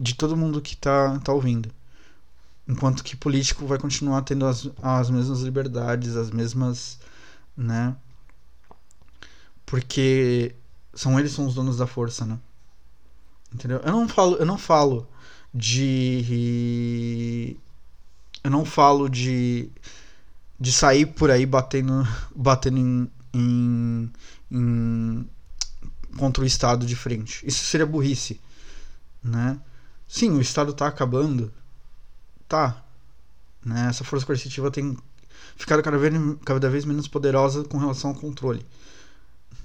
de 0.00 0.14
todo 0.14 0.36
mundo 0.36 0.60
que 0.60 0.76
tá 0.76 1.18
tá 1.20 1.32
ouvindo. 1.32 1.70
Enquanto 2.66 3.02
que 3.02 3.16
político 3.16 3.66
vai 3.66 3.78
continuar 3.78 4.22
tendo 4.22 4.46
as, 4.46 4.68
as 4.82 5.08
mesmas 5.10 5.40
liberdades, 5.40 6.16
as 6.16 6.30
mesmas, 6.30 6.98
né? 7.56 7.96
Porque 9.68 10.54
são 10.94 11.20
eles 11.20 11.32
são 11.32 11.46
os 11.46 11.54
donos 11.54 11.76
da 11.76 11.86
força, 11.86 12.24
né? 12.24 12.38
Entendeu? 13.52 13.80
Eu 13.84 13.92
não 13.92 14.08
falo, 14.08 14.36
eu 14.36 14.46
não 14.46 14.56
falo 14.56 15.06
de. 15.52 17.54
Eu 18.42 18.50
não 18.50 18.64
falo 18.64 19.10
de. 19.10 19.70
de 20.58 20.72
sair 20.72 21.04
por 21.04 21.30
aí 21.30 21.44
batendo, 21.44 22.02
batendo 22.34 22.78
em, 22.78 23.10
em, 23.34 24.10
em 24.50 25.28
contra 26.16 26.42
o 26.42 26.46
Estado 26.46 26.86
de 26.86 26.96
frente. 26.96 27.46
Isso 27.46 27.62
seria 27.64 27.86
burrice. 27.86 28.40
Né? 29.22 29.60
Sim, 30.06 30.30
o 30.30 30.40
Estado 30.40 30.70
está 30.70 30.86
acabando. 30.86 31.52
Tá. 32.48 32.82
Né? 33.62 33.88
Essa 33.90 34.02
força 34.02 34.24
coercitiva 34.24 34.70
tem 34.70 34.96
ficado 35.56 35.82
cada 35.82 35.98
vez, 35.98 36.14
cada 36.42 36.70
vez 36.70 36.86
menos 36.86 37.06
poderosa 37.06 37.64
com 37.64 37.76
relação 37.76 38.10
ao 38.10 38.16
controle. 38.16 38.64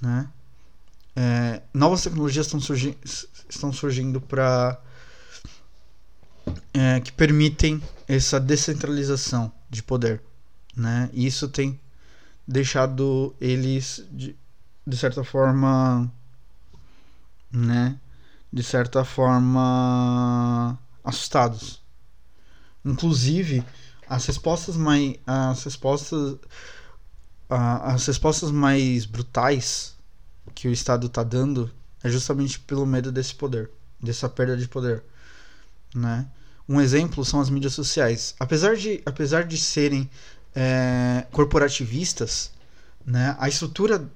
Né? 0.04 0.28
É, 1.16 1.62
novas 1.72 2.02
tecnologias 2.02 2.46
estão, 2.46 2.60
surgi 2.60 2.98
estão 3.48 3.72
surgindo 3.72 4.20
para 4.20 4.80
é, 6.72 7.00
que 7.00 7.12
permitem 7.12 7.82
essa 8.08 8.40
descentralização 8.40 9.50
de 9.70 9.82
poder, 9.82 10.20
né? 10.76 11.08
E 11.12 11.26
isso 11.26 11.48
tem 11.48 11.80
deixado 12.46 13.34
eles 13.40 14.04
de, 14.10 14.36
de 14.86 14.96
certa 14.96 15.22
forma, 15.22 16.12
né? 17.50 17.98
De 18.52 18.62
certa 18.62 19.04
forma 19.04 20.78
assustados. 21.02 21.80
Inclusive, 22.84 23.64
as 24.08 24.26
respostas 24.26 24.76
mais 24.76 25.16
as 25.26 25.64
respostas 25.64 26.38
as 27.48 28.06
respostas 28.06 28.50
mais 28.50 29.06
brutais 29.06 29.93
que 30.54 30.68
o 30.68 30.72
Estado 30.72 31.06
está 31.06 31.22
dando 31.22 31.70
é 32.02 32.08
justamente 32.08 32.60
pelo 32.60 32.86
medo 32.86 33.10
desse 33.10 33.34
poder, 33.34 33.70
dessa 34.00 34.28
perda 34.28 34.56
de 34.56 34.68
poder 34.68 35.02
né? 35.94 36.26
Um 36.68 36.80
exemplo 36.80 37.24
são 37.24 37.40
as 37.40 37.48
mídias 37.48 37.72
sociais. 37.72 38.34
Apesar 38.40 38.76
de, 38.76 39.00
apesar 39.06 39.44
de 39.44 39.56
serem 39.56 40.10
é, 40.54 41.26
corporativistas, 41.30 42.50
né, 43.04 43.36
a 43.38 43.48
estrutura 43.48 44.10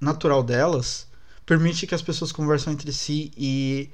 natural 0.00 0.42
delas 0.42 1.08
permite 1.46 1.86
que 1.86 1.94
as 1.94 2.02
pessoas 2.02 2.30
conversem 2.30 2.72
entre 2.72 2.92
si 2.92 3.32
e, 3.36 3.90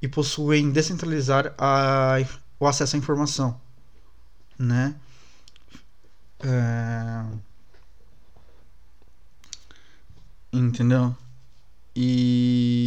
e 0.00 0.08
possuem 0.08 0.70
descentralizar 0.70 1.54
a, 1.58 2.16
o 2.58 2.66
acesso 2.66 2.96
à 2.96 2.98
informação. 2.98 3.60
Né? 4.58 4.94
É... 6.40 7.24
Entendeu? 10.52 11.14
E 11.98 12.86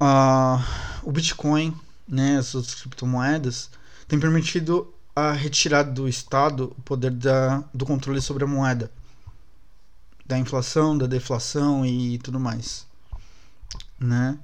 uh, 0.00 0.62
o 1.02 1.12
Bitcoin, 1.12 1.74
né, 2.06 2.38
as 2.38 2.54
outras 2.54 2.74
criptomoedas, 2.74 3.70
tem 4.06 4.18
permitido 4.20 4.92
a 5.14 5.32
retirada 5.32 5.90
do 5.90 6.08
Estado 6.08 6.74
o 6.78 6.82
poder 6.82 7.10
da, 7.10 7.64
do 7.72 7.84
controle 7.86 8.20
sobre 8.20 8.44
a 8.44 8.46
moeda, 8.46 8.90
da 10.26 10.38
inflação, 10.38 10.96
da 10.96 11.06
deflação 11.06 11.84
e 11.84 12.18
tudo 12.18 12.38
mais, 12.38 12.86
né? 13.98 14.38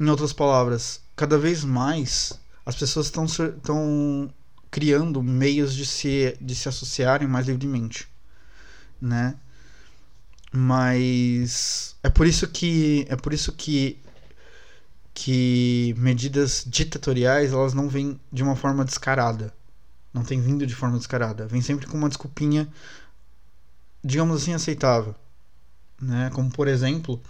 Em 0.00 0.08
outras 0.08 0.32
palavras, 0.32 1.00
cada 1.16 1.36
vez 1.38 1.64
mais 1.64 2.32
as 2.64 2.76
pessoas 2.76 3.06
estão 3.06 3.24
estão 3.24 4.32
criando 4.70 5.22
meios 5.22 5.74
de 5.74 5.86
se 5.86 6.36
de 6.40 6.54
se 6.54 6.68
associarem 6.68 7.28
mais 7.28 7.46
livremente, 7.46 8.08
né? 9.00 9.36
Mas 10.52 11.96
é 12.02 12.08
por 12.08 12.26
isso 12.26 12.46
que 12.48 13.06
é 13.08 13.16
por 13.16 13.32
isso 13.32 13.52
que 13.52 14.00
que 15.14 15.94
medidas 15.98 16.64
ditatoriais 16.66 17.52
elas 17.52 17.74
não 17.74 17.88
vêm 17.88 18.20
de 18.32 18.42
uma 18.42 18.54
forma 18.54 18.84
descarada. 18.84 19.52
Não 20.14 20.22
tem 20.24 20.40
vindo 20.40 20.66
de 20.66 20.74
forma 20.74 20.96
descarada. 20.96 21.46
Vem 21.46 21.60
sempre 21.60 21.86
com 21.86 21.96
uma 21.96 22.08
desculpinha, 22.08 22.68
digamos 24.02 24.40
assim, 24.40 24.54
aceitável. 24.54 25.14
Né? 26.00 26.30
Como, 26.32 26.50
por 26.50 26.68
exemplo, 26.68 27.20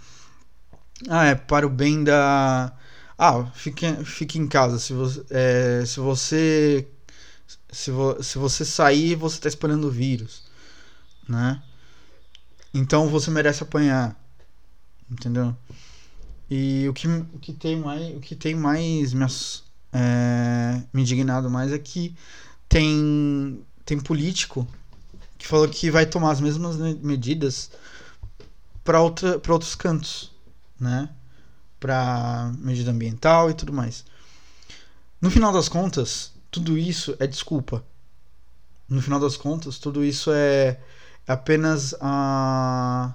ah, 1.09 1.25
é 1.25 1.35
para 1.35 1.65
o 1.65 1.69
bem 1.69 2.03
da. 2.03 2.73
Ah, 3.17 3.45
fique, 3.53 3.85
fique 4.05 4.37
em 4.39 4.47
casa. 4.47 4.79
Se 4.79 4.93
você, 4.93 5.25
é, 5.29 5.83
se 5.85 5.99
você 5.99 6.87
se, 7.71 7.91
vo, 7.91 8.21
se 8.21 8.37
você 8.37 8.65
sair, 8.65 9.15
você 9.15 9.35
está 9.35 9.49
espalhando 9.49 9.87
o 9.87 9.91
vírus, 9.91 10.43
né? 11.27 11.61
Então 12.73 13.07
você 13.07 13.31
merece 13.31 13.63
apanhar, 13.63 14.15
entendeu? 15.09 15.55
E 16.49 16.87
o 16.89 16.93
que, 16.93 17.07
o 17.07 17.39
que 17.39 17.53
tem 17.53 17.79
mais, 17.79 18.15
o 18.15 18.19
que 18.19 18.35
tem 18.35 18.55
mais 18.55 19.13
me, 19.13 19.25
é, 19.93 20.81
me 20.91 21.01
indignado 21.01 21.49
mais 21.49 21.71
é 21.71 21.77
que 21.77 22.15
tem, 22.67 23.63
tem 23.85 23.99
político 23.99 24.67
que 25.37 25.47
falou 25.47 25.67
que 25.69 25.89
vai 25.89 26.05
tomar 26.05 26.31
as 26.31 26.41
mesmas 26.41 26.77
medidas 27.01 27.71
para 28.83 28.99
outros 29.01 29.75
cantos, 29.75 30.31
né? 30.79 31.09
Para 31.79 32.51
medida 32.57 32.91
ambiental 32.91 33.49
e 33.49 33.53
tudo 33.53 33.71
mais. 33.71 34.03
No 35.21 35.29
final 35.29 35.53
das 35.53 35.69
contas, 35.69 36.33
tudo 36.51 36.77
isso 36.77 37.15
é 37.19 37.27
desculpa. 37.27 37.83
No 38.87 39.01
final 39.01 39.19
das 39.19 39.37
contas, 39.37 39.77
tudo 39.77 40.03
isso 40.03 40.31
é 40.31 40.79
apenas 41.27 41.95
a 42.01 43.13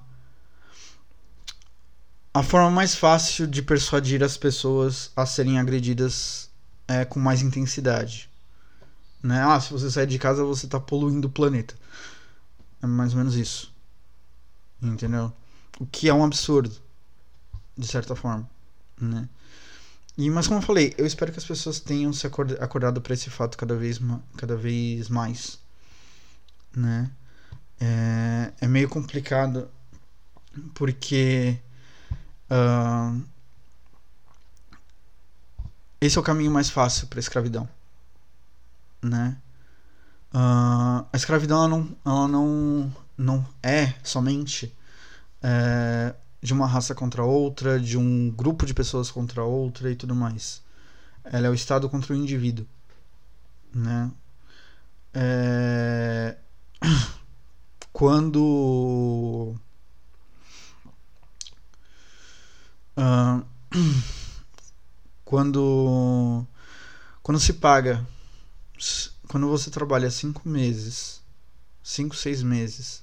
a 2.33 2.43
forma 2.43 2.69
mais 2.69 2.97
fácil 2.97 3.47
de 3.47 3.63
persuadir 3.63 4.23
as 4.25 4.37
pessoas 4.37 5.13
a 5.15 5.25
serem 5.25 5.59
agredidas 5.59 6.51
é, 6.89 7.05
com 7.05 7.21
mais 7.21 7.43
intensidade. 7.43 8.29
Né? 9.23 9.41
Ah, 9.41 9.61
se 9.61 9.73
você 9.73 9.89
sair 9.89 10.09
de 10.09 10.19
casa, 10.19 10.45
você 10.45 10.67
está 10.67 10.81
poluindo 10.81 11.29
o 11.29 11.31
planeta. 11.31 11.77
É 12.83 12.87
mais 12.87 13.13
ou 13.13 13.19
menos 13.19 13.37
isso. 13.37 13.73
Entendeu? 14.83 15.33
O 15.79 15.87
que 15.87 16.09
é 16.09 16.15
um 16.15 16.25
absurdo, 16.25 16.77
de 17.79 17.87
certa 17.87 18.17
forma. 18.17 18.51
Né? 19.01 19.29
E, 20.17 20.31
mas 20.31 20.47
como 20.47 20.61
eu 20.61 20.63
falei, 20.63 20.95
eu 20.97 21.07
espero 21.07 21.33
que 21.33 21.39
as 21.39 21.45
pessoas 21.45 21.81
tenham 21.81 22.13
se 22.13 22.27
acordado 22.27 23.01
para 23.01 23.15
esse 23.15 23.31
fato 23.31 23.59
cada 23.59 23.75
vez, 23.75 24.01
cada 24.37 24.57
vez 24.57 25.09
mais. 25.09 25.59
Né? 26.75 27.11
É, 27.81 28.53
é 28.61 28.69
meio 28.69 28.89
complicado 28.89 29.69
porque 30.75 31.59
uh, 32.51 33.23
esse 36.01 36.17
é 36.17 36.21
o 36.21 36.25
caminho 36.25 36.51
mais 36.51 36.71
fácil 36.71 37.09
para 37.09 37.19
a 37.19 37.21
escravidão, 37.21 37.69
né? 39.03 39.37
Uh, 40.33 41.07
a 41.13 41.17
escravidão 41.17 41.59
ela 41.59 41.69
não, 41.69 41.97
ela 42.05 42.29
não, 42.29 42.97
não 43.17 43.49
é 43.63 43.95
somente 44.03 44.75
é, 45.43 46.15
de 46.45 46.53
uma 46.53 46.67
raça 46.67 46.95
contra 46.95 47.25
outra, 47.25 47.81
de 47.81 47.97
um 47.97 48.31
grupo 48.31 48.67
de 48.67 48.75
pessoas 48.75 49.11
contra 49.11 49.43
outra 49.43 49.91
e 49.91 49.97
tudo 49.97 50.15
mais. 50.15 50.63
Ela 51.25 51.47
é 51.47 51.51
o 51.51 51.55
Estado 51.55 51.89
contra 51.89 52.13
o 52.13 52.17
indivíduo, 52.17 52.67
né? 53.75 54.13
É... 55.15 56.37
Quando 57.95 59.55
uh, 62.99 63.47
quando 65.25 66.45
quando 67.23 67.41
se 67.41 67.53
paga 67.55 68.05
quando 69.29 69.49
você 69.49 69.71
trabalha 69.71 70.11
cinco 70.11 70.49
meses 70.49 71.23
cinco 71.83 72.17
seis 72.17 72.43
meses 72.43 73.03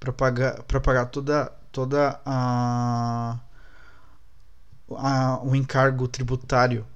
para 0.00 0.12
pagar 0.12 0.62
para 0.62 0.80
pagar 0.80 1.06
toda 1.06 1.52
toda 1.72 2.20
a, 2.24 3.38
a 4.90 5.40
o 5.42 5.56
encargo 5.56 6.06
tributário 6.06 6.86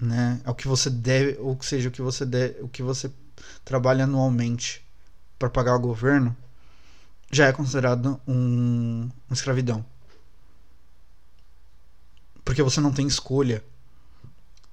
né 0.00 0.40
é 0.44 0.50
o 0.50 0.54
que 0.54 0.68
você 0.68 0.90
deve 0.90 1.38
ou 1.40 1.56
seja 1.62 1.88
o 1.88 1.92
que 1.92 2.02
você 2.02 2.26
deve, 2.26 2.60
o 2.62 2.68
que 2.68 2.82
você 2.82 3.10
trabalha 3.64 4.04
anualmente 4.04 4.84
para 5.38 5.48
pagar 5.48 5.76
o 5.76 5.80
governo 5.80 6.36
já 7.30 7.46
é 7.46 7.52
considerado 7.52 8.20
um, 8.26 9.08
uma 9.28 9.34
escravidão 9.34 9.84
porque 12.50 12.64
você 12.64 12.80
não 12.80 12.92
tem 12.92 13.06
escolha, 13.06 13.62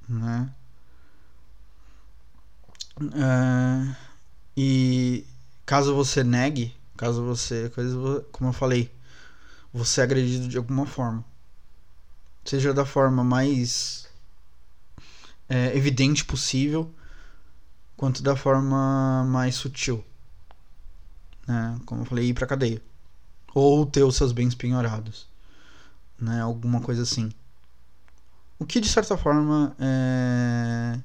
né? 0.10 0.50
Uh, 3.00 3.96
e 4.58 5.24
caso 5.64 5.94
você 5.94 6.24
negue, 6.24 6.76
caso 6.98 7.24
você, 7.24 7.72
como 8.32 8.50
eu 8.50 8.54
falei, 8.54 8.92
você 9.72 10.02
é 10.02 10.04
agredido 10.04 10.48
de 10.48 10.58
alguma 10.58 10.86
forma, 10.86 11.24
seja 12.44 12.74
da 12.74 12.86
forma 12.86 13.24
mais 13.24 14.10
é, 15.48 15.76
evidente 15.78 16.26
possível, 16.26 16.94
quanto 17.96 18.22
da 18.22 18.36
forma 18.36 19.24
mais 19.26 19.56
sutil, 19.56 20.04
né? 21.48 21.80
Como 21.86 22.02
eu 22.02 22.06
falei, 22.06 22.30
ir 22.30 22.34
para 22.34 22.48
cadeia 22.48 22.82
ou 23.54 23.86
ter 23.86 24.04
os 24.04 24.16
seus 24.16 24.32
bens 24.32 24.54
penhorados, 24.54 25.28
né? 26.20 26.42
Alguma 26.42 26.80
coisa 26.82 27.04
assim. 27.04 27.32
O 28.60 28.66
que 28.66 28.80
de 28.80 28.88
certa 28.88 29.18
forma 29.18 29.76
é, 29.80 31.00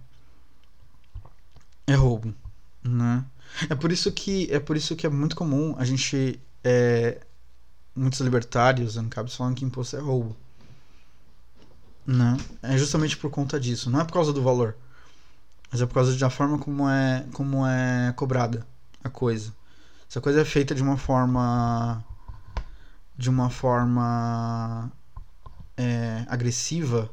é 1.87 1.95
roubo, 1.95 2.35
né? 2.83 3.25
É 3.69 3.75
por 3.75 3.93
isso 3.93 4.11
que 4.13 4.49
é 4.51 4.59
por 4.59 4.77
isso 4.77 4.97
que 4.97 5.07
é 5.07 5.11
muito 5.11 5.37
comum 5.37 5.75
a 5.79 5.85
gente 5.85 6.41
é, 6.65 7.21
muitos 7.95 8.21
libertários 8.21 8.97
ancabes 8.97 9.35
falam 9.35 9.55
que 9.55 9.65
imposto 9.65 9.97
é 9.97 10.01
roubo, 10.01 10.37
né? 12.07 12.37
É 12.63 12.77
justamente 12.79 13.17
por 13.17 13.31
conta 13.31 13.59
disso, 13.61 13.91
não 13.91 14.01
é 14.01 14.05
por 14.05 14.13
causa 14.13 14.33
do 14.33 14.43
valor, 14.43 14.77
mas 15.71 15.81
é 15.83 15.87
por 15.87 15.95
causa 15.95 16.17
da 16.17 16.31
forma 16.31 16.59
como 16.59 16.89
é 16.89 17.27
como 17.33 17.67
é 17.67 18.13
cobrada 18.17 18.67
a 19.05 19.11
coisa. 19.11 19.55
Se 20.09 20.19
a 20.19 20.23
coisa 20.23 20.41
é 20.43 20.45
feita 20.45 20.75
de 20.75 20.83
uma 20.83 20.97
forma 20.97 22.05
de 23.17 23.31
uma 23.31 23.51
forma 23.51 24.91
é, 25.77 26.25
agressiva 26.29 27.11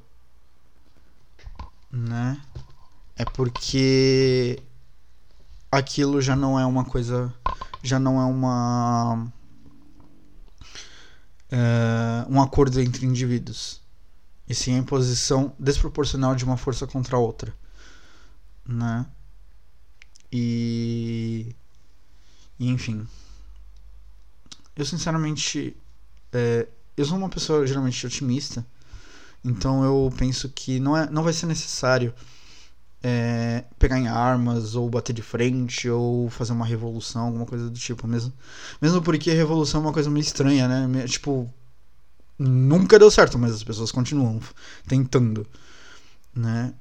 né? 1.91 2.39
É 3.15 3.25
porque 3.25 4.61
aquilo 5.71 6.21
já 6.21 6.35
não 6.35 6.59
é 6.59 6.65
uma 6.65 6.85
coisa, 6.85 7.33
já 7.83 7.99
não 7.99 8.19
é 8.19 8.25
uma 8.25 9.31
é, 11.51 12.25
um 12.29 12.41
acordo 12.41 12.79
entre 12.79 13.05
indivíduos, 13.05 13.81
e 14.47 14.53
sim 14.53 14.75
a 14.75 14.77
imposição 14.77 15.53
desproporcional 15.59 16.35
de 16.35 16.43
uma 16.43 16.57
força 16.57 16.87
contra 16.87 17.17
a 17.17 17.19
outra, 17.19 17.53
né? 18.65 19.05
E, 20.31 21.55
e 22.59 22.69
enfim, 22.69 23.07
eu 24.75 24.85
sinceramente, 24.85 25.75
é, 26.31 26.67
eu 26.95 27.05
sou 27.05 27.17
uma 27.17 27.29
pessoa 27.29 27.65
geralmente 27.65 28.05
otimista 28.05 28.65
então 29.43 29.83
eu 29.83 30.11
penso 30.17 30.49
que 30.49 30.79
não, 30.79 30.97
é, 30.97 31.09
não 31.09 31.23
vai 31.23 31.33
ser 31.33 31.45
necessário 31.45 32.13
é, 33.01 33.63
pegar 33.77 33.97
em 33.97 34.07
armas 34.07 34.75
ou 34.75 34.89
bater 34.89 35.13
de 35.13 35.21
frente 35.21 35.89
ou 35.89 36.29
fazer 36.29 36.51
uma 36.51 36.65
revolução, 36.65 37.27
alguma 37.27 37.45
coisa 37.45 37.69
do 37.69 37.79
tipo. 37.79 38.07
Mesmo, 38.07 38.33
mesmo 38.81 39.01
porque 39.01 39.31
a 39.31 39.35
revolução 39.35 39.81
é 39.81 39.83
uma 39.85 39.93
coisa 39.93 40.09
meio 40.09 40.23
estranha, 40.23 40.67
né? 40.67 41.07
Tipo, 41.07 41.51
nunca 42.37 42.99
deu 42.99 43.09
certo, 43.09 43.37
mas 43.39 43.53
as 43.53 43.63
pessoas 43.63 43.91
continuam 43.91 44.39
tentando, 44.87 45.47
né? 46.35 46.73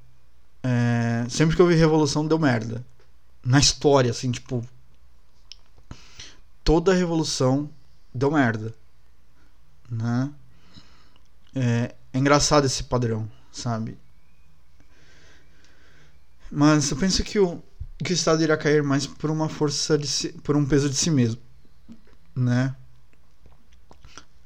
É, 0.62 1.26
sempre 1.28 1.54
que 1.54 1.62
eu 1.62 1.66
vi 1.66 1.74
revolução 1.74 2.26
deu 2.26 2.38
merda. 2.38 2.84
Na 3.44 3.58
história, 3.58 4.10
assim, 4.10 4.30
tipo. 4.30 4.64
Toda 6.64 6.92
revolução 6.92 7.70
deu 8.14 8.30
merda. 8.30 8.74
Né? 9.90 10.30
É, 11.54 11.94
é 12.12 12.18
engraçado 12.18 12.66
esse 12.66 12.84
padrão, 12.84 13.30
sabe? 13.50 13.96
Mas 16.50 16.90
eu 16.90 16.96
penso 16.96 17.22
que 17.22 17.38
o, 17.38 17.62
que 18.04 18.12
o 18.12 18.14
Estado 18.14 18.42
irá 18.42 18.56
cair 18.56 18.82
mais 18.82 19.06
por 19.06 19.30
uma 19.30 19.48
força 19.48 19.98
de 19.98 20.06
si, 20.06 20.32
por 20.42 20.56
um 20.56 20.66
peso 20.66 20.88
de 20.88 20.96
si 20.96 21.10
mesmo, 21.10 21.40
né? 22.34 22.74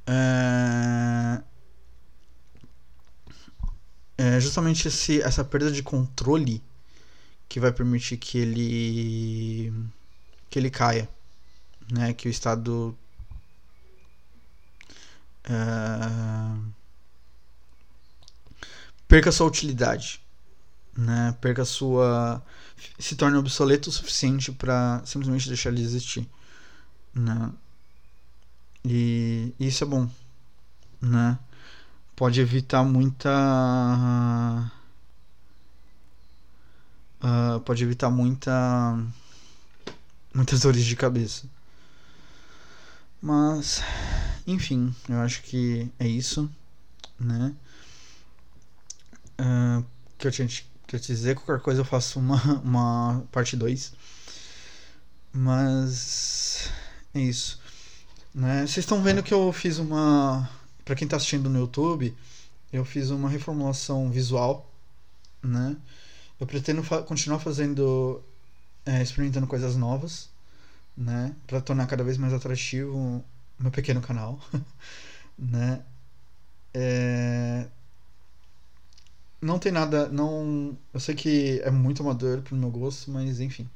É, 0.07 1.43
é 4.19 4.41
justamente 4.41 4.89
esse, 4.89 5.23
essa 5.23 5.45
perda 5.45 5.71
de 5.71 5.83
controle 5.83 6.63
que 7.49 7.61
vai 7.61 7.73
permitir 7.73 8.17
que 8.17 8.39
ele 8.39 9.73
que 10.51 10.59
ele 10.59 10.71
caia, 10.71 11.09
né? 11.91 12.13
Que 12.15 12.29
o 12.29 12.31
Estado 12.31 12.97
é, 15.45 16.73
perca 19.09 19.33
sua 19.33 19.47
utilidade, 19.47 20.22
né? 20.97 21.37
Perca 21.41 21.65
sua 21.65 22.43
se 22.99 23.17
torne 23.17 23.37
obsoleto 23.37 23.91
o 23.91 23.93
suficiente 23.93 24.53
para 24.53 25.03
simplesmente 25.05 25.49
deixar 25.49 25.71
ele 25.71 25.83
existir, 25.83 26.29
né? 27.15 27.53
E 28.85 29.55
isso 29.61 29.85
é 29.85 29.87
bom, 29.87 30.09
né? 31.01 31.39
Pode 32.17 32.41
evitar 32.41 32.85
muita 32.85 33.31
uh, 37.23 37.61
pode 37.61 37.85
evitar 37.85 38.11
muita 38.11 38.99
muitas 40.35 40.61
dores 40.63 40.85
de 40.85 40.97
cabeça. 40.97 41.47
Mas, 43.21 43.81
enfim, 44.47 44.95
eu 45.09 45.21
acho 45.21 45.43
que 45.43 45.89
é 45.99 46.09
isso, 46.09 46.51
né? 47.19 47.55
uh, 49.43 49.85
que, 50.19 50.27
eu 50.27 50.33
tinha 50.33 50.49
que 50.93 50.97
eu 50.97 51.01
te 51.01 51.07
dizer. 51.07 51.35
Qualquer 51.37 51.63
coisa 51.63 51.81
eu 51.81 51.85
faço 51.85 52.19
uma, 52.19 52.37
uma 52.63 53.25
parte 53.33 53.57
2. 53.57 53.93
Mas 55.33 56.71
é 57.15 57.21
isso. 57.21 57.61
Né? 58.35 58.61
Vocês 58.61 58.79
estão 58.79 59.03
vendo 59.03 59.23
que 59.23 59.33
eu 59.33 59.53
fiz 59.53 59.79
uma. 59.79 60.49
Para 60.85 60.95
quem 60.95 61.07
está 61.07 61.17
assistindo 61.17 61.49
no 61.49 61.61
YouTube, 61.61 62.15
eu 62.73 62.85
fiz 62.85 63.11
uma 63.11 63.29
reformulação 63.29 64.11
visual. 64.11 64.71
Né? 65.43 65.77
Eu 66.39 66.47
pretendo 66.47 66.83
fa 66.83 67.03
continuar 67.03 67.39
fazendo. 67.39 68.23
É, 68.85 69.03
experimentando 69.03 69.47
coisas 69.47 69.77
novas. 69.77 70.29
Né? 70.97 71.35
Para 71.47 71.61
tornar 71.63 71.87
cada 71.87 72.05
vez 72.05 72.19
mais 72.19 72.35
atrativo 72.35 72.95
o 72.95 73.25
meu 73.59 73.71
pequeno 73.71 74.03
canal. 74.03 74.39
né? 75.39 75.83
É, 76.75 77.67
não 79.43 79.59
tem 79.59 79.73
nada. 79.73 80.09
não 80.09 80.79
Eu 80.95 81.01
sei 81.01 81.15
que 81.15 81.61
é 81.65 81.71
muito 81.71 82.03
amador 82.03 82.41
pro 82.43 82.57
meu 82.57 82.71
gosto, 82.71 83.11
mas 83.11 83.41
enfim. 83.41 83.69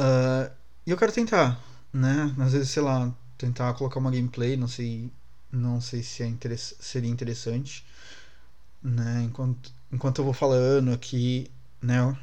Uh, 0.00 0.50
e 0.86 0.90
eu 0.90 0.96
quero 0.96 1.12
tentar, 1.12 1.60
né? 1.92 2.34
Às 2.38 2.52
vezes, 2.54 2.70
sei 2.70 2.82
lá, 2.82 3.14
tentar 3.38 3.74
colocar 3.74 4.00
uma 4.00 4.10
gameplay, 4.10 4.56
não 4.56 4.68
sei. 4.68 5.10
Não 5.52 5.80
sei 5.82 6.02
se 6.02 6.22
é 6.22 6.26
interess 6.26 6.74
seria 6.80 7.10
interessante. 7.10 7.84
Né? 8.82 9.22
Enquanto, 9.24 9.72
enquanto 9.92 10.18
eu 10.20 10.24
vou 10.24 10.34
falando 10.34 10.92
aqui, 10.92 11.50
né? 11.80 12.16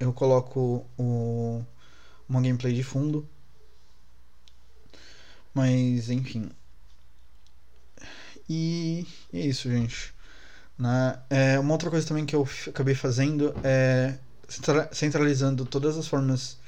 Eu 0.00 0.12
coloco 0.12 0.86
o, 0.98 1.64
uma 2.28 2.40
gameplay 2.42 2.74
de 2.74 2.82
fundo. 2.82 3.28
Mas 5.54 6.10
enfim. 6.10 6.50
E 8.48 9.06
é 9.32 9.40
isso, 9.40 9.70
gente. 9.70 10.14
Né? 10.78 11.18
É, 11.28 11.58
uma 11.58 11.72
outra 11.72 11.90
coisa 11.90 12.06
também 12.06 12.24
que 12.24 12.36
eu 12.36 12.48
acabei 12.68 12.94
fazendo 12.94 13.54
é 13.64 14.14
centralizando 14.92 15.66
todas 15.66 15.98
as 15.98 16.06
formas, 16.08 16.58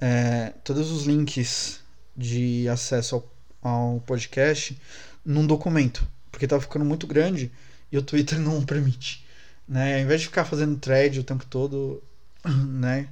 é, 0.00 0.54
todos 0.64 0.90
os 0.90 1.04
links 1.04 1.80
de 2.16 2.66
acesso 2.68 3.16
ao, 3.16 3.70
ao 3.70 4.00
podcast 4.00 4.80
num 5.24 5.46
documento, 5.46 6.06
porque 6.30 6.46
estava 6.46 6.62
ficando 6.62 6.84
muito 6.84 7.06
grande 7.06 7.52
e 7.90 7.98
o 7.98 8.02
Twitter 8.02 8.38
não 8.40 8.64
permite. 8.64 9.26
Né? 9.68 9.96
Ao 9.96 10.00
invés 10.00 10.20
de 10.20 10.28
ficar 10.28 10.44
fazendo 10.44 10.78
thread 10.78 11.20
o 11.20 11.24
tempo 11.24 11.44
todo, 11.46 12.02
né? 12.44 13.08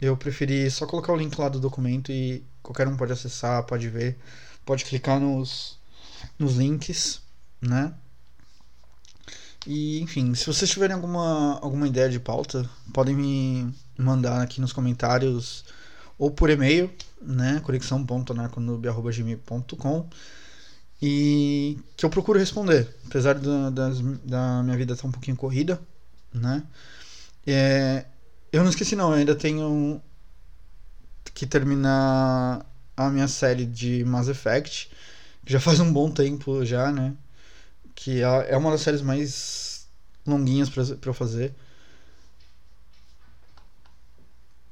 Eu 0.00 0.14
preferi 0.16 0.70
só 0.70 0.86
colocar 0.86 1.12
o 1.12 1.16
link 1.16 1.36
lá 1.38 1.48
do 1.48 1.58
documento 1.58 2.12
e 2.12 2.44
qualquer 2.62 2.86
um 2.86 2.96
pode 2.96 3.12
acessar, 3.12 3.62
pode 3.64 3.88
ver, 3.88 4.18
pode 4.64 4.84
clicar 4.84 5.18
nos, 5.18 5.78
nos 6.38 6.56
links, 6.56 7.22
né? 7.60 7.94
E, 9.66 10.00
enfim, 10.00 10.34
se 10.34 10.46
vocês 10.46 10.70
tiverem 10.70 10.94
alguma, 10.94 11.58
alguma 11.60 11.88
ideia 11.88 12.08
de 12.08 12.20
pauta, 12.20 12.68
podem 12.92 13.16
me 13.16 13.74
mandar 13.98 14.42
aqui 14.42 14.60
nos 14.60 14.72
comentários 14.72 15.64
ou 16.18 16.30
por 16.30 16.50
e-mail, 16.50 16.90
né? 17.20 17.60
conexão.anarconube.gmail.com 17.64 20.08
e 21.02 21.78
que 21.96 22.06
eu 22.06 22.10
procuro 22.10 22.38
responder, 22.38 22.88
apesar 23.06 23.34
da, 23.34 23.70
das, 23.70 24.00
da 24.24 24.62
minha 24.62 24.76
vida 24.76 24.92
estar 24.94 25.08
um 25.08 25.12
pouquinho 25.12 25.36
corrida, 25.36 25.80
né? 26.32 26.62
É, 27.46 28.06
eu 28.52 28.62
não 28.62 28.70
esqueci 28.70 28.96
não, 28.96 29.10
eu 29.10 29.18
ainda 29.18 29.34
tenho 29.34 30.00
que 31.34 31.46
terminar 31.46 32.64
a 32.96 33.10
minha 33.10 33.28
série 33.28 33.66
de 33.66 34.04
Mass 34.04 34.28
Effect, 34.28 34.90
que 35.44 35.52
já 35.52 35.60
faz 35.60 35.80
um 35.80 35.92
bom 35.92 36.10
tempo 36.10 36.64
já, 36.64 36.90
né? 36.90 37.14
Que 37.96 38.22
é, 38.22 38.52
é 38.52 38.56
uma 38.56 38.70
das 38.70 38.82
séries 38.82 39.02
mais 39.02 39.88
longuinhas 40.26 40.70
para 40.70 41.10
eu 41.10 41.14
fazer. 41.14 41.52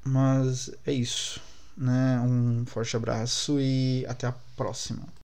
Mas 0.04 0.70
é 0.86 0.92
isso, 0.92 1.40
né? 1.76 2.20
Um 2.20 2.64
forte 2.66 2.96
abraço 2.96 3.58
e 3.58 4.04
até 4.06 4.26
a 4.26 4.34
próxima. 4.56 5.04